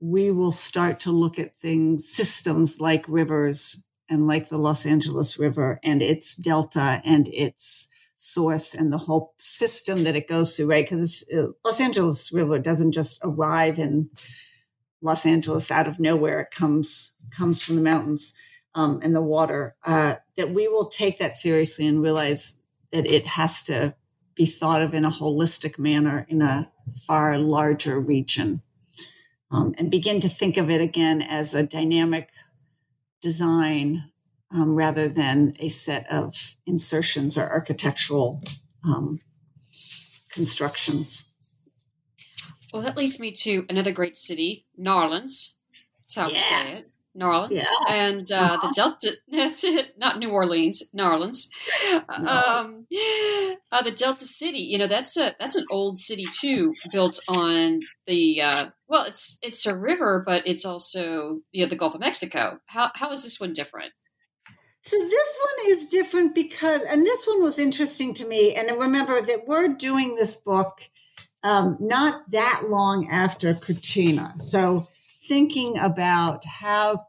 we 0.00 0.30
will 0.30 0.52
start 0.52 1.00
to 1.00 1.12
look 1.12 1.38
at 1.38 1.56
things, 1.56 2.06
systems 2.06 2.80
like 2.80 3.06
rivers 3.08 3.88
and 4.10 4.26
like 4.26 4.50
the 4.50 4.58
Los 4.58 4.84
Angeles 4.84 5.38
River 5.38 5.80
and 5.82 6.02
its 6.02 6.34
delta 6.34 7.00
and 7.06 7.26
its 7.28 7.88
source 8.24 8.72
and 8.74 8.90
the 8.90 8.98
whole 8.98 9.34
system 9.36 10.04
that 10.04 10.16
it 10.16 10.26
goes 10.26 10.56
through, 10.56 10.66
right? 10.66 10.86
Because 10.86 11.28
uh, 11.36 11.48
Los 11.62 11.78
Angeles 11.78 12.32
River 12.32 12.58
doesn't 12.58 12.92
just 12.92 13.20
arrive 13.22 13.78
in 13.78 14.08
Los 15.02 15.26
Angeles 15.26 15.70
out 15.70 15.86
of 15.86 16.00
nowhere. 16.00 16.40
It 16.40 16.50
comes 16.50 17.12
comes 17.30 17.62
from 17.62 17.76
the 17.76 17.82
mountains 17.82 18.32
um, 18.74 19.00
and 19.02 19.14
the 19.14 19.20
water. 19.20 19.76
Uh, 19.84 20.16
that 20.36 20.50
we 20.50 20.68
will 20.68 20.86
take 20.86 21.18
that 21.18 21.36
seriously 21.36 21.86
and 21.86 22.02
realize 22.02 22.62
that 22.92 23.06
it 23.06 23.26
has 23.26 23.62
to 23.64 23.94
be 24.34 24.46
thought 24.46 24.80
of 24.80 24.94
in 24.94 25.04
a 25.04 25.10
holistic 25.10 25.78
manner 25.78 26.26
in 26.28 26.40
a 26.40 26.72
far 27.06 27.38
larger 27.38 28.00
region, 28.00 28.62
um, 29.50 29.74
and 29.76 29.90
begin 29.90 30.20
to 30.20 30.28
think 30.30 30.56
of 30.56 30.70
it 30.70 30.80
again 30.80 31.20
as 31.20 31.52
a 31.52 31.66
dynamic 31.66 32.30
design 33.20 34.10
um, 34.54 34.74
rather 34.74 35.08
than 35.08 35.54
a 35.58 35.68
set 35.68 36.10
of 36.10 36.34
insertions 36.66 37.36
or 37.36 37.50
architectural 37.50 38.40
um, 38.84 39.18
constructions. 40.32 41.32
Well, 42.72 42.82
that 42.82 42.96
leads 42.96 43.20
me 43.20 43.32
to 43.42 43.66
another 43.68 43.92
great 43.92 44.16
city, 44.16 44.66
Narlands. 44.80 45.58
That's 46.00 46.16
how 46.16 46.28
yeah. 46.28 46.34
we 46.34 46.40
say 46.40 46.72
it. 46.72 46.90
Narlands 47.16 47.62
yeah. 47.62 47.94
and 47.94 48.26
uh, 48.32 48.34
uh-huh. 48.34 48.56
the 48.56 48.72
Delta. 48.74 49.12
That's 49.28 49.62
it, 49.62 49.96
not 49.98 50.18
New 50.18 50.30
Orleans, 50.30 50.90
Narlands. 50.96 51.48
Um, 52.08 52.86
uh, 53.70 53.82
the 53.82 53.94
Delta 53.94 54.24
City. 54.24 54.58
You 54.58 54.78
know, 54.78 54.88
that's 54.88 55.16
a 55.16 55.34
that's 55.38 55.54
an 55.54 55.64
old 55.70 55.98
city 55.98 56.24
too, 56.28 56.72
built 56.90 57.20
on 57.28 57.80
the 58.08 58.42
uh, 58.42 58.64
well, 58.88 59.04
it's 59.04 59.38
it's 59.42 59.64
a 59.64 59.78
river, 59.78 60.24
but 60.26 60.44
it's 60.44 60.66
also 60.66 61.40
you 61.52 61.62
know 61.62 61.68
the 61.68 61.76
Gulf 61.76 61.94
of 61.94 62.00
Mexico. 62.00 62.58
How 62.66 62.90
how 62.96 63.12
is 63.12 63.22
this 63.22 63.40
one 63.40 63.52
different? 63.52 63.92
So 64.84 64.98
this 64.98 65.38
one 65.40 65.72
is 65.72 65.88
different 65.88 66.34
because, 66.34 66.82
and 66.82 67.06
this 67.06 67.26
one 67.26 67.42
was 67.42 67.58
interesting 67.58 68.12
to 68.14 68.28
me. 68.28 68.54
And 68.54 68.78
remember 68.78 69.22
that 69.22 69.48
we're 69.48 69.68
doing 69.68 70.14
this 70.14 70.36
book 70.36 70.90
um, 71.42 71.78
not 71.80 72.30
that 72.32 72.64
long 72.68 73.08
after 73.08 73.54
Katrina. 73.54 74.34
So 74.36 74.80
thinking 75.26 75.78
about 75.78 76.44
how 76.44 77.06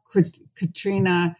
Katrina 0.56 1.36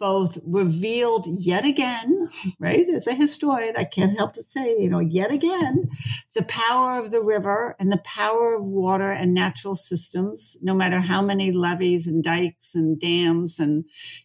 both 0.00 0.38
revealed 0.44 1.26
yet 1.28 1.64
again, 1.64 2.28
right? 2.58 2.88
As 2.88 3.06
a 3.06 3.14
historian, 3.14 3.76
I 3.76 3.84
can't 3.84 4.16
help 4.16 4.32
to 4.32 4.42
say, 4.42 4.76
you 4.78 4.90
know, 4.90 4.98
yet 4.98 5.30
again, 5.30 5.90
the 6.34 6.42
power 6.42 6.98
of 6.98 7.10
the 7.10 7.22
river 7.22 7.76
and 7.78 7.92
the 7.92 8.02
power 8.04 8.56
of 8.56 8.66
water 8.66 9.12
and 9.12 9.34
natural 9.34 9.74
systems, 9.74 10.56
no 10.62 10.74
matter 10.74 11.00
how 11.00 11.22
many 11.22 11.52
levees 11.52 12.06
and 12.06 12.24
dikes 12.24 12.74
and 12.74 12.98
dams 12.98 13.60
and 13.60 13.84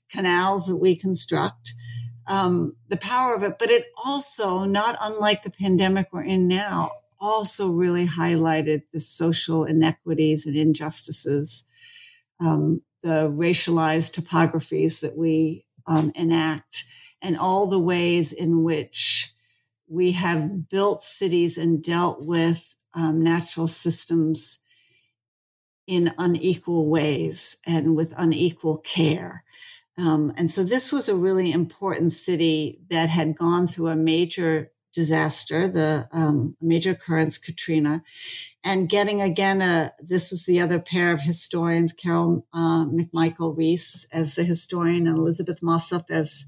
canals 0.09 0.67
that 0.67 0.77
we 0.77 0.95
construct, 0.95 1.73
um, 2.27 2.75
the 2.87 2.97
power 2.97 3.35
of 3.35 3.43
it. 3.43 3.59
But 3.59 3.69
it 3.69 3.87
also, 4.03 4.63
not 4.63 4.97
unlike 5.01 5.43
the 5.43 5.51
pandemic 5.51 6.07
we're 6.11 6.23
in 6.23 6.47
now, 6.47 6.89
also 7.19 7.69
really 7.69 8.07
highlighted 8.07 8.83
the 8.93 9.01
social 9.01 9.65
inequities 9.65 10.45
and 10.45 10.55
injustices 10.55 11.67
um, 12.39 12.81
the 13.01 13.29
racialized 13.29 14.19
topographies 14.19 15.01
that 15.01 15.17
we 15.17 15.64
um, 15.87 16.11
enact 16.15 16.85
and 17.21 17.37
all 17.37 17.67
the 17.67 17.79
ways 17.79 18.33
in 18.33 18.63
which 18.63 19.33
we 19.87 20.11
have 20.13 20.69
built 20.69 21.01
cities 21.01 21.57
and 21.57 21.83
dealt 21.83 22.25
with 22.25 22.75
um, 22.93 23.21
natural 23.21 23.67
systems 23.67 24.61
in 25.87 26.13
unequal 26.17 26.87
ways 26.87 27.57
and 27.65 27.95
with 27.95 28.13
unequal 28.17 28.79
care. 28.79 29.43
Um, 29.97 30.33
and 30.37 30.49
so 30.51 30.63
this 30.63 30.91
was 30.91 31.07
a 31.07 31.15
really 31.15 31.51
important 31.51 32.13
city 32.13 32.79
that 32.89 33.09
had 33.09 33.35
gone 33.35 33.67
through 33.67 33.87
a 33.87 33.95
major 33.95 34.71
disaster, 34.93 35.67
the 35.67 36.07
um, 36.11 36.55
major 36.61 36.91
occurrence, 36.91 37.37
Katrina, 37.37 38.03
and 38.65 38.89
getting 38.89 39.21
again 39.21 39.61
a 39.61 39.93
this 39.99 40.31
was 40.31 40.45
the 40.45 40.59
other 40.59 40.79
pair 40.79 41.11
of 41.11 41.21
historians, 41.21 41.93
Carol 41.93 42.45
uh, 42.51 42.85
McMichael 42.85 43.55
Reese 43.55 44.07
as 44.11 44.35
the 44.35 44.43
historian 44.43 45.07
and 45.07 45.17
elizabeth 45.17 45.61
Mossop 45.61 46.09
as 46.09 46.47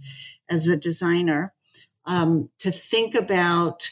as 0.49 0.67
a 0.67 0.75
designer, 0.75 1.53
um, 2.05 2.49
to 2.59 2.71
think 2.71 3.13
about 3.13 3.91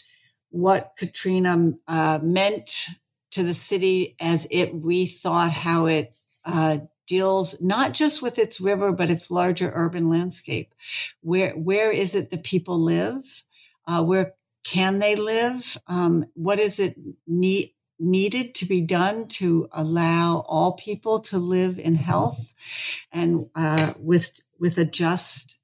what 0.49 0.93
Katrina 0.97 1.73
uh, 1.87 2.19
meant 2.23 2.87
to 3.31 3.43
the 3.43 3.53
city 3.53 4.15
as 4.19 4.47
it 4.49 4.73
rethought 4.73 5.51
how 5.51 5.85
it 5.85 6.17
uh, 6.45 6.79
deals 7.05 7.61
not 7.61 7.93
just 7.93 8.21
with 8.21 8.39
its 8.39 8.59
river 8.59 8.91
but 8.91 9.11
its 9.11 9.29
larger 9.29 9.71
urban 9.75 10.09
landscape. 10.09 10.73
Where 11.21 11.51
where 11.51 11.91
is 11.91 12.15
it 12.15 12.31
that 12.31 12.43
people 12.43 12.79
live? 12.79 13.43
Uh, 13.87 14.03
where 14.03 14.33
can 14.63 14.97
they 14.97 15.15
live? 15.15 15.77
Um, 15.87 16.25
what 16.33 16.57
is 16.57 16.79
it 16.79 16.95
need, 17.27 17.74
needed 17.99 18.53
to 18.55 18.65
be 18.65 18.81
done 18.81 19.27
to 19.27 19.69
allow 19.71 20.43
all 20.47 20.73
people 20.73 21.19
to 21.19 21.37
live 21.37 21.79
in 21.79 21.95
health 21.95 22.53
and 23.11 23.49
uh, 23.55 23.93
with 23.99 24.41
with 24.59 24.77
a 24.77 24.85
just 24.85 25.57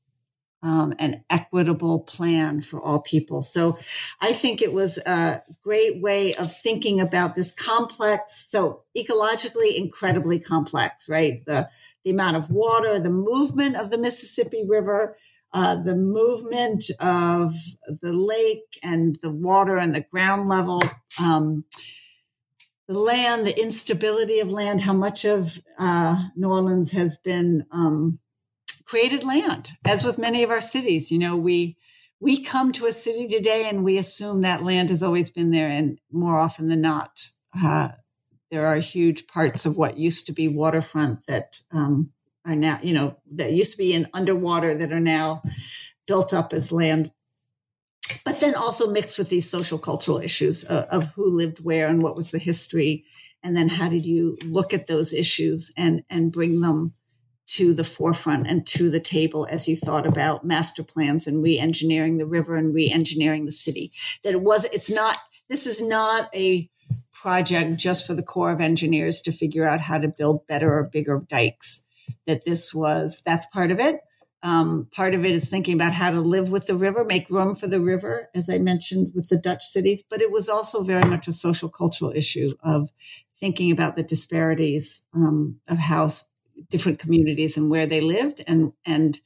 um, 0.63 0.93
and 0.99 1.23
equitable 1.29 1.99
plan 1.99 2.61
for 2.61 2.79
all 2.81 2.99
people. 2.99 3.41
So 3.41 3.73
I 4.21 4.31
think 4.31 4.61
it 4.61 4.73
was 4.73 4.97
a 4.99 5.41
great 5.63 6.01
way 6.01 6.33
of 6.35 6.51
thinking 6.51 6.99
about 6.99 7.35
this 7.35 7.53
complex, 7.53 8.33
so 8.49 8.83
ecologically 8.95 9.75
incredibly 9.75 10.39
complex, 10.39 11.09
right? 11.09 11.43
The, 11.45 11.69
the 12.03 12.11
amount 12.11 12.37
of 12.37 12.51
water, 12.51 12.99
the 12.99 13.09
movement 13.09 13.75
of 13.75 13.89
the 13.89 13.97
Mississippi 13.97 14.63
River, 14.67 15.17
uh, 15.53 15.75
the 15.81 15.95
movement 15.95 16.85
of 16.99 17.53
the 18.01 18.13
lake 18.13 18.79
and 18.83 19.17
the 19.21 19.31
water 19.31 19.77
and 19.77 19.93
the 19.93 20.05
ground 20.11 20.47
level, 20.47 20.81
um, 21.21 21.65
the 22.93 22.99
land, 22.99 23.45
the 23.45 23.59
instability 23.59 24.39
of 24.39 24.51
land, 24.51 24.81
how 24.81 24.93
much 24.93 25.25
of 25.25 25.59
uh, 25.77 26.27
New 26.35 26.49
Orleans 26.49 26.91
has 26.91 27.17
been 27.17 27.65
um, 27.71 28.19
created 28.85 29.23
land, 29.23 29.71
as 29.85 30.03
with 30.03 30.17
many 30.17 30.43
of 30.43 30.49
our 30.49 30.59
cities. 30.59 31.11
You 31.11 31.19
know, 31.19 31.35
we 31.35 31.77
we 32.19 32.43
come 32.43 32.71
to 32.73 32.85
a 32.85 32.91
city 32.91 33.27
today 33.27 33.67
and 33.67 33.83
we 33.83 33.97
assume 33.97 34.41
that 34.41 34.63
land 34.63 34.89
has 34.89 35.01
always 35.01 35.29
been 35.29 35.51
there, 35.51 35.69
and 35.69 35.99
more 36.11 36.39
often 36.39 36.67
than 36.67 36.81
not, 36.81 37.29
uh, 37.63 37.89
there 38.51 38.67
are 38.67 38.77
huge 38.77 39.27
parts 39.27 39.65
of 39.65 39.77
what 39.77 39.97
used 39.97 40.25
to 40.27 40.33
be 40.33 40.47
waterfront 40.47 41.25
that 41.27 41.61
um, 41.71 42.11
are 42.45 42.55
now, 42.55 42.79
you 42.83 42.93
know, 42.93 43.17
that 43.33 43.53
used 43.53 43.71
to 43.71 43.77
be 43.77 43.93
in 43.93 44.07
underwater 44.13 44.75
that 44.75 44.91
are 44.91 44.99
now 44.99 45.41
built 46.07 46.33
up 46.33 46.53
as 46.53 46.71
land. 46.71 47.09
But 48.23 48.39
then 48.39 48.55
also 48.55 48.91
mixed 48.91 49.17
with 49.17 49.29
these 49.29 49.49
social 49.49 49.77
cultural 49.77 50.19
issues 50.19 50.63
of, 50.63 50.85
of 50.85 51.13
who 51.13 51.35
lived 51.35 51.63
where 51.63 51.87
and 51.87 52.01
what 52.01 52.15
was 52.15 52.31
the 52.31 52.39
history. 52.39 53.03
And 53.43 53.57
then 53.57 53.69
how 53.69 53.89
did 53.89 54.05
you 54.05 54.37
look 54.45 54.73
at 54.73 54.87
those 54.87 55.13
issues 55.13 55.71
and, 55.77 56.03
and 56.09 56.31
bring 56.31 56.61
them 56.61 56.91
to 57.47 57.73
the 57.73 57.83
forefront 57.83 58.47
and 58.47 58.65
to 58.65 58.89
the 58.89 58.99
table 58.99 59.47
as 59.49 59.67
you 59.67 59.75
thought 59.75 60.05
about 60.05 60.45
master 60.45 60.83
plans 60.83 61.27
and 61.27 61.43
re-engineering 61.43 62.17
the 62.17 62.25
river 62.25 62.55
and 62.55 62.73
re-engineering 62.73 63.43
the 63.43 63.51
city 63.51 63.91
that 64.23 64.31
it 64.31 64.41
was 64.41 64.63
it's 64.65 64.89
not 64.89 65.17
this 65.49 65.67
is 65.67 65.85
not 65.85 66.33
a 66.33 66.69
project 67.21 67.77
just 67.77 68.07
for 68.07 68.15
the 68.15 68.23
Corps 68.23 68.51
of 68.51 68.59
Engineers 68.59 69.21
to 69.21 69.31
figure 69.31 69.67
out 69.67 69.81
how 69.81 69.99
to 69.99 70.07
build 70.07 70.47
better 70.47 70.77
or 70.77 70.83
bigger 70.83 71.23
dikes. 71.29 71.85
That 72.25 72.43
this 72.45 72.73
was, 72.73 73.21
that's 73.25 73.45
part 73.47 73.71
of 73.71 73.79
it. 73.79 73.99
Um, 74.43 74.87
part 74.91 75.13
of 75.13 75.23
it 75.23 75.31
is 75.31 75.49
thinking 75.49 75.75
about 75.75 75.93
how 75.93 76.09
to 76.09 76.19
live 76.19 76.49
with 76.49 76.65
the 76.67 76.75
river, 76.75 77.03
make 77.03 77.29
room 77.29 77.53
for 77.53 77.67
the 77.67 77.79
river, 77.79 78.29
as 78.33 78.49
I 78.49 78.57
mentioned 78.57 79.11
with 79.13 79.29
the 79.29 79.37
Dutch 79.37 79.63
cities. 79.63 80.01
But 80.01 80.21
it 80.21 80.31
was 80.31 80.49
also 80.49 80.83
very 80.83 81.07
much 81.07 81.27
a 81.27 81.31
social 81.31 81.69
cultural 81.69 82.11
issue 82.11 82.53
of 82.63 82.91
thinking 83.31 83.71
about 83.71 83.95
the 83.95 84.03
disparities 84.03 85.05
um, 85.13 85.59
of 85.67 85.77
how 85.77 86.09
different 86.69 86.99
communities 86.99 87.57
and 87.57 87.69
where 87.69 87.87
they 87.87 88.01
lived 88.01 88.41
and 88.47 88.73
and 88.85 89.19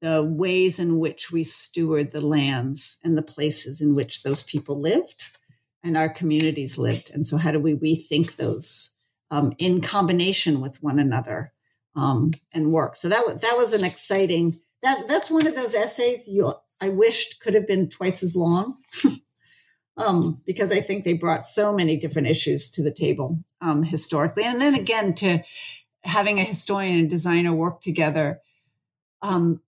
the 0.00 0.22
ways 0.22 0.78
in 0.78 0.98
which 0.98 1.32
we 1.32 1.42
steward 1.42 2.12
the 2.12 2.24
lands 2.24 2.98
and 3.02 3.18
the 3.18 3.22
places 3.22 3.80
in 3.80 3.96
which 3.96 4.22
those 4.22 4.44
people 4.44 4.80
lived 4.80 5.36
and 5.82 5.96
our 5.96 6.08
communities 6.08 6.78
lived. 6.78 7.10
And 7.12 7.26
so, 7.26 7.36
how 7.36 7.50
do 7.50 7.58
we 7.58 7.74
rethink 7.74 8.36
those 8.36 8.94
um, 9.30 9.54
in 9.58 9.80
combination 9.80 10.60
with 10.60 10.82
one 10.82 10.98
another 10.98 11.52
um, 11.98 12.30
and 12.52 12.70
work? 12.72 12.96
So 12.96 13.08
that 13.08 13.24
was 13.26 13.40
that 13.42 13.56
was 13.56 13.72
an 13.72 13.84
exciting. 13.84 14.52
That 14.82 15.08
that's 15.08 15.30
one 15.30 15.46
of 15.46 15.54
those 15.54 15.74
essays 15.74 16.28
you 16.28 16.52
I 16.80 16.88
wished 16.88 17.40
could 17.40 17.54
have 17.54 17.66
been 17.66 17.88
twice 17.88 18.22
as 18.22 18.36
long. 18.36 18.76
um, 19.96 20.40
because 20.46 20.70
I 20.70 20.80
think 20.80 21.04
they 21.04 21.14
brought 21.14 21.44
so 21.44 21.72
many 21.72 21.96
different 21.96 22.28
issues 22.28 22.70
to 22.70 22.82
the 22.82 22.92
table 22.92 23.40
um, 23.60 23.82
historically, 23.82 24.44
and 24.44 24.60
then 24.60 24.74
again 24.74 25.14
to 25.14 25.42
having 26.04 26.38
a 26.38 26.44
historian 26.44 26.98
and 26.98 27.10
designer 27.10 27.52
work 27.52 27.80
together. 27.80 28.40
Um, 29.20 29.60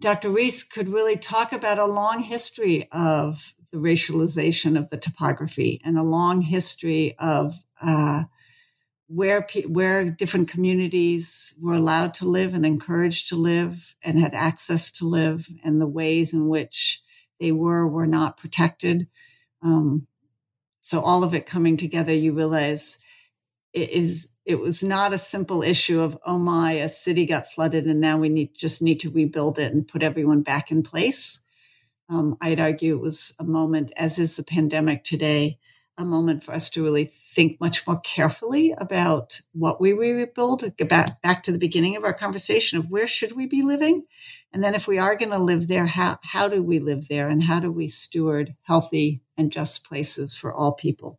Dr. 0.00 0.30
Reese 0.30 0.64
could 0.64 0.88
really 0.88 1.16
talk 1.16 1.52
about 1.52 1.78
a 1.78 1.86
long 1.86 2.20
history 2.20 2.88
of 2.90 3.52
the 3.70 3.78
racialization 3.78 4.76
of 4.76 4.90
the 4.90 4.96
topography 4.96 5.80
and 5.84 5.96
a 5.96 6.02
long 6.02 6.40
history 6.42 7.14
of 7.18 7.54
uh, 7.80 8.24
where 9.08 9.46
where 9.68 10.10
different 10.10 10.48
communities 10.48 11.56
were 11.60 11.74
allowed 11.74 12.14
to 12.14 12.28
live 12.28 12.54
and 12.54 12.64
encouraged 12.64 13.28
to 13.28 13.36
live 13.36 13.94
and 14.02 14.18
had 14.18 14.34
access 14.34 14.90
to 14.92 15.06
live, 15.06 15.48
and 15.64 15.80
the 15.80 15.86
ways 15.86 16.32
in 16.32 16.48
which 16.48 17.02
they 17.40 17.52
were 17.52 17.86
were 17.86 18.06
not 18.06 18.36
protected. 18.36 19.08
Um, 19.62 20.06
so 20.80 21.00
all 21.00 21.22
of 21.22 21.34
it 21.34 21.46
coming 21.46 21.76
together, 21.76 22.12
you 22.12 22.32
realize 22.32 23.02
it 23.72 23.90
is 23.90 24.34
it 24.44 24.60
was 24.60 24.82
not 24.82 25.12
a 25.12 25.18
simple 25.18 25.62
issue 25.62 26.00
of 26.00 26.18
oh 26.26 26.38
my 26.38 26.72
a 26.72 26.88
city 26.88 27.26
got 27.26 27.46
flooded 27.46 27.86
and 27.86 28.00
now 28.00 28.18
we 28.18 28.28
need 28.28 28.54
just 28.54 28.82
need 28.82 29.00
to 29.00 29.10
rebuild 29.10 29.58
it 29.58 29.72
and 29.72 29.88
put 29.88 30.02
everyone 30.02 30.42
back 30.42 30.70
in 30.70 30.82
place 30.82 31.42
um, 32.08 32.36
i'd 32.40 32.60
argue 32.60 32.94
it 32.94 33.00
was 33.00 33.34
a 33.38 33.44
moment 33.44 33.92
as 33.96 34.18
is 34.18 34.36
the 34.36 34.44
pandemic 34.44 35.02
today 35.04 35.58
a 35.98 36.04
moment 36.04 36.42
for 36.42 36.52
us 36.52 36.70
to 36.70 36.82
really 36.82 37.04
think 37.04 37.60
much 37.60 37.86
more 37.86 38.00
carefully 38.00 38.74
about 38.78 39.40
what 39.52 39.80
we 39.80 39.92
rebuild 39.92 40.76
Get 40.76 40.88
back, 40.88 41.20
back 41.22 41.42
to 41.42 41.52
the 41.52 41.58
beginning 41.58 41.96
of 41.96 42.04
our 42.04 42.14
conversation 42.14 42.78
of 42.78 42.90
where 42.90 43.06
should 43.06 43.32
we 43.32 43.46
be 43.46 43.62
living 43.62 44.04
and 44.52 44.64
then 44.64 44.74
if 44.74 44.88
we 44.88 44.98
are 44.98 45.16
going 45.16 45.32
to 45.32 45.38
live 45.38 45.68
there 45.68 45.86
how, 45.86 46.18
how 46.22 46.48
do 46.48 46.62
we 46.62 46.78
live 46.78 47.08
there 47.08 47.28
and 47.28 47.44
how 47.44 47.60
do 47.60 47.70
we 47.70 47.86
steward 47.86 48.54
healthy 48.62 49.20
and 49.36 49.52
just 49.52 49.86
places 49.86 50.36
for 50.36 50.52
all 50.52 50.72
people 50.72 51.18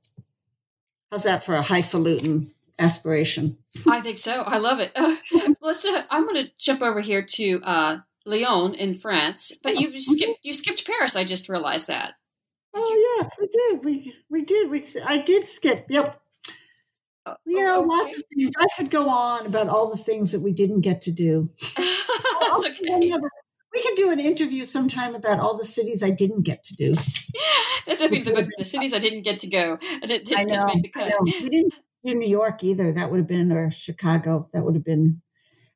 How's 1.13 1.25
that 1.25 1.43
for 1.43 1.53
a 1.53 1.61
highfalutin 1.61 2.43
aspiration? 2.79 3.59
I 3.87 3.99
think 3.99 4.17
so. 4.17 4.41
I 4.47 4.57
love 4.57 4.79
it. 4.79 4.91
Uh, 4.95 5.15
let's. 5.61 5.85
Uh, 5.85 6.01
I'm 6.09 6.25
going 6.25 6.41
to 6.41 6.51
jump 6.57 6.81
over 6.81 7.01
here 7.01 7.23
to 7.23 7.61
uh, 7.61 7.97
Lyon 8.25 8.73
in 8.73 8.95
France, 8.95 9.59
but 9.63 9.79
you 9.79 9.95
skipped. 9.95 10.39
You 10.41 10.53
skipped 10.53 10.87
Paris. 10.87 11.15
I 11.15 11.23
just 11.23 11.49
realized 11.49 11.87
that. 11.87 12.15
Oh 12.75 13.17
yes, 13.19 13.35
we 13.39 13.47
did. 13.47 13.85
We 13.85 14.15
we 14.29 14.43
did. 14.43 14.69
We 14.69 14.81
I 15.05 15.21
did 15.21 15.43
skip. 15.43 15.85
Yep. 15.89 16.17
Uh, 17.25 17.35
you 17.45 17.61
know, 17.61 17.79
okay. 17.79 17.87
lots 17.87 18.17
of 18.17 18.23
things. 18.33 18.51
I 18.57 18.65
could 18.75 18.89
go 18.89 19.09
on 19.09 19.45
about 19.45 19.69
all 19.69 19.89
the 19.89 19.97
things 19.97 20.31
that 20.33 20.41
we 20.41 20.51
didn't 20.51 20.81
get 20.81 21.01
to 21.03 21.11
do. 21.11 21.49
That's 21.59 22.67
okay. 22.67 23.13
We 23.73 23.81
could 23.81 23.95
do 23.95 24.11
an 24.11 24.19
interview 24.19 24.63
sometime 24.63 25.15
about 25.15 25.39
all 25.39 25.57
the 25.57 25.63
cities 25.63 26.03
I 26.03 26.11
didn't 26.11 26.45
get 26.45 26.63
to 26.65 26.75
do. 26.75 26.93
I 27.87 28.07
mean, 28.09 28.23
the, 28.23 28.51
the, 28.57 28.65
cities 28.65 28.93
I 28.93 28.99
didn't 28.99 29.23
get 29.23 29.39
to 29.39 29.49
go. 29.49 29.79
I, 29.81 30.05
did, 30.05 30.31
I 30.35 30.43
know. 30.43 30.67
I 30.95 31.09
know. 31.09 31.17
We 31.23 31.49
didn't 31.49 31.73
do 32.05 32.15
New 32.15 32.27
York 32.27 32.63
either. 32.63 32.91
That 32.91 33.09
would 33.09 33.17
have 33.17 33.27
been, 33.27 33.51
or 33.51 33.71
Chicago. 33.71 34.49
That 34.53 34.63
would 34.63 34.75
have 34.75 34.83
been. 34.83 35.21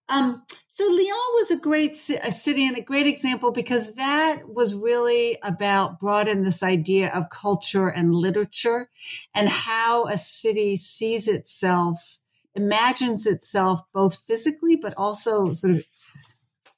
Um, 0.10 0.44
so 0.78 0.84
Lyon 0.84 1.34
was 1.34 1.50
a 1.50 1.58
great 1.58 1.94
a 1.94 2.32
city 2.32 2.68
and 2.68 2.78
a 2.78 2.82
great 2.82 3.08
example 3.08 3.52
because 3.52 3.96
that 3.96 4.44
was 4.48 4.76
really 4.76 5.36
about 5.42 5.98
in 6.28 6.44
this 6.44 6.62
idea 6.62 7.12
of 7.12 7.32
culture 7.32 7.88
and 7.88 8.14
literature 8.14 8.88
and 9.34 9.50
how 9.50 10.06
a 10.06 10.20
city 10.20 10.78
sees 10.78 11.28
itself, 11.28 12.20
imagines 12.54 13.26
itself 13.26 13.82
both 13.92 14.18
physically, 14.18 14.76
but 14.76 14.94
also 14.96 15.52
sort 15.52 15.78
of 15.78 15.86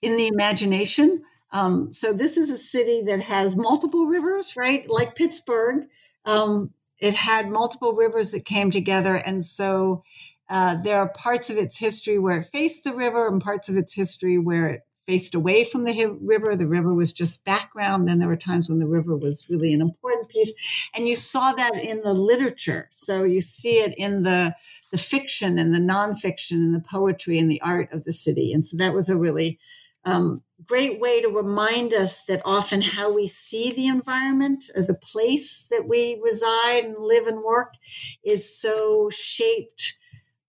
in 0.02 0.16
the 0.16 0.28
imagination. 0.28 1.22
Um, 1.52 1.91
so 1.91 2.14
this 2.14 2.38
is 2.38 2.50
a 2.50 2.56
city 2.56 3.02
that 3.06 3.20
has 3.20 3.58
multiple 3.58 4.06
rivers, 4.06 4.56
right? 4.56 4.89
Like 4.89 5.18
Pittsburgh, 5.18 5.89
um, 6.24 6.74
it 7.00 7.16
had 7.16 7.50
multiple 7.50 7.91
rivers 7.91 8.32
that 8.32 8.45
came 8.45 8.72
together, 8.72 9.16
and 9.16 9.43
so 9.43 10.04
uh, 10.50 10.76
there 10.76 10.97
are 11.00 11.10
parts 11.10 11.50
of 11.50 11.58
its 11.58 11.80
history 11.80 12.18
where 12.18 12.39
it 12.39 12.45
faced 12.45 12.84
the 12.84 12.93
river, 12.93 13.28
and 13.28 13.41
parts 13.41 13.70
of 13.70 13.76
its 13.76 13.95
history 13.95 14.38
where 14.38 14.68
it 14.68 14.82
faced 15.06 15.34
away 15.34 15.64
from 15.64 15.86
the 15.86 16.18
river. 16.22 16.56
The 16.56 16.68
river 16.68 16.93
was 16.93 17.12
just 17.12 17.45
background. 17.45 18.08
Then 18.08 18.20
there 18.20 18.28
were 18.28 18.36
times 18.36 18.70
when 18.70 18.80
the 18.80 18.88
river 18.88 19.16
was 19.16 19.47
really 19.50 19.74
an 19.74 19.82
important 19.82 20.30
piece, 20.30 20.89
and 20.95 21.08
you 21.08 21.16
saw 21.16 21.52
that 21.54 21.76
in 21.76 22.02
the 22.04 22.14
literature. 22.14 22.88
So 22.91 23.24
you 23.24 23.41
see 23.41 23.78
it 23.78 23.93
in 23.97 24.24
the 24.24 24.56
the 24.91 24.97
fiction 24.97 25.60
and 25.60 25.74
the 25.74 25.80
nonfiction 25.80 26.54
and 26.54 26.74
the 26.74 26.80
poetry 26.80 27.38
and 27.38 27.50
the 27.50 27.62
art 27.62 27.91
of 27.91 28.04
the 28.04 28.12
city, 28.12 28.54
and 28.54 28.66
so 28.66 28.78
that 28.78 28.93
was 28.93 29.10
a 29.10 29.18
really 29.18 29.60
um, 30.06 30.39
great 30.66 31.00
way 31.00 31.22
to 31.22 31.28
remind 31.28 31.93
us 31.93 32.26
that 32.26 32.41
often 32.45 32.82
how 32.82 33.14
we 33.14 33.28
see 33.28 33.72
the 33.72 33.88
environment 33.88 34.66
or 34.76 34.82
the 34.82 34.93
place 34.93 35.68
that 35.70 35.86
we 35.88 36.20
reside 36.24 36.86
and 36.86 36.95
live 36.97 37.28
and 37.28 37.43
work 37.43 37.76
is 38.24 38.60
so 38.60 39.10
shaped 39.10 39.99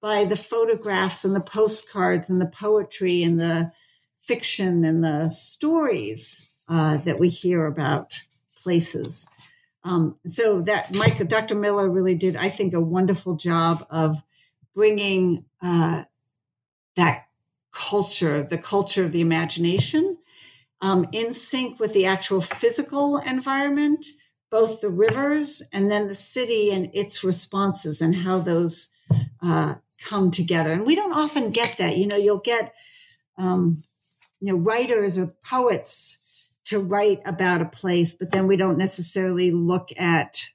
by 0.01 0.24
the 0.24 0.36
photographs 0.36 1.24
and 1.24 1.34
the 1.34 1.40
postcards 1.40 2.30
and 2.30 2.40
the 2.40 2.46
poetry 2.46 3.22
and 3.22 3.38
the 3.38 3.72
fiction 4.22 4.84
and 4.84 5.05
the 5.05 5.28
stories 5.28 6.64
uh, 6.68 6.96
that 6.98 7.18
we 7.18 7.28
hear 7.28 7.66
about 7.66 8.22
places. 8.62 9.28
Um, 9.82 10.16
so 10.26 10.62
that 10.62 10.94
Mike, 10.94 11.26
Dr. 11.28 11.55
Miller 11.55 11.90
really 11.90 12.14
did, 12.14 12.36
I 12.36 12.48
think, 12.48 12.74
a 12.74 12.80
wonderful 12.80 13.36
job 13.36 13.86
of 13.90 14.22
bringing 14.74 15.44
uh, 15.62 16.05
that 16.96 17.26
culture, 17.72 18.42
the 18.42 18.59
culture 18.59 19.05
of 19.05 19.12
the 19.12 19.20
imagination, 19.20 20.18
um, 20.82 21.07
in 21.12 21.32
sync 21.32 21.78
with 21.78 21.92
the 21.92 22.07
actual 22.07 22.40
physical 22.40 23.18
environment, 23.18 24.07
both 24.51 24.80
the 24.80 24.90
rivers 24.90 25.62
and 25.72 25.90
then 25.90 26.09
the 26.09 26.14
city 26.14 26.72
and 26.72 26.90
its 26.92 27.22
responses 27.22 28.01
and 28.01 28.16
how 28.16 28.38
those 28.38 28.94
uh, 29.42 29.74
come 30.05 30.30
together. 30.30 30.72
And 30.72 30.86
we 30.86 30.94
don't 30.94 31.12
often 31.12 31.51
get 31.51 31.76
that. 31.78 31.96
You 31.96 32.07
know, 32.07 32.16
you'll 32.16 32.40
get, 32.40 32.74
um, 33.38 33.82
you 34.40 34.53
know, 34.53 34.59
writers 34.59 35.18
or 35.18 35.34
poets 35.44 36.48
to 36.66 36.78
write 36.78 37.20
about 37.24 37.61
a 37.61 37.66
place, 37.66 38.14
but 38.14 38.32
then 38.32 38.46
we 38.46 38.57
don't 38.57 38.78
necessarily 38.78 39.51
look 39.51 39.90
at 39.96 40.51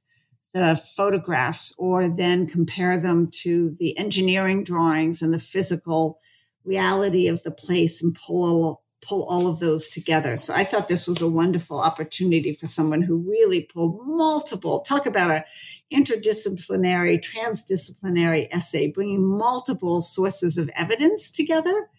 the 0.54 0.82
photographs 0.96 1.76
or 1.78 2.08
then 2.08 2.48
compare 2.48 2.98
them 2.98 3.30
to 3.30 3.72
the 3.72 3.98
engineering 3.98 4.64
drawings 4.64 5.22
and 5.22 5.34
the 5.34 5.40
physical 5.40 6.18
reality 6.64 7.28
of 7.28 7.44
the 7.44 7.52
place 7.52 8.02
and 8.02 8.16
pull 8.16 8.85
pull 9.08 9.26
all 9.30 9.48
of 9.48 9.60
those 9.60 9.88
together. 9.88 10.38
So 10.38 10.54
I 10.54 10.64
thought 10.64 10.88
this 10.88 11.08
was 11.08 11.22
a 11.22 11.30
wonderful 11.30 11.80
opportunity 11.80 12.54
for 12.54 12.68
someone 12.68 13.02
who 13.02 13.18
really 13.18 13.62
pulled 13.62 14.06
multiple, 14.06 14.82
talk 14.82 15.06
about 15.06 15.32
a 15.32 15.46
interdisciplinary, 15.94 17.24
transdisciplinary 17.24 18.48
essay, 18.52 18.92
bringing 18.92 19.24
multiple 19.26 20.02
sources 20.02 20.58
of 20.58 20.70
evidence 20.76 21.32
together 21.32 21.90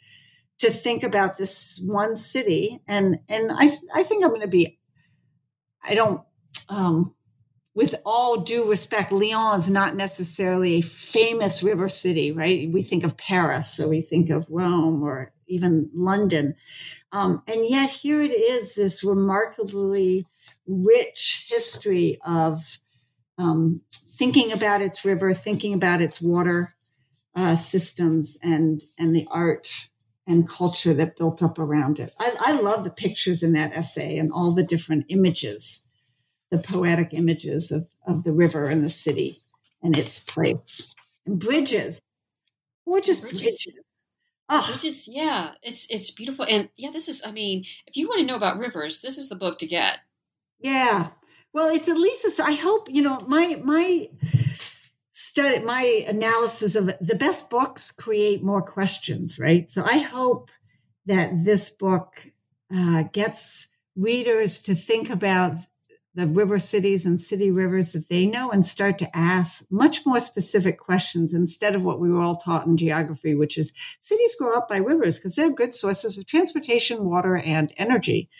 to 0.58 0.70
think 0.70 1.02
about 1.02 1.38
this 1.38 1.82
one 1.86 2.16
city. 2.16 2.80
And, 2.86 3.20
and 3.28 3.50
I, 3.50 3.70
I 3.94 4.02
think 4.02 4.22
I'm 4.22 4.30
going 4.30 4.40
to 4.42 4.48
be, 4.48 4.78
I 5.82 5.94
don't, 5.94 6.22
um, 6.68 7.15
with 7.76 7.94
all 8.06 8.38
due 8.38 8.68
respect, 8.68 9.12
Lyon 9.12 9.58
is 9.58 9.70
not 9.70 9.94
necessarily 9.94 10.76
a 10.76 10.80
famous 10.80 11.62
river 11.62 11.90
city, 11.90 12.32
right? 12.32 12.70
We 12.72 12.82
think 12.82 13.04
of 13.04 13.18
Paris 13.18 13.78
or 13.78 13.86
we 13.86 14.00
think 14.00 14.30
of 14.30 14.46
Rome 14.48 15.02
or 15.02 15.30
even 15.46 15.90
London. 15.92 16.54
Um, 17.12 17.42
and 17.46 17.68
yet 17.68 17.90
here 17.90 18.22
it 18.22 18.30
is, 18.30 18.76
this 18.76 19.04
remarkably 19.04 20.24
rich 20.66 21.48
history 21.50 22.16
of 22.26 22.78
um, 23.36 23.82
thinking 23.92 24.52
about 24.52 24.80
its 24.80 25.04
river, 25.04 25.34
thinking 25.34 25.74
about 25.74 26.00
its 26.00 26.20
water 26.22 26.74
uh, 27.34 27.56
systems 27.56 28.38
and, 28.42 28.84
and 28.98 29.14
the 29.14 29.28
art 29.30 29.90
and 30.26 30.48
culture 30.48 30.94
that 30.94 31.18
built 31.18 31.42
up 31.42 31.58
around 31.58 31.98
it. 31.98 32.12
I, 32.18 32.36
I 32.40 32.52
love 32.52 32.84
the 32.84 32.90
pictures 32.90 33.42
in 33.42 33.52
that 33.52 33.76
essay 33.76 34.16
and 34.16 34.32
all 34.32 34.52
the 34.52 34.64
different 34.64 35.04
images 35.10 35.85
the 36.50 36.58
poetic 36.58 37.12
images 37.12 37.72
of, 37.72 37.88
of 38.06 38.24
the 38.24 38.32
river 38.32 38.68
and 38.68 38.82
the 38.82 38.88
city 38.88 39.38
and 39.82 39.98
its 39.98 40.20
place. 40.20 40.94
And 41.26 41.40
bridges, 41.40 42.00
gorgeous 42.86 43.20
Bridges. 43.20 43.42
bridges. 43.42 43.76
Oh, 44.48 44.60
is 44.84 45.08
yeah, 45.12 45.52
it's 45.62 45.90
it's 45.90 46.12
beautiful 46.12 46.46
and 46.48 46.68
yeah, 46.76 46.90
this 46.90 47.08
is 47.08 47.26
I 47.26 47.32
mean, 47.32 47.64
if 47.86 47.96
you 47.96 48.06
want 48.08 48.20
to 48.20 48.26
know 48.26 48.36
about 48.36 48.58
rivers, 48.58 49.00
this 49.00 49.18
is 49.18 49.28
the 49.28 49.34
book 49.36 49.58
to 49.58 49.66
get. 49.66 49.98
yeah. 50.60 51.08
Well, 51.52 51.74
it's 51.74 51.88
at 51.88 51.96
least 51.96 52.38
I 52.40 52.52
hope 52.52 52.88
you 52.90 53.02
know 53.02 53.20
my 53.22 53.60
my 53.64 54.08
study 55.10 55.64
my 55.64 56.04
analysis 56.06 56.76
of 56.76 56.90
it, 56.90 56.98
the 57.00 57.16
best 57.16 57.48
books 57.50 57.90
create 57.90 58.42
more 58.44 58.62
questions, 58.62 59.38
right? 59.38 59.70
So 59.70 59.82
I 59.84 59.98
hope 59.98 60.50
that 61.06 61.44
this 61.44 61.70
book 61.70 62.30
uh, 62.74 63.04
gets 63.12 63.74
readers 63.96 64.62
to 64.64 64.74
think 64.74 65.08
about 65.08 65.58
the 66.16 66.26
river 66.26 66.58
cities 66.58 67.04
and 67.04 67.20
city 67.20 67.50
rivers 67.50 67.92
that 67.92 68.08
they 68.08 68.24
know 68.24 68.50
and 68.50 68.64
start 68.64 68.98
to 68.98 69.16
ask 69.16 69.66
much 69.70 70.06
more 70.06 70.18
specific 70.18 70.78
questions 70.78 71.34
instead 71.34 71.76
of 71.76 71.84
what 71.84 72.00
we 72.00 72.10
were 72.10 72.22
all 72.22 72.36
taught 72.36 72.66
in 72.66 72.78
geography, 72.78 73.34
which 73.34 73.58
is 73.58 73.74
cities 74.00 74.34
grow 74.34 74.56
up 74.56 74.66
by 74.66 74.78
rivers 74.78 75.18
because 75.18 75.36
they're 75.36 75.50
good 75.50 75.74
sources 75.74 76.16
of 76.18 76.26
transportation, 76.26 77.04
water, 77.04 77.36
and 77.36 77.70
energy. 77.76 78.30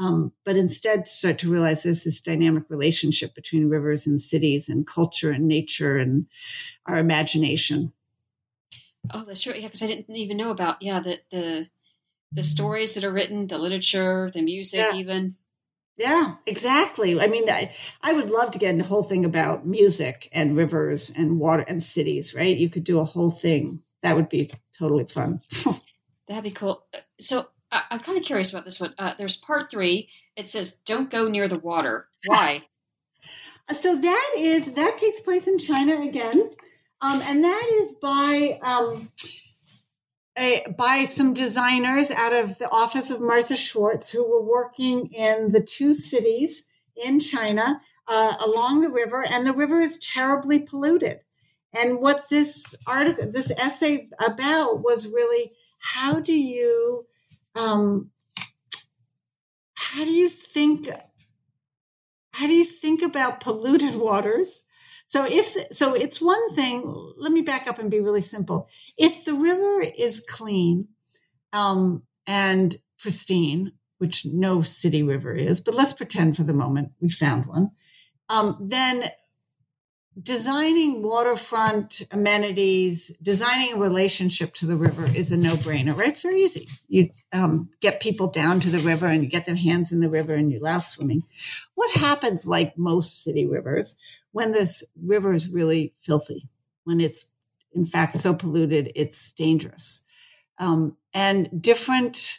Um, 0.00 0.32
but 0.44 0.56
instead, 0.56 1.06
start 1.06 1.38
to 1.38 1.50
realize 1.50 1.84
there's 1.84 2.02
this 2.02 2.20
dynamic 2.20 2.64
relationship 2.68 3.36
between 3.36 3.68
rivers 3.68 4.06
and 4.08 4.20
cities 4.20 4.68
and 4.68 4.84
culture 4.84 5.30
and 5.30 5.46
nature 5.46 5.96
and 5.98 6.26
our 6.86 6.98
imagination. 6.98 7.92
Oh, 9.14 9.24
that's 9.24 9.44
true. 9.44 9.54
Yeah, 9.54 9.66
because 9.68 9.84
I 9.84 9.86
didn't 9.86 10.16
even 10.16 10.36
know 10.36 10.50
about 10.50 10.82
yeah 10.82 10.98
the 10.98 11.20
the 11.30 11.68
the 12.32 12.42
stories 12.42 12.94
that 12.94 13.04
are 13.04 13.12
written, 13.12 13.46
the 13.46 13.58
literature, 13.58 14.28
the 14.34 14.42
music, 14.42 14.80
Yeah. 14.80 14.96
even. 14.96 15.36
Yeah, 15.96 16.34
exactly. 16.46 17.18
I 17.18 17.26
mean, 17.26 17.48
I, 17.48 17.72
I 18.02 18.12
would 18.12 18.30
love 18.30 18.50
to 18.50 18.58
get 18.58 18.70
into 18.70 18.84
a 18.84 18.88
whole 18.88 19.02
thing 19.02 19.24
about 19.24 19.66
music 19.66 20.28
and 20.30 20.56
rivers 20.56 21.10
and 21.16 21.40
water 21.40 21.64
and 21.66 21.82
cities, 21.82 22.34
right? 22.34 22.56
You 22.56 22.68
could 22.68 22.84
do 22.84 23.00
a 23.00 23.04
whole 23.04 23.30
thing. 23.30 23.82
That 24.02 24.14
would 24.14 24.28
be 24.28 24.50
totally 24.76 25.04
fun. 25.04 25.40
That'd 26.28 26.44
be 26.44 26.50
cool. 26.50 26.84
So 27.18 27.44
I, 27.72 27.84
I'm 27.90 28.00
kind 28.00 28.18
of 28.18 28.24
curious 28.24 28.52
about 28.52 28.64
this 28.64 28.80
one. 28.80 28.94
Uh, 28.98 29.14
there's 29.16 29.36
part 29.36 29.70
three. 29.70 30.08
It 30.36 30.46
says, 30.46 30.80
"Don't 30.84 31.10
go 31.10 31.28
near 31.28 31.48
the 31.48 31.58
water." 31.58 32.08
Why? 32.26 32.62
so 33.70 33.96
that 33.96 34.34
is 34.36 34.74
that 34.74 34.98
takes 34.98 35.20
place 35.20 35.48
in 35.48 35.58
China 35.58 36.00
again, 36.02 36.50
um, 37.00 37.22
and 37.24 37.42
that 37.42 37.70
is 37.80 37.94
by 37.94 38.58
um, 38.62 39.08
a, 40.38 40.66
by 40.76 41.04
some 41.04 41.34
designers 41.34 42.10
out 42.10 42.32
of 42.32 42.58
the 42.58 42.68
office 42.70 43.10
of 43.10 43.20
Martha 43.20 43.56
Schwartz 43.56 44.12
who 44.12 44.28
were 44.28 44.42
working 44.42 45.06
in 45.12 45.52
the 45.52 45.62
two 45.62 45.94
cities 45.94 46.68
in 46.96 47.20
China 47.20 47.80
uh, 48.08 48.34
along 48.44 48.80
the 48.80 48.90
river, 48.90 49.24
and 49.24 49.46
the 49.46 49.52
river 49.52 49.80
is 49.80 49.98
terribly 49.98 50.60
polluted. 50.60 51.20
And 51.72 52.00
what 52.00 52.22
this 52.30 52.76
article, 52.86 53.24
this 53.30 53.50
essay 53.58 54.08
about 54.24 54.82
was 54.84 55.12
really 55.12 55.52
how 55.78 56.20
do 56.20 56.32
you, 56.32 57.06
um, 57.54 58.10
how 59.74 60.04
do 60.04 60.10
you 60.10 60.28
think 60.28 60.88
how 62.36 62.46
do 62.46 62.52
you 62.52 62.64
think 62.64 63.00
about 63.00 63.40
polluted 63.40 63.96
waters? 63.96 64.66
So 65.06 65.24
if 65.24 65.54
the, 65.54 65.72
so, 65.72 65.94
it's 65.94 66.20
one 66.20 66.50
thing. 66.54 66.82
Let 67.16 67.32
me 67.32 67.40
back 67.40 67.68
up 67.68 67.78
and 67.78 67.90
be 67.90 68.00
really 68.00 68.20
simple. 68.20 68.68
If 68.98 69.24
the 69.24 69.34
river 69.34 69.80
is 69.96 70.20
clean 70.20 70.88
um, 71.52 72.02
and 72.26 72.76
pristine, 72.98 73.72
which 73.98 74.26
no 74.26 74.62
city 74.62 75.02
river 75.02 75.32
is, 75.32 75.60
but 75.60 75.74
let's 75.74 75.94
pretend 75.94 76.36
for 76.36 76.42
the 76.42 76.52
moment 76.52 76.90
we 77.00 77.08
found 77.08 77.46
one, 77.46 77.70
um, 78.28 78.58
then 78.60 79.10
designing 80.20 81.02
waterfront 81.02 82.02
amenities, 82.10 83.16
designing 83.22 83.74
a 83.74 83.80
relationship 83.80 84.54
to 84.54 84.66
the 84.66 84.76
river 84.76 85.06
is 85.14 85.30
a 85.30 85.36
no-brainer, 85.36 85.96
right? 85.96 86.08
It's 86.08 86.22
very 86.22 86.40
easy. 86.40 86.66
You 86.88 87.10
um, 87.32 87.68
get 87.80 88.00
people 88.00 88.28
down 88.28 88.60
to 88.60 88.70
the 88.70 88.86
river 88.86 89.06
and 89.06 89.22
you 89.22 89.28
get 89.28 89.44
their 89.44 89.56
hands 89.56 89.92
in 89.92 90.00
the 90.00 90.08
river 90.08 90.34
and 90.34 90.50
you 90.50 90.58
allow 90.58 90.78
swimming. 90.78 91.24
What 91.74 91.90
happens, 91.96 92.46
like 92.46 92.78
most 92.78 93.22
city 93.22 93.46
rivers, 93.46 93.96
when 94.32 94.52
this 94.52 94.90
river 95.02 95.34
is 95.34 95.50
really 95.50 95.92
filthy, 96.00 96.48
when 96.84 97.00
it's 97.00 97.26
in 97.72 97.84
fact 97.84 98.14
so 98.14 98.34
polluted, 98.34 98.92
it's 98.94 99.32
dangerous. 99.32 100.06
Um, 100.58 100.96
and 101.12 101.60
different, 101.60 102.38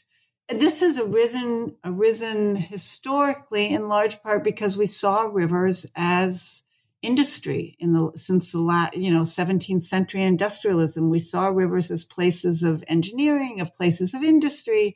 this 0.49 0.82
has 0.82 0.99
arisen, 0.99 1.75
arisen 1.84 2.55
historically 2.55 3.71
in 3.71 3.88
large 3.88 4.23
part 4.23 4.43
because 4.43 4.78
we 4.78 4.88
saw 4.88 5.21
rivers 5.21 5.91
as 5.95 6.63
industry 7.02 7.76
in 7.80 7.93
the 7.93 8.12
since 8.16 8.52
the 8.52 8.60
la, 8.60 8.88
you 8.93 9.12
know 9.12 9.22
17th 9.22 9.84
century 9.84 10.24
industrialism 10.24 11.10
we 11.10 11.20
saw 11.20 11.48
rivers 11.48 11.91
as 11.91 12.04
places 12.04 12.64
of 12.64 12.84
engineering 12.88 13.62
of 13.62 13.74
places 13.74 14.14
of 14.14 14.24
industry 14.24 14.95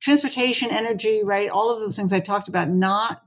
transportation 0.00 0.70
energy 0.70 1.22
right? 1.22 1.50
All 1.50 1.72
of 1.72 1.80
those 1.80 1.96
things 1.96 2.12
i 2.12 2.20
talked 2.20 2.48
about 2.48 2.70
not 2.70 3.22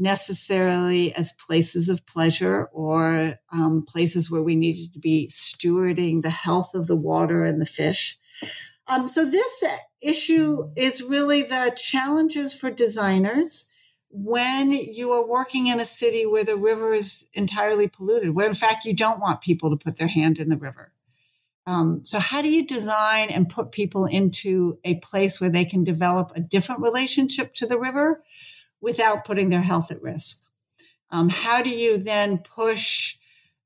necessarily 0.00 1.14
as 1.14 1.32
places 1.32 1.90
of 1.90 2.06
pleasure 2.06 2.68
or 2.72 3.38
um, 3.52 3.84
places 3.86 4.30
where 4.30 4.42
we 4.42 4.56
needed 4.56 4.94
to 4.94 4.98
be 4.98 5.28
stewarding 5.30 6.22
the 6.22 6.30
health 6.30 6.74
of 6.74 6.86
the 6.86 6.96
water 6.96 7.44
and 7.44 7.60
the 7.60 7.66
fish. 7.66 8.16
Um, 8.88 9.06
so 9.06 9.30
this 9.30 9.62
issue 10.00 10.70
is 10.74 11.02
really 11.02 11.42
the 11.42 11.76
challenges 11.76 12.54
for 12.54 12.70
designers 12.70 13.66
when 14.10 14.72
you 14.72 15.12
are 15.12 15.26
working 15.26 15.68
in 15.68 15.78
a 15.78 15.84
city 15.84 16.26
where 16.26 16.44
the 16.44 16.56
river 16.56 16.92
is 16.92 17.28
entirely 17.32 17.86
polluted, 17.86 18.34
where 18.34 18.48
in 18.48 18.54
fact 18.54 18.84
you 18.84 18.94
don't 18.94 19.20
want 19.20 19.40
people 19.40 19.70
to 19.70 19.82
put 19.82 19.96
their 19.96 20.08
hand 20.08 20.38
in 20.38 20.48
the 20.48 20.56
river. 20.56 20.92
Um, 21.66 22.04
so, 22.04 22.18
how 22.18 22.42
do 22.42 22.48
you 22.48 22.66
design 22.66 23.28
and 23.30 23.48
put 23.48 23.70
people 23.70 24.06
into 24.06 24.78
a 24.82 24.96
place 24.96 25.40
where 25.40 25.50
they 25.50 25.64
can 25.64 25.84
develop 25.84 26.32
a 26.34 26.40
different 26.40 26.80
relationship 26.80 27.54
to 27.54 27.66
the 27.66 27.78
river 27.78 28.22
without 28.80 29.24
putting 29.24 29.50
their 29.50 29.62
health 29.62 29.92
at 29.92 30.02
risk? 30.02 30.50
Um, 31.10 31.28
how 31.28 31.62
do 31.62 31.70
you 31.70 31.98
then 31.98 32.38
push 32.38 33.16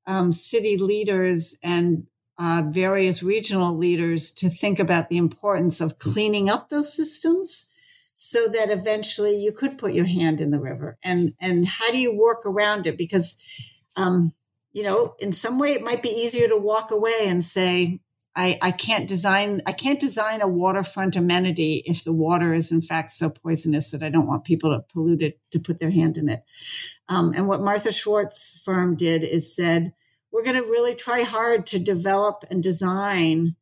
um, 0.05 0.31
city 0.31 0.77
leaders 0.77 1.59
and 1.63 2.05
uh, 2.37 2.63
various 2.67 3.23
regional 3.23 3.75
leaders 3.75 4.29
to 4.31 4.49
think 4.49 4.77
about 4.77 5.09
the 5.09 5.17
importance 5.17 5.81
of 5.81 5.97
cleaning 5.97 6.49
up 6.49 6.69
those 6.69 6.95
systems? 6.95 7.71
So 8.15 8.47
that 8.47 8.71
eventually 8.71 9.35
you 9.35 9.51
could 9.51 9.77
put 9.77 9.93
your 9.93 10.05
hand 10.05 10.41
in 10.41 10.49
the 10.49 10.59
river. 10.59 10.97
And 11.03 11.33
and 11.39 11.67
how 11.67 11.91
do 11.91 11.99
you 11.99 12.17
work 12.17 12.45
around 12.45 12.87
it? 12.87 12.97
Because 12.97 13.37
um 13.97 14.33
you 14.75 14.83
know 14.83 15.15
in 15.19 15.31
some 15.31 15.59
way 15.59 15.73
it 15.73 15.83
might 15.83 16.01
be 16.01 16.09
easier 16.09 16.47
to 16.47 16.57
walk 16.57 16.91
away 16.91 17.25
and 17.25 17.43
say 17.43 17.99
i 18.35 18.59
i 18.61 18.71
can't 18.71 19.07
design 19.07 19.61
i 19.65 19.71
can't 19.71 20.01
design 20.01 20.41
a 20.41 20.47
waterfront 20.47 21.15
amenity 21.15 21.81
if 21.85 22.03
the 22.03 22.11
water 22.11 22.53
is 22.53 22.71
in 22.71 22.81
fact 22.81 23.09
so 23.11 23.29
poisonous 23.29 23.91
that 23.91 24.03
i 24.03 24.09
don't 24.09 24.27
want 24.27 24.43
people 24.43 24.69
to 24.69 24.83
pollute 24.93 25.21
it 25.21 25.39
to 25.51 25.59
put 25.59 25.79
their 25.79 25.91
hand 25.91 26.17
in 26.17 26.27
it. 26.27 26.43
Um, 27.07 27.33
and 27.35 27.47
what 27.47 27.61
martha 27.61 27.91
schwartz 27.91 28.61
firm 28.63 28.95
did 28.95 29.23
is 29.23 29.55
said 29.55 29.93
we're 30.31 30.43
going 30.43 30.61
to 30.61 30.69
really 30.69 30.93
try 30.93 31.21
hard 31.21 31.65
to 31.67 31.79
develop 31.79 32.43
and 32.51 32.61
design 32.61 33.55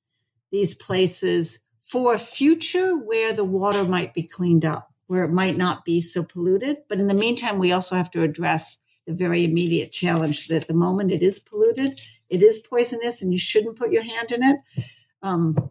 these 0.52 0.74
places 0.74 1.64
for 1.94 2.16
a 2.16 2.18
future 2.18 2.98
where 2.98 3.34
the 3.34 3.46
water 3.46 3.84
might 3.84 4.16
be 4.16 4.24
cleaned 4.24 4.66
up, 4.66 4.92
where 5.06 5.24
it 5.24 5.32
might 5.32 5.56
not 5.56 5.86
be 5.86 6.02
so 6.02 6.24
polluted. 6.24 6.78
But 6.90 7.00
in 7.00 7.08
the 7.08 7.14
meantime, 7.14 7.60
we 7.60 7.72
also 7.72 7.96
have 7.96 8.10
to 8.12 8.24
address 8.24 8.82
the 9.06 9.14
very 9.14 9.44
immediate 9.44 9.92
challenge 9.92 10.48
that 10.48 10.64
at 10.64 10.68
the 10.68 10.74
moment 10.74 11.12
it 11.12 11.22
is 11.22 11.40
polluted, 11.40 12.02
it 12.32 12.42
is 12.42 12.58
poisonous, 12.58 13.22
and 13.22 13.32
you 13.32 13.38
shouldn't 13.38 13.78
put 13.78 13.92
your 13.92 14.02
hand 14.02 14.32
in 14.32 14.42
it. 14.42 14.60
Um, 15.22 15.70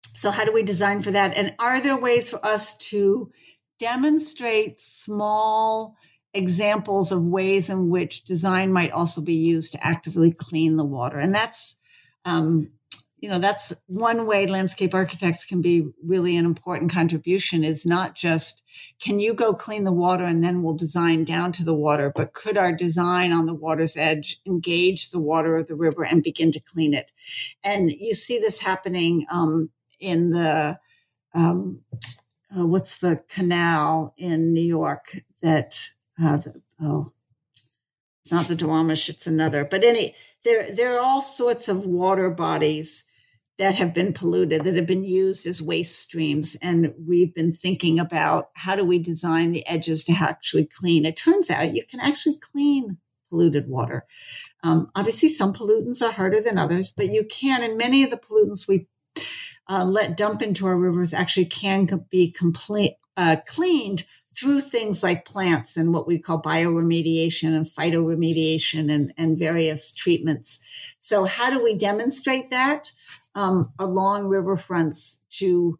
so, 0.00 0.30
how 0.30 0.46
do 0.46 0.52
we 0.52 0.62
design 0.62 1.02
for 1.02 1.10
that? 1.10 1.36
And 1.36 1.54
are 1.58 1.78
there 1.78 1.98
ways 1.98 2.30
for 2.30 2.42
us 2.42 2.78
to 2.88 3.30
demonstrate 3.78 4.80
small 4.80 5.94
examples 6.32 7.12
of 7.12 7.26
ways 7.26 7.68
in 7.68 7.90
which 7.90 8.24
design 8.24 8.72
might 8.72 8.92
also 8.92 9.22
be 9.22 9.36
used 9.36 9.72
to 9.72 9.86
actively 9.86 10.32
clean 10.32 10.76
the 10.76 10.86
water? 10.86 11.18
And 11.18 11.34
that's 11.34 11.82
um, 12.24 12.70
you 13.22 13.28
know 13.28 13.38
that's 13.38 13.72
one 13.86 14.26
way 14.26 14.46
landscape 14.46 14.92
architects 14.92 15.44
can 15.44 15.62
be 15.62 15.88
really 16.04 16.36
an 16.36 16.44
important 16.44 16.92
contribution 16.92 17.62
is 17.62 17.86
not 17.86 18.16
just 18.16 18.64
can 19.00 19.20
you 19.20 19.32
go 19.32 19.54
clean 19.54 19.84
the 19.84 19.92
water 19.92 20.24
and 20.24 20.42
then 20.42 20.62
we'll 20.62 20.74
design 20.74 21.24
down 21.24 21.52
to 21.52 21.64
the 21.64 21.74
water 21.74 22.12
but 22.14 22.34
could 22.34 22.58
our 22.58 22.72
design 22.72 23.32
on 23.32 23.46
the 23.46 23.54
water's 23.54 23.96
edge 23.96 24.40
engage 24.44 25.10
the 25.10 25.20
water 25.20 25.56
of 25.56 25.68
the 25.68 25.74
river 25.74 26.04
and 26.04 26.24
begin 26.24 26.50
to 26.50 26.60
clean 26.60 26.92
it 26.92 27.12
and 27.64 27.92
you 27.92 28.12
see 28.12 28.38
this 28.38 28.60
happening 28.60 29.24
um, 29.30 29.70
in 30.00 30.30
the 30.30 30.78
um, 31.32 31.80
uh, 32.54 32.66
what's 32.66 33.00
the 33.00 33.20
canal 33.28 34.12
in 34.18 34.52
new 34.52 34.60
york 34.60 35.16
that 35.40 35.90
uh, 36.20 36.36
the, 36.38 36.60
oh 36.82 37.12
it's 38.20 38.30
not 38.30 38.44
the 38.44 38.54
Duwamish, 38.54 39.08
it's 39.08 39.26
another. 39.26 39.64
But 39.64 39.82
any 39.82 40.14
there 40.44 40.72
there 40.72 40.96
are 40.96 41.02
all 41.02 41.20
sorts 41.20 41.68
of 41.68 41.86
water 41.86 42.30
bodies 42.30 43.10
that 43.62 43.76
have 43.76 43.94
been 43.94 44.12
polluted, 44.12 44.64
that 44.64 44.74
have 44.74 44.88
been 44.88 45.04
used 45.04 45.46
as 45.46 45.62
waste 45.62 45.96
streams. 45.96 46.56
And 46.60 46.92
we've 47.06 47.32
been 47.32 47.52
thinking 47.52 48.00
about 48.00 48.50
how 48.54 48.74
do 48.74 48.84
we 48.84 48.98
design 48.98 49.52
the 49.52 49.64
edges 49.68 50.02
to 50.04 50.14
actually 50.20 50.66
clean. 50.66 51.06
It 51.06 51.16
turns 51.16 51.48
out 51.48 51.72
you 51.72 51.84
can 51.88 52.00
actually 52.00 52.38
clean 52.40 52.98
polluted 53.30 53.68
water. 53.68 54.04
Um, 54.64 54.90
obviously, 54.96 55.28
some 55.28 55.52
pollutants 55.52 56.02
are 56.02 56.10
harder 56.10 56.40
than 56.40 56.58
others, 56.58 56.90
but 56.90 57.10
you 57.10 57.24
can, 57.24 57.62
and 57.62 57.78
many 57.78 58.02
of 58.02 58.10
the 58.10 58.16
pollutants 58.16 58.66
we 58.66 58.88
uh, 59.70 59.84
let 59.84 60.16
dump 60.16 60.42
into 60.42 60.66
our 60.66 60.76
rivers 60.76 61.14
actually 61.14 61.46
can 61.46 61.88
be 62.10 62.34
complete, 62.36 62.94
uh, 63.16 63.36
cleaned 63.46 64.02
through 64.36 64.60
things 64.60 65.04
like 65.04 65.24
plants 65.24 65.76
and 65.76 65.94
what 65.94 66.08
we 66.08 66.18
call 66.18 66.42
bioremediation 66.42 67.54
and 67.54 67.66
phytoremediation 67.66 68.90
and, 68.90 69.12
and 69.16 69.38
various 69.38 69.94
treatments. 69.94 70.96
So, 70.98 71.26
how 71.26 71.48
do 71.48 71.62
we 71.62 71.76
demonstrate 71.76 72.50
that 72.50 72.90
um, 73.34 73.72
along 73.78 74.24
riverfronts 74.24 75.22
to 75.30 75.78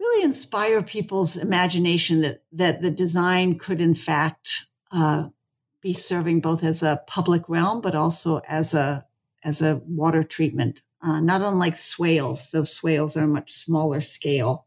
really 0.00 0.24
inspire 0.24 0.82
people's 0.82 1.36
imagination 1.36 2.20
that 2.22 2.42
that 2.52 2.82
the 2.82 2.90
design 2.90 3.58
could, 3.58 3.80
in 3.80 3.94
fact, 3.94 4.66
uh, 4.92 5.28
be 5.82 5.92
serving 5.92 6.40
both 6.40 6.64
as 6.64 6.82
a 6.82 7.02
public 7.06 7.48
realm, 7.48 7.80
but 7.80 7.94
also 7.94 8.40
as 8.48 8.74
a 8.74 9.06
as 9.44 9.62
a 9.62 9.82
water 9.86 10.22
treatment. 10.22 10.82
Uh, 11.00 11.20
not 11.20 11.42
unlike 11.42 11.76
swales, 11.76 12.50
those 12.50 12.74
swales 12.74 13.16
are 13.16 13.24
a 13.24 13.28
much 13.28 13.50
smaller 13.50 14.00
scale. 14.00 14.66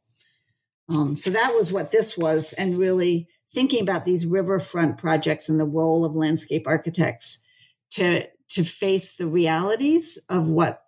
Um, 0.87 1.15
so 1.15 1.29
that 1.29 1.53
was 1.55 1.73
what 1.73 1.91
this 1.91 2.17
was, 2.17 2.53
and 2.53 2.77
really 2.77 3.27
thinking 3.53 3.81
about 3.81 4.05
these 4.05 4.25
riverfront 4.25 4.97
projects 4.97 5.49
and 5.49 5.59
the 5.59 5.67
role 5.67 6.05
of 6.05 6.15
landscape 6.15 6.67
architects 6.67 7.45
to 7.91 8.27
to 8.49 8.63
face 8.63 9.15
the 9.15 9.27
realities 9.27 10.25
of 10.29 10.49
what 10.49 10.79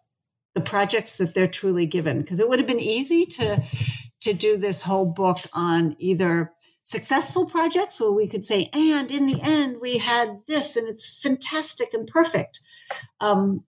the 0.56 0.62
projects 0.62 1.18
that 1.18 1.34
they're 1.34 1.48
truly 1.48 1.86
given. 1.86 2.22
Because 2.22 2.40
it 2.40 2.48
would 2.48 2.60
have 2.60 2.68
been 2.68 2.80
easy 2.80 3.26
to 3.26 3.62
to 4.22 4.34
do 4.34 4.56
this 4.56 4.84
whole 4.84 5.06
book 5.06 5.40
on 5.54 5.96
either 6.00 6.54
successful 6.84 7.46
projects 7.46 8.00
where 8.00 8.12
we 8.12 8.28
could 8.28 8.46
say, 8.46 8.70
and 8.74 9.12
in 9.12 9.26
the 9.26 9.42
end, 9.42 9.78
we 9.82 9.98
had 9.98 10.42
this 10.48 10.76
and 10.78 10.88
it's 10.88 11.22
fantastic 11.22 11.94
and 11.94 12.08
perfect. 12.08 12.62
Um, 13.20 13.64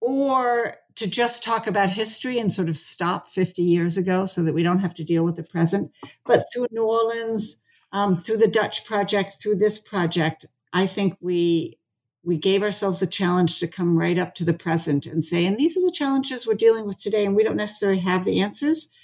or 0.00 0.76
to 0.96 1.08
just 1.08 1.42
talk 1.42 1.66
about 1.66 1.90
history 1.90 2.38
and 2.38 2.52
sort 2.52 2.68
of 2.68 2.76
stop 2.76 3.26
50 3.26 3.62
years 3.62 3.96
ago 3.96 4.24
so 4.24 4.42
that 4.42 4.54
we 4.54 4.62
don't 4.62 4.80
have 4.80 4.94
to 4.94 5.04
deal 5.04 5.24
with 5.24 5.36
the 5.36 5.42
present. 5.42 5.92
But 6.26 6.44
through 6.52 6.66
New 6.70 6.84
Orleans, 6.84 7.60
um, 7.92 8.16
through 8.16 8.36
the 8.38 8.48
Dutch 8.48 8.84
project, 8.84 9.36
through 9.40 9.56
this 9.56 9.78
project, 9.78 10.46
I 10.72 10.86
think 10.86 11.16
we 11.20 11.78
we 12.22 12.36
gave 12.36 12.62
ourselves 12.62 13.00
a 13.00 13.06
challenge 13.06 13.58
to 13.58 13.66
come 13.66 13.96
right 13.96 14.18
up 14.18 14.34
to 14.34 14.44
the 14.44 14.52
present 14.52 15.06
and 15.06 15.24
say, 15.24 15.46
and 15.46 15.56
these 15.56 15.76
are 15.76 15.84
the 15.84 15.90
challenges 15.90 16.46
we're 16.46 16.54
dealing 16.54 16.84
with 16.84 17.00
today, 17.00 17.24
and 17.24 17.34
we 17.34 17.44
don't 17.44 17.56
necessarily 17.56 18.00
have 18.00 18.24
the 18.24 18.40
answers, 18.40 18.94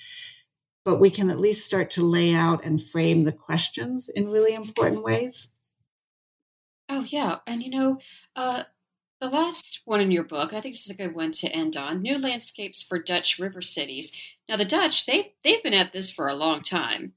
but 0.85 1.01
we 1.01 1.11
can 1.11 1.31
at 1.31 1.41
least 1.41 1.65
start 1.65 1.91
to 1.91 2.03
lay 2.03 2.35
out 2.35 2.65
and 2.65 2.83
frame 2.83 3.25
the 3.25 3.33
questions 3.33 4.09
in 4.09 4.31
really 4.31 4.55
important 4.55 5.03
ways. 5.03 5.59
Oh 6.89 7.05
yeah, 7.07 7.39
and 7.47 7.63
you 7.63 7.71
know, 7.71 7.99
uh, 8.37 8.65
the 9.21 9.29
last 9.31 9.83
one 9.87 10.01
in 10.01 10.11
your 10.11 10.25
book, 10.25 10.53
I 10.53 10.61
think 10.61 10.75
this 10.75 10.89
is 10.89 10.99
a 10.99 11.03
good 11.03 11.15
one 11.15 11.33
to 11.33 11.49
end 11.49 11.77
on. 11.77 12.03
New 12.03 12.21
landscapes 12.21 12.87
for 12.87 12.99
Dutch 12.99 13.39
river 13.39 13.63
cities. 13.63 14.23
Now 14.49 14.57
the 14.57 14.65
Dutch, 14.65 15.07
they've 15.07 15.27
they've 15.43 15.63
been 15.63 15.75
at 15.75 15.93
this 15.93 16.13
for 16.13 16.29
a 16.29 16.35
long 16.35 16.61
time. 16.61 17.15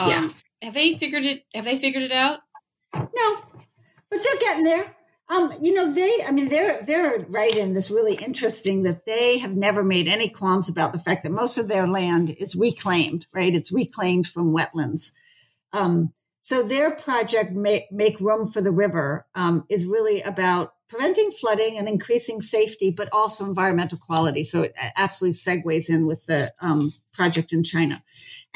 Um, 0.00 0.10
yeah. 0.10 0.28
Have 0.62 0.74
they 0.74 0.96
figured 0.96 1.24
it? 1.24 1.44
Have 1.54 1.64
they 1.64 1.76
figured 1.76 2.02
it 2.02 2.12
out? 2.12 2.40
No, 2.94 3.38
but 4.10 4.20
they're 4.22 4.40
getting 4.40 4.64
there. 4.64 4.95
Um, 5.28 5.52
you 5.60 5.74
know, 5.74 5.92
they, 5.92 6.18
I 6.26 6.30
mean, 6.30 6.48
they're, 6.48 6.80
they're 6.82 7.18
right 7.28 7.56
in 7.56 7.74
this 7.74 7.90
really 7.90 8.14
interesting 8.14 8.84
that 8.84 9.06
they 9.06 9.38
have 9.38 9.56
never 9.56 9.82
made 9.82 10.06
any 10.06 10.28
qualms 10.28 10.68
about 10.68 10.92
the 10.92 11.00
fact 11.00 11.24
that 11.24 11.32
most 11.32 11.58
of 11.58 11.66
their 11.66 11.88
land 11.88 12.30
is 12.38 12.54
reclaimed, 12.54 13.26
right? 13.34 13.54
It's 13.54 13.72
reclaimed 13.72 14.28
from 14.28 14.54
wetlands. 14.54 15.14
Um, 15.72 16.12
so 16.40 16.62
their 16.62 16.92
project, 16.92 17.52
Make, 17.52 17.90
Make 17.90 18.20
Room 18.20 18.46
for 18.46 18.60
the 18.60 18.70
River, 18.70 19.26
um, 19.34 19.64
is 19.68 19.84
really 19.84 20.22
about 20.22 20.74
preventing 20.88 21.32
flooding 21.32 21.76
and 21.76 21.88
increasing 21.88 22.40
safety, 22.40 22.92
but 22.96 23.08
also 23.12 23.44
environmental 23.44 23.98
quality. 23.98 24.44
So 24.44 24.62
it 24.62 24.72
absolutely 24.96 25.34
segues 25.34 25.90
in 25.90 26.06
with 26.06 26.24
the 26.26 26.52
um, 26.60 26.90
project 27.12 27.52
in 27.52 27.64
China. 27.64 28.00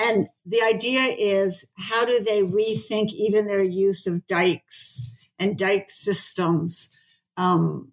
And 0.01 0.29
the 0.47 0.63
idea 0.63 1.03
is 1.03 1.71
how 1.77 2.07
do 2.07 2.25
they 2.25 2.43
rethink 2.43 3.13
even 3.13 3.47
their 3.47 3.63
use 3.63 4.07
of 4.07 4.27
dikes 4.27 5.31
and 5.39 5.59
dike 5.59 5.91
systems 5.91 6.99
um, 7.37 7.93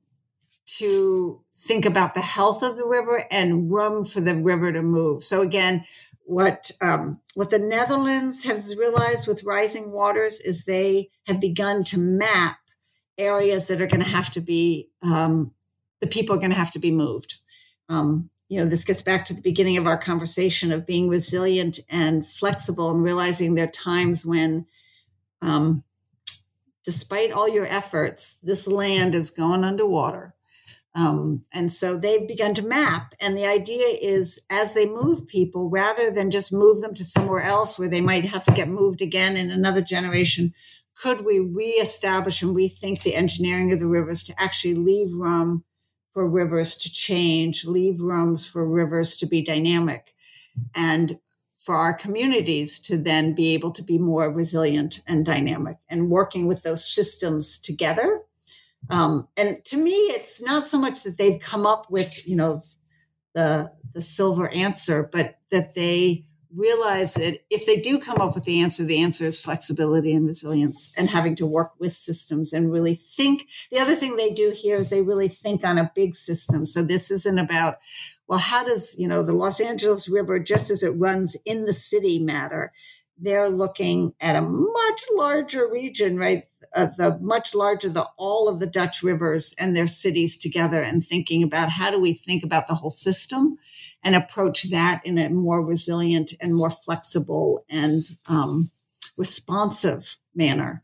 to 0.78 1.42
think 1.54 1.86
about 1.86 2.14
the 2.14 2.22
health 2.22 2.64
of 2.64 2.78
the 2.78 2.86
river 2.86 3.26
and 3.30 3.70
room 3.70 4.06
for 4.06 4.22
the 4.22 4.36
river 4.36 4.72
to 4.72 4.82
move. 4.82 5.22
So 5.22 5.42
again, 5.42 5.84
what 6.24 6.72
um, 6.82 7.22
what 7.36 7.50
the 7.50 7.60
Netherlands 7.60 8.44
has 8.44 8.76
realized 8.78 9.28
with 9.28 9.46
rising 9.46 9.92
waters 9.92 10.42
is 10.42 10.66
they 10.66 11.10
have 11.26 11.40
begun 11.40 11.84
to 11.86 12.00
map 12.00 12.60
areas 13.18 13.68
that 13.68 13.82
are 13.82 13.88
going 13.88 14.04
to 14.04 14.10
have 14.10 14.30
to 14.32 14.42
be 14.42 14.90
um, 15.02 15.52
the 16.02 16.08
people 16.08 16.36
are 16.36 16.40
going 16.40 16.52
to 16.52 16.58
have 16.58 16.72
to 16.72 16.80
be 16.80 16.92
moved. 16.92 17.40
Um, 17.90 18.30
you 18.50 18.60
know, 18.60 18.66
this 18.66 18.86
gets 18.86 19.02
back 19.02 19.26
to 19.26 19.34
the 19.34 19.42
beginning 19.42 19.78
of 19.78 19.88
our 19.88 19.98
conversation 19.98 20.72
of 20.72 20.86
being 20.86 21.10
resilient 21.10 21.80
and 21.90 22.26
flexible 22.26 22.90
and 22.90 23.04
realizing 23.04 23.56
there 23.56 23.66
are 23.66 23.72
times 23.72 24.26
when 24.26 24.66
um, 25.42 25.84
despite 26.86 27.32
all 27.32 27.50
your 27.50 27.66
efforts, 27.66 28.40
this 28.40 28.68
land 28.68 29.14
is 29.14 29.30
going 29.30 29.64
underwater. 29.64 30.34
Um, 30.96 31.44
and 31.54 31.72
so 31.72 31.98
they've 31.98 32.28
begun 32.28 32.54
to 32.56 32.66
map. 32.66 33.14
And 33.20 33.38
the 33.38 33.46
idea 33.46 33.86
is 34.02 34.46
as 34.50 34.74
they 34.74 34.88
move 34.88 35.28
people, 35.28 35.70
rather 35.70 36.10
than 36.10 36.32
just 36.32 36.54
move 36.54 36.82
them 36.82 36.96
to 36.96 37.04
somewhere 37.04 37.44
else 37.44 37.78
where 37.78 37.90
they 37.90 38.02
might 38.02 38.26
have 38.26 38.46
to 38.46 38.54
get 38.54 38.70
moved 38.70 39.02
again 39.02 39.36
in 39.36 39.52
another 39.52 39.82
generation, 39.82 40.54
could 40.96 41.26
we 41.26 41.40
reestablish 41.40 42.42
and 42.42 42.56
rethink 42.56 43.04
the 43.04 43.16
engineering 43.16 43.72
of 43.72 43.80
the 43.80 43.86
rivers 43.86 44.24
to 44.24 44.34
actually 44.40 44.74
leave 44.74 45.14
room 45.14 45.66
for 46.18 46.28
rivers 46.28 46.76
to 46.76 46.92
change, 46.92 47.64
leave 47.64 48.02
rooms 48.02 48.44
for 48.44 48.68
rivers 48.68 49.16
to 49.16 49.28
be 49.28 49.40
dynamic? 49.40 50.16
And 50.74 51.20
for 51.60 51.76
our 51.76 51.94
communities 51.94 52.80
to 52.80 52.98
then 52.98 53.36
be 53.36 53.54
able 53.54 53.70
to 53.70 53.84
be 53.84 54.00
more 54.00 54.34
resilient 54.34 55.02
and 55.06 55.24
dynamic 55.24 55.78
and 55.92 56.10
working 56.10 56.48
with 56.48 56.64
those 56.64 56.92
systems 56.92 57.60
together. 57.60 58.24
Um, 58.90 59.28
and 59.38 59.64
to 59.66 59.78
me, 59.78 59.92
it's 59.92 60.44
not 60.44 60.66
so 60.66 60.80
much 60.82 61.04
that 61.04 61.20
they've 61.20 61.40
come 61.40 61.68
up 61.68 61.92
with, 61.92 62.28
you 62.28 62.36
know, 62.36 62.62
the, 63.36 63.72
the 63.94 64.02
silver 64.02 64.50
answer, 64.50 65.08
but 65.12 65.38
that 65.52 65.76
they 65.76 66.26
realize 66.58 67.14
that 67.14 67.40
if 67.52 67.66
they 67.66 67.80
do 67.80 68.00
come 68.00 68.20
up 68.20 68.34
with 68.34 68.44
the 68.44 68.60
answer, 68.62 68.84
the 68.84 69.02
answer 69.02 69.26
is 69.26 69.44
flexibility 69.44 70.14
and 70.14 70.26
resilience 70.26 70.92
and 70.98 71.10
having 71.10 71.36
to 71.36 71.46
work 71.46 71.74
with 71.80 71.92
systems 71.92 72.52
and 72.52 72.72
really 72.72 72.96
think. 72.96 73.48
The 73.72 73.80
other 73.80 73.94
thing 73.94 74.16
they 74.16 74.34
do 74.34 74.52
here 74.56 74.78
is 74.78 74.90
they 74.90 75.02
really 75.02 75.28
think 75.28 75.64
on 75.64 75.78
a 75.78 75.92
big 75.94 76.16
system. 76.16 76.66
So 76.66 76.84
this 76.84 77.12
isn't 77.12 77.38
about, 77.38 77.78
well, 78.28 78.40
how 78.40 78.64
does, 78.64 78.96
you 79.00 79.08
know, 79.08 79.22
the 79.22 79.36
Los 79.36 79.62
Angeles 79.62 80.10
River, 80.10 80.40
just 80.40 80.72
as 80.72 80.82
it 80.82 80.98
runs 80.98 81.38
in 81.46 81.66
the 81.66 81.74
city 81.74 82.18
matter? 82.18 82.74
They're 83.20 83.50
looking 83.50 84.14
at 84.20 84.36
a 84.36 84.42
much 84.42 85.02
larger 85.16 85.70
region, 85.70 86.18
right? 86.18 86.44
Uh, 86.76 86.88
the 86.98 87.18
much 87.22 87.56
larger 87.56 87.90
the 87.90 88.08
all 88.18 88.50
of 88.50 88.60
the 88.60 88.68
Dutch 88.68 89.02
rivers 89.02 89.56
and 89.58 89.76
their 89.76 89.88
cities 89.88 90.38
together 90.38 90.82
and 90.82 91.06
thinking 91.06 91.42
about 91.42 91.70
how 91.70 91.90
do 91.90 92.00
we 92.00 92.14
think 92.14 92.44
about 92.44 92.68
the 92.68 92.76
whole 92.76 92.90
system 92.90 93.58
and 94.08 94.16
approach 94.16 94.70
that 94.70 95.06
in 95.06 95.18
a 95.18 95.30
more 95.30 95.62
resilient 95.62 96.32
and 96.40 96.56
more 96.56 96.70
flexible 96.70 97.66
and 97.70 98.04
um, 98.30 98.70
responsive 99.18 100.16
manner 100.34 100.82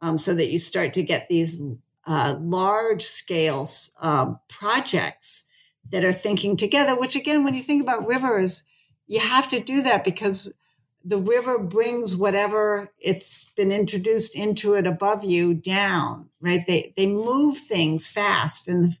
um, 0.00 0.18
so 0.18 0.34
that 0.34 0.48
you 0.48 0.58
start 0.58 0.92
to 0.92 1.04
get 1.04 1.28
these 1.28 1.62
uh, 2.04 2.34
large 2.40 3.02
scale 3.02 3.64
um, 4.00 4.40
projects 4.48 5.48
that 5.92 6.04
are 6.04 6.12
thinking 6.12 6.56
together, 6.56 6.98
which 6.98 7.14
again, 7.14 7.44
when 7.44 7.54
you 7.54 7.60
think 7.60 7.80
about 7.80 8.08
rivers, 8.08 8.66
you 9.06 9.20
have 9.20 9.48
to 9.50 9.60
do 9.60 9.80
that 9.82 10.02
because 10.02 10.58
the 11.04 11.18
river 11.18 11.60
brings 11.60 12.16
whatever 12.16 12.92
it's 12.98 13.52
been 13.52 13.70
introduced 13.70 14.34
into 14.34 14.74
it 14.74 14.84
above 14.84 15.22
you 15.22 15.54
down, 15.54 16.28
right? 16.40 16.66
They, 16.66 16.92
they 16.96 17.06
move 17.06 17.56
things 17.56 18.10
fast. 18.10 18.66
And 18.66 18.94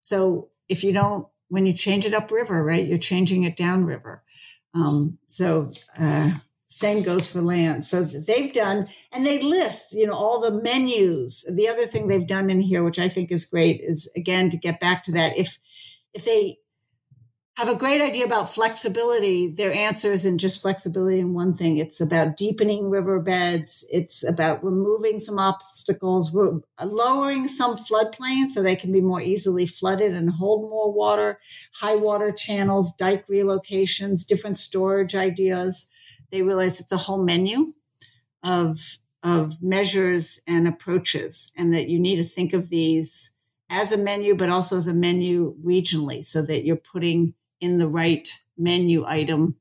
so 0.00 0.50
if 0.68 0.84
you 0.84 0.92
don't, 0.92 1.26
when 1.54 1.66
you 1.66 1.72
change 1.72 2.04
it 2.04 2.14
upriver, 2.14 2.64
right, 2.64 2.84
you're 2.84 2.98
changing 2.98 3.44
it 3.44 3.54
downriver. 3.54 4.24
Um, 4.74 5.18
so, 5.28 5.70
uh, 6.00 6.32
same 6.66 7.04
goes 7.04 7.32
for 7.32 7.40
land. 7.40 7.86
So 7.86 8.02
they've 8.02 8.52
done, 8.52 8.86
and 9.12 9.24
they 9.24 9.40
list, 9.40 9.94
you 9.94 10.08
know, 10.08 10.14
all 10.14 10.40
the 10.40 10.50
menus. 10.50 11.48
The 11.54 11.68
other 11.68 11.84
thing 11.84 12.08
they've 12.08 12.26
done 12.26 12.50
in 12.50 12.60
here, 12.60 12.82
which 12.82 12.98
I 12.98 13.08
think 13.08 13.30
is 13.30 13.44
great, 13.44 13.80
is 13.80 14.12
again 14.16 14.50
to 14.50 14.56
get 14.56 14.80
back 14.80 15.04
to 15.04 15.12
that. 15.12 15.38
If 15.38 15.58
if 16.12 16.24
they 16.24 16.58
have 17.56 17.68
a 17.68 17.76
great 17.76 18.00
idea 18.00 18.24
about 18.24 18.50
flexibility, 18.50 19.48
their 19.48 19.72
answer 19.72 20.10
isn't 20.10 20.38
just 20.38 20.60
flexibility 20.60 21.20
in 21.20 21.34
one 21.34 21.54
thing. 21.54 21.78
It's 21.78 22.00
about 22.00 22.36
deepening 22.36 22.90
riverbeds. 22.90 23.86
It's 23.92 24.28
about 24.28 24.64
removing 24.64 25.20
some 25.20 25.38
obstacles, 25.38 26.34
lowering 26.34 27.46
some 27.46 27.76
floodplains 27.76 28.48
so 28.48 28.60
they 28.60 28.74
can 28.74 28.90
be 28.90 29.00
more 29.00 29.20
easily 29.20 29.66
flooded 29.66 30.14
and 30.14 30.30
hold 30.30 30.68
more 30.68 30.92
water, 30.92 31.38
high 31.74 31.94
water 31.94 32.32
channels, 32.32 32.92
dike 32.92 33.28
relocations, 33.28 34.26
different 34.26 34.56
storage 34.56 35.14
ideas. 35.14 35.88
They 36.32 36.42
realize 36.42 36.80
it's 36.80 36.90
a 36.90 36.96
whole 36.96 37.22
menu 37.22 37.74
of, 38.42 38.80
of 39.22 39.62
measures 39.62 40.40
and 40.48 40.66
approaches 40.66 41.52
and 41.56 41.72
that 41.72 41.88
you 41.88 42.00
need 42.00 42.16
to 42.16 42.24
think 42.24 42.52
of 42.52 42.68
these 42.68 43.36
as 43.70 43.92
a 43.92 43.98
menu, 43.98 44.34
but 44.34 44.50
also 44.50 44.76
as 44.76 44.88
a 44.88 44.92
menu 44.92 45.54
regionally 45.64 46.24
so 46.24 46.44
that 46.44 46.64
you're 46.64 46.74
putting 46.74 47.32
in 47.64 47.78
the 47.78 47.88
right 47.88 48.28
menu 48.56 49.04
item 49.06 49.56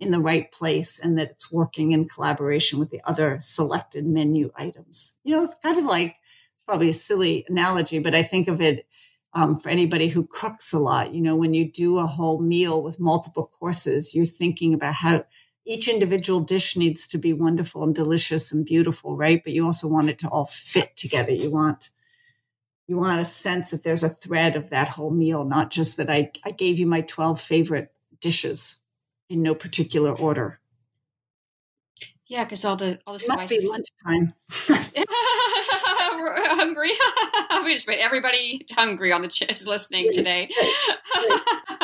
in 0.00 0.10
the 0.10 0.20
right 0.20 0.50
place 0.52 1.02
and 1.02 1.18
that 1.18 1.30
it's 1.30 1.52
working 1.52 1.92
in 1.92 2.04
collaboration 2.04 2.78
with 2.78 2.90
the 2.90 3.00
other 3.06 3.36
selected 3.40 4.06
menu 4.06 4.50
items. 4.56 5.18
You 5.24 5.34
know, 5.34 5.42
it's 5.42 5.56
kind 5.62 5.78
of 5.78 5.84
like, 5.84 6.16
it's 6.52 6.62
probably 6.62 6.88
a 6.88 6.92
silly 6.92 7.44
analogy, 7.48 8.00
but 8.00 8.14
I 8.14 8.22
think 8.22 8.48
of 8.48 8.60
it 8.60 8.86
um, 9.32 9.58
for 9.58 9.68
anybody 9.68 10.08
who 10.08 10.26
cooks 10.30 10.72
a 10.72 10.78
lot. 10.78 11.14
You 11.14 11.22
know, 11.22 11.36
when 11.36 11.54
you 11.54 11.70
do 11.70 11.98
a 11.98 12.06
whole 12.06 12.40
meal 12.40 12.82
with 12.82 13.00
multiple 13.00 13.50
courses, 13.58 14.14
you're 14.14 14.24
thinking 14.24 14.74
about 14.74 14.94
how 14.94 15.24
each 15.64 15.88
individual 15.88 16.40
dish 16.40 16.76
needs 16.76 17.06
to 17.08 17.18
be 17.18 17.32
wonderful 17.32 17.82
and 17.84 17.94
delicious 17.94 18.52
and 18.52 18.66
beautiful, 18.66 19.16
right? 19.16 19.42
But 19.42 19.54
you 19.54 19.64
also 19.64 19.88
want 19.88 20.10
it 20.10 20.18
to 20.20 20.28
all 20.28 20.44
fit 20.44 20.96
together. 20.96 21.32
You 21.32 21.50
want 21.50 21.90
you 22.86 22.96
want 22.96 23.20
a 23.20 23.24
sense 23.24 23.70
that 23.70 23.82
there's 23.82 24.02
a 24.02 24.08
thread 24.08 24.56
of 24.56 24.70
that 24.70 24.88
whole 24.88 25.10
meal, 25.10 25.44
not 25.44 25.70
just 25.70 25.96
that 25.96 26.10
I, 26.10 26.30
I 26.44 26.50
gave 26.50 26.78
you 26.78 26.86
my 26.86 27.00
12 27.00 27.40
favorite 27.40 27.92
dishes 28.20 28.82
in 29.28 29.42
no 29.42 29.54
particular 29.54 30.12
order. 30.12 30.60
Yeah, 32.26 32.44
because 32.44 32.64
all 32.64 32.76
the 32.76 32.98
all 33.06 33.14
the 33.14 33.16
it 33.16 33.20
spices. 33.20 33.70
Must 33.70 33.92
be 34.06 34.12
lunchtime. 34.16 34.34
We're 36.18 36.56
hungry. 36.56 36.90
we 37.64 37.74
just 37.74 37.86
made 37.88 37.98
everybody 37.98 38.64
hungry 38.72 39.12
on 39.12 39.20
the 39.20 39.28
ch- 39.28 39.66
listening 39.66 40.10
today. 40.10 40.48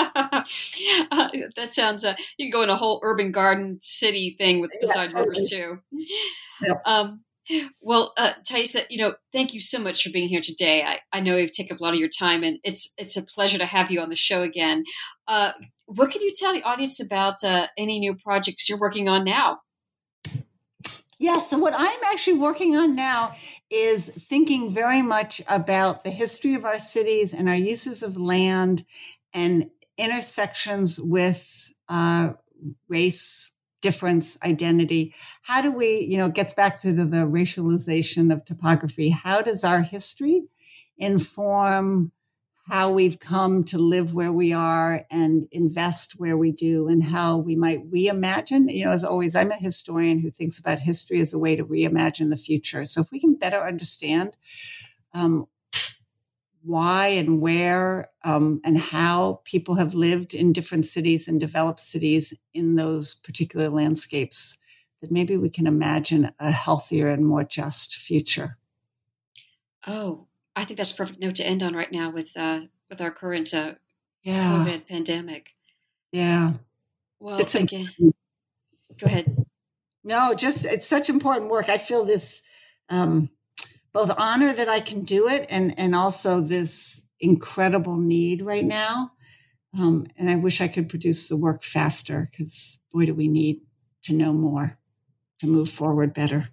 uh, 0.07 0.43
that 1.57 1.69
sounds. 1.69 2.05
Uh, 2.05 2.15
you 2.39 2.47
can 2.47 2.51
go 2.51 2.63
in 2.63 2.71
a 2.71 2.77
whole 2.77 3.01
urban 3.03 3.33
garden 3.33 3.79
city 3.83 4.35
thing 4.39 4.61
with 4.61 4.71
beside 4.81 5.11
yeah, 5.11 5.19
totally. 5.19 5.29
rivers 5.29 5.51
too. 5.51 5.79
Yep. 6.63 6.83
Um, 6.87 7.21
well, 7.83 8.13
uh, 8.17 8.33
Thaisa, 8.47 8.81
you 8.91 8.99
know, 8.99 9.15
thank 9.33 9.55
you 9.55 9.61
so 9.61 9.83
much 9.83 10.03
for 10.03 10.11
being 10.11 10.29
here 10.29 10.41
today. 10.41 10.83
I, 10.83 11.01
I 11.13 11.21
know 11.21 11.37
you've 11.37 11.53
taken 11.53 11.77
a 11.77 11.83
lot 11.83 11.95
of 11.95 12.01
your 12.01 12.09
time, 12.09 12.43
and 12.43 12.59
it's 12.65 12.95
it's 12.99 13.17
a 13.17 13.27
pleasure 13.27 13.59
to 13.59 13.67
have 13.67 13.91
you 13.91 14.01
on 14.01 14.11
the 14.11 14.17
show 14.17 14.43
again. 14.43 14.85
Uh, 15.27 15.53
what 15.87 16.11
can 16.11 16.23
you 16.23 16.33
tell 16.35 16.53
the 16.53 16.63
audience 16.63 17.05
about 17.05 17.43
uh, 17.45 17.67
any 17.77 17.99
new 17.99 18.15
projects 18.15 18.69
you're 18.69 18.79
working 18.79 19.09
on 19.09 19.25
now? 19.25 19.61
Yeah, 21.19 21.37
so 21.37 21.59
what 21.59 21.75
I'm 21.77 22.01
actually 22.07 22.39
working 22.39 22.77
on 22.77 22.95
now 22.97 23.33
is 23.71 24.09
thinking 24.09 24.71
very 24.71 25.03
much 25.03 25.43
about 25.49 26.03
the 26.03 26.11
history 26.11 26.55
of 26.55 26.65
our 26.65 26.79
cities 26.79 27.35
and 27.35 27.47
our 27.47 27.55
uses 27.55 28.03
of 28.03 28.17
land 28.17 28.85
and 29.35 29.71
intersections 29.99 30.99
with 30.99 31.73
uh, 31.91 32.33
race, 32.89 33.55
difference, 33.81 34.39
identity. 34.43 35.15
How 35.43 35.63
do 35.63 35.71
we, 35.71 36.01
you 36.01 36.19
know, 36.19 36.27
it 36.27 36.35
gets 36.35 36.55
back 36.55 36.79
to 36.81 36.93
the, 36.93 37.05
the 37.05 37.27
racialization 37.27 38.33
of 38.33 38.45
topography. 38.45 39.11
How 39.11 39.43
does 39.43 39.65
our 39.65 39.83
history 39.83 40.43
inform 40.99 42.13
how 42.71 42.89
we've 42.89 43.19
come 43.19 43.65
to 43.65 43.79
live 43.79 44.15
where 44.15 44.33
we 44.33 44.53
are 44.53 45.05
and 45.11 45.49
invest 45.51 46.21
where 46.21 46.37
we 46.37 46.53
do 46.53 46.87
and 46.87 47.03
how 47.03 47.37
we 47.37 47.57
might 47.57 47.91
reimagine. 47.91 48.73
You 48.73 48.85
know, 48.85 48.93
as 48.93 49.03
always, 49.03 49.35
I'm 49.35 49.51
a 49.51 49.57
historian 49.57 50.21
who 50.21 50.31
thinks 50.31 50.59
about 50.59 50.79
history 50.81 51.21
as 51.21 51.35
a 51.35 51.39
way 51.39 51.57
to 51.57 51.65
reimagine 51.65 52.31
the 52.31 52.37
future. 52.37 52.85
So 52.85 53.01
if 53.01 53.11
we 53.11 53.19
can 53.19 53.35
better 53.35 53.59
understand 53.59 54.37
um, 55.15 55.49
why 56.63 57.09
and 57.09 57.41
where 57.41 58.09
um, 58.25 58.61
and 58.65 58.79
how 58.79 59.41
people 59.45 59.77
have 59.77 59.95
lived 59.95 60.35
in 60.35 60.53
different 60.53 60.85
cities 60.85 61.29
and 61.29 61.41
developed 61.41 61.81
cities 61.81 62.39
in 62.53 62.77
those 62.77 63.15
particular 63.15 63.69
landscapes, 63.69 64.59
that 65.01 65.11
maybe 65.11 65.37
we 65.37 65.51
can 65.51 65.67
imagine 65.67 66.33
a 66.39 66.51
healthier 66.51 67.09
and 67.09 67.27
more 67.27 67.45
just 67.45 67.97
future. 67.97 68.59
Oh, 69.87 70.27
I 70.55 70.65
think 70.65 70.77
that's 70.77 70.95
a 70.95 70.97
perfect 70.97 71.21
note 71.21 71.37
to 71.37 71.47
end 71.47 71.63
on 71.63 71.75
right 71.75 71.91
now 71.91 72.11
with 72.11 72.37
uh, 72.37 72.63
with 72.89 73.01
our 73.01 73.11
current 73.11 73.55
uh, 73.55 73.75
yeah. 74.23 74.65
COVID 74.65 74.87
pandemic. 74.89 75.51
Yeah. 76.13 76.53
Well, 77.19 77.39
it's 77.39 77.55
again, 77.55 77.89
go 77.99 79.07
ahead. 79.07 79.27
No, 80.03 80.35
just 80.35 80.65
it's 80.65 80.87
such 80.87 81.09
important 81.09 81.51
work. 81.51 81.69
I 81.69 81.79
feel 81.79 82.05
this 82.05 82.43
um, 82.89 83.31
both 83.93 84.11
honor 84.19 84.53
that 84.53 84.69
I 84.69 84.81
can 84.81 85.03
do 85.03 85.29
it, 85.29 85.47
and 85.51 85.79
and 85.79 85.95
also 85.95 86.41
this 86.41 87.07
incredible 87.21 87.97
need 87.97 88.43
right 88.43 88.65
now. 88.65 89.13
Um, 89.79 90.07
and 90.17 90.29
I 90.31 90.37
wish 90.37 90.61
I 90.61 90.69
could 90.69 90.89
produce 90.89 91.29
the 91.29 91.37
work 91.37 91.63
faster 91.63 92.29
because 92.31 92.83
boy, 92.93 93.07
do 93.07 93.15
we 93.15 93.29
need 93.29 93.61
to 94.03 94.15
know 94.15 94.33
more 94.33 94.79
to 95.39 95.47
move 95.47 95.69
forward 95.69 96.13
better. 96.13 96.45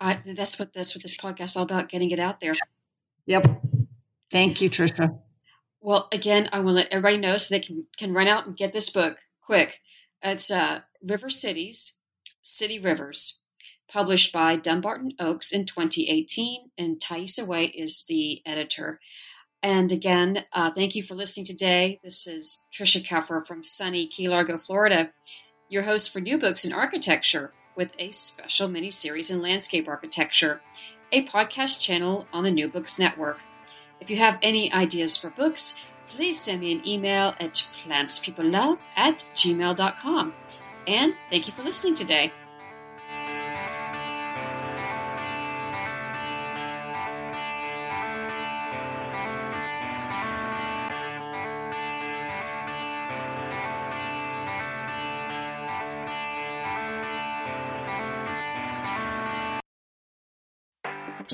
Uh, 0.00 0.14
that's 0.24 0.58
what 0.58 0.72
that's 0.72 0.94
what 0.94 1.02
this 1.02 1.16
podcast 1.16 1.44
is 1.44 1.56
all 1.56 1.64
about: 1.64 1.88
getting 1.88 2.10
it 2.10 2.18
out 2.18 2.40
there. 2.40 2.54
Yep. 3.26 3.46
Thank 4.30 4.60
you, 4.60 4.70
Trisha. 4.70 5.18
Well, 5.80 6.08
again, 6.12 6.48
I 6.52 6.58
want 6.58 6.68
to 6.70 6.74
let 6.74 6.88
everybody 6.92 7.18
know 7.18 7.38
so 7.38 7.54
they 7.54 7.60
can, 7.60 7.86
can 7.96 8.12
run 8.12 8.26
out 8.26 8.46
and 8.46 8.56
get 8.56 8.72
this 8.72 8.90
book 8.90 9.18
quick. 9.40 9.78
It's 10.22 10.50
uh, 10.50 10.80
River 11.02 11.30
Cities, 11.30 12.00
City 12.42 12.78
Rivers, 12.78 13.44
published 13.92 14.32
by 14.32 14.56
Dumbarton 14.56 15.12
Oaks 15.18 15.52
in 15.52 15.64
2018, 15.64 16.70
and 16.76 17.00
Thaisa 17.00 17.46
Way 17.46 17.66
is 17.66 18.04
the 18.08 18.42
editor. 18.44 19.00
And 19.62 19.90
again, 19.90 20.44
uh, 20.52 20.70
thank 20.70 20.94
you 20.94 21.02
for 21.02 21.14
listening 21.14 21.46
today. 21.46 21.98
This 22.02 22.26
is 22.26 22.66
Trisha 22.72 23.02
Keffer 23.02 23.44
from 23.44 23.64
sunny 23.64 24.06
Key 24.06 24.28
Largo, 24.28 24.56
Florida, 24.56 25.10
your 25.68 25.82
host 25.82 26.12
for 26.12 26.20
New 26.20 26.38
Books 26.38 26.64
in 26.64 26.72
Architecture 26.72 27.52
with 27.76 27.92
a 27.98 28.10
special 28.10 28.68
mini 28.68 28.90
series 28.90 29.30
in 29.30 29.42
landscape 29.42 29.88
architecture 29.88 30.60
a 31.12 31.24
podcast 31.24 31.80
channel 31.80 32.26
on 32.32 32.44
the 32.44 32.50
New 32.50 32.68
Books 32.68 32.98
Network. 32.98 33.40
If 34.00 34.10
you 34.10 34.16
have 34.18 34.38
any 34.42 34.72
ideas 34.72 35.16
for 35.16 35.30
books, 35.30 35.88
please 36.06 36.38
send 36.38 36.60
me 36.60 36.72
an 36.72 36.86
email 36.86 37.34
at 37.40 37.54
plantspeoplelove 37.54 38.78
at 38.96 39.16
gmail.com. 39.34 40.34
And 40.86 41.14
thank 41.30 41.46
you 41.46 41.52
for 41.52 41.62
listening 41.62 41.94
today. 41.94 42.32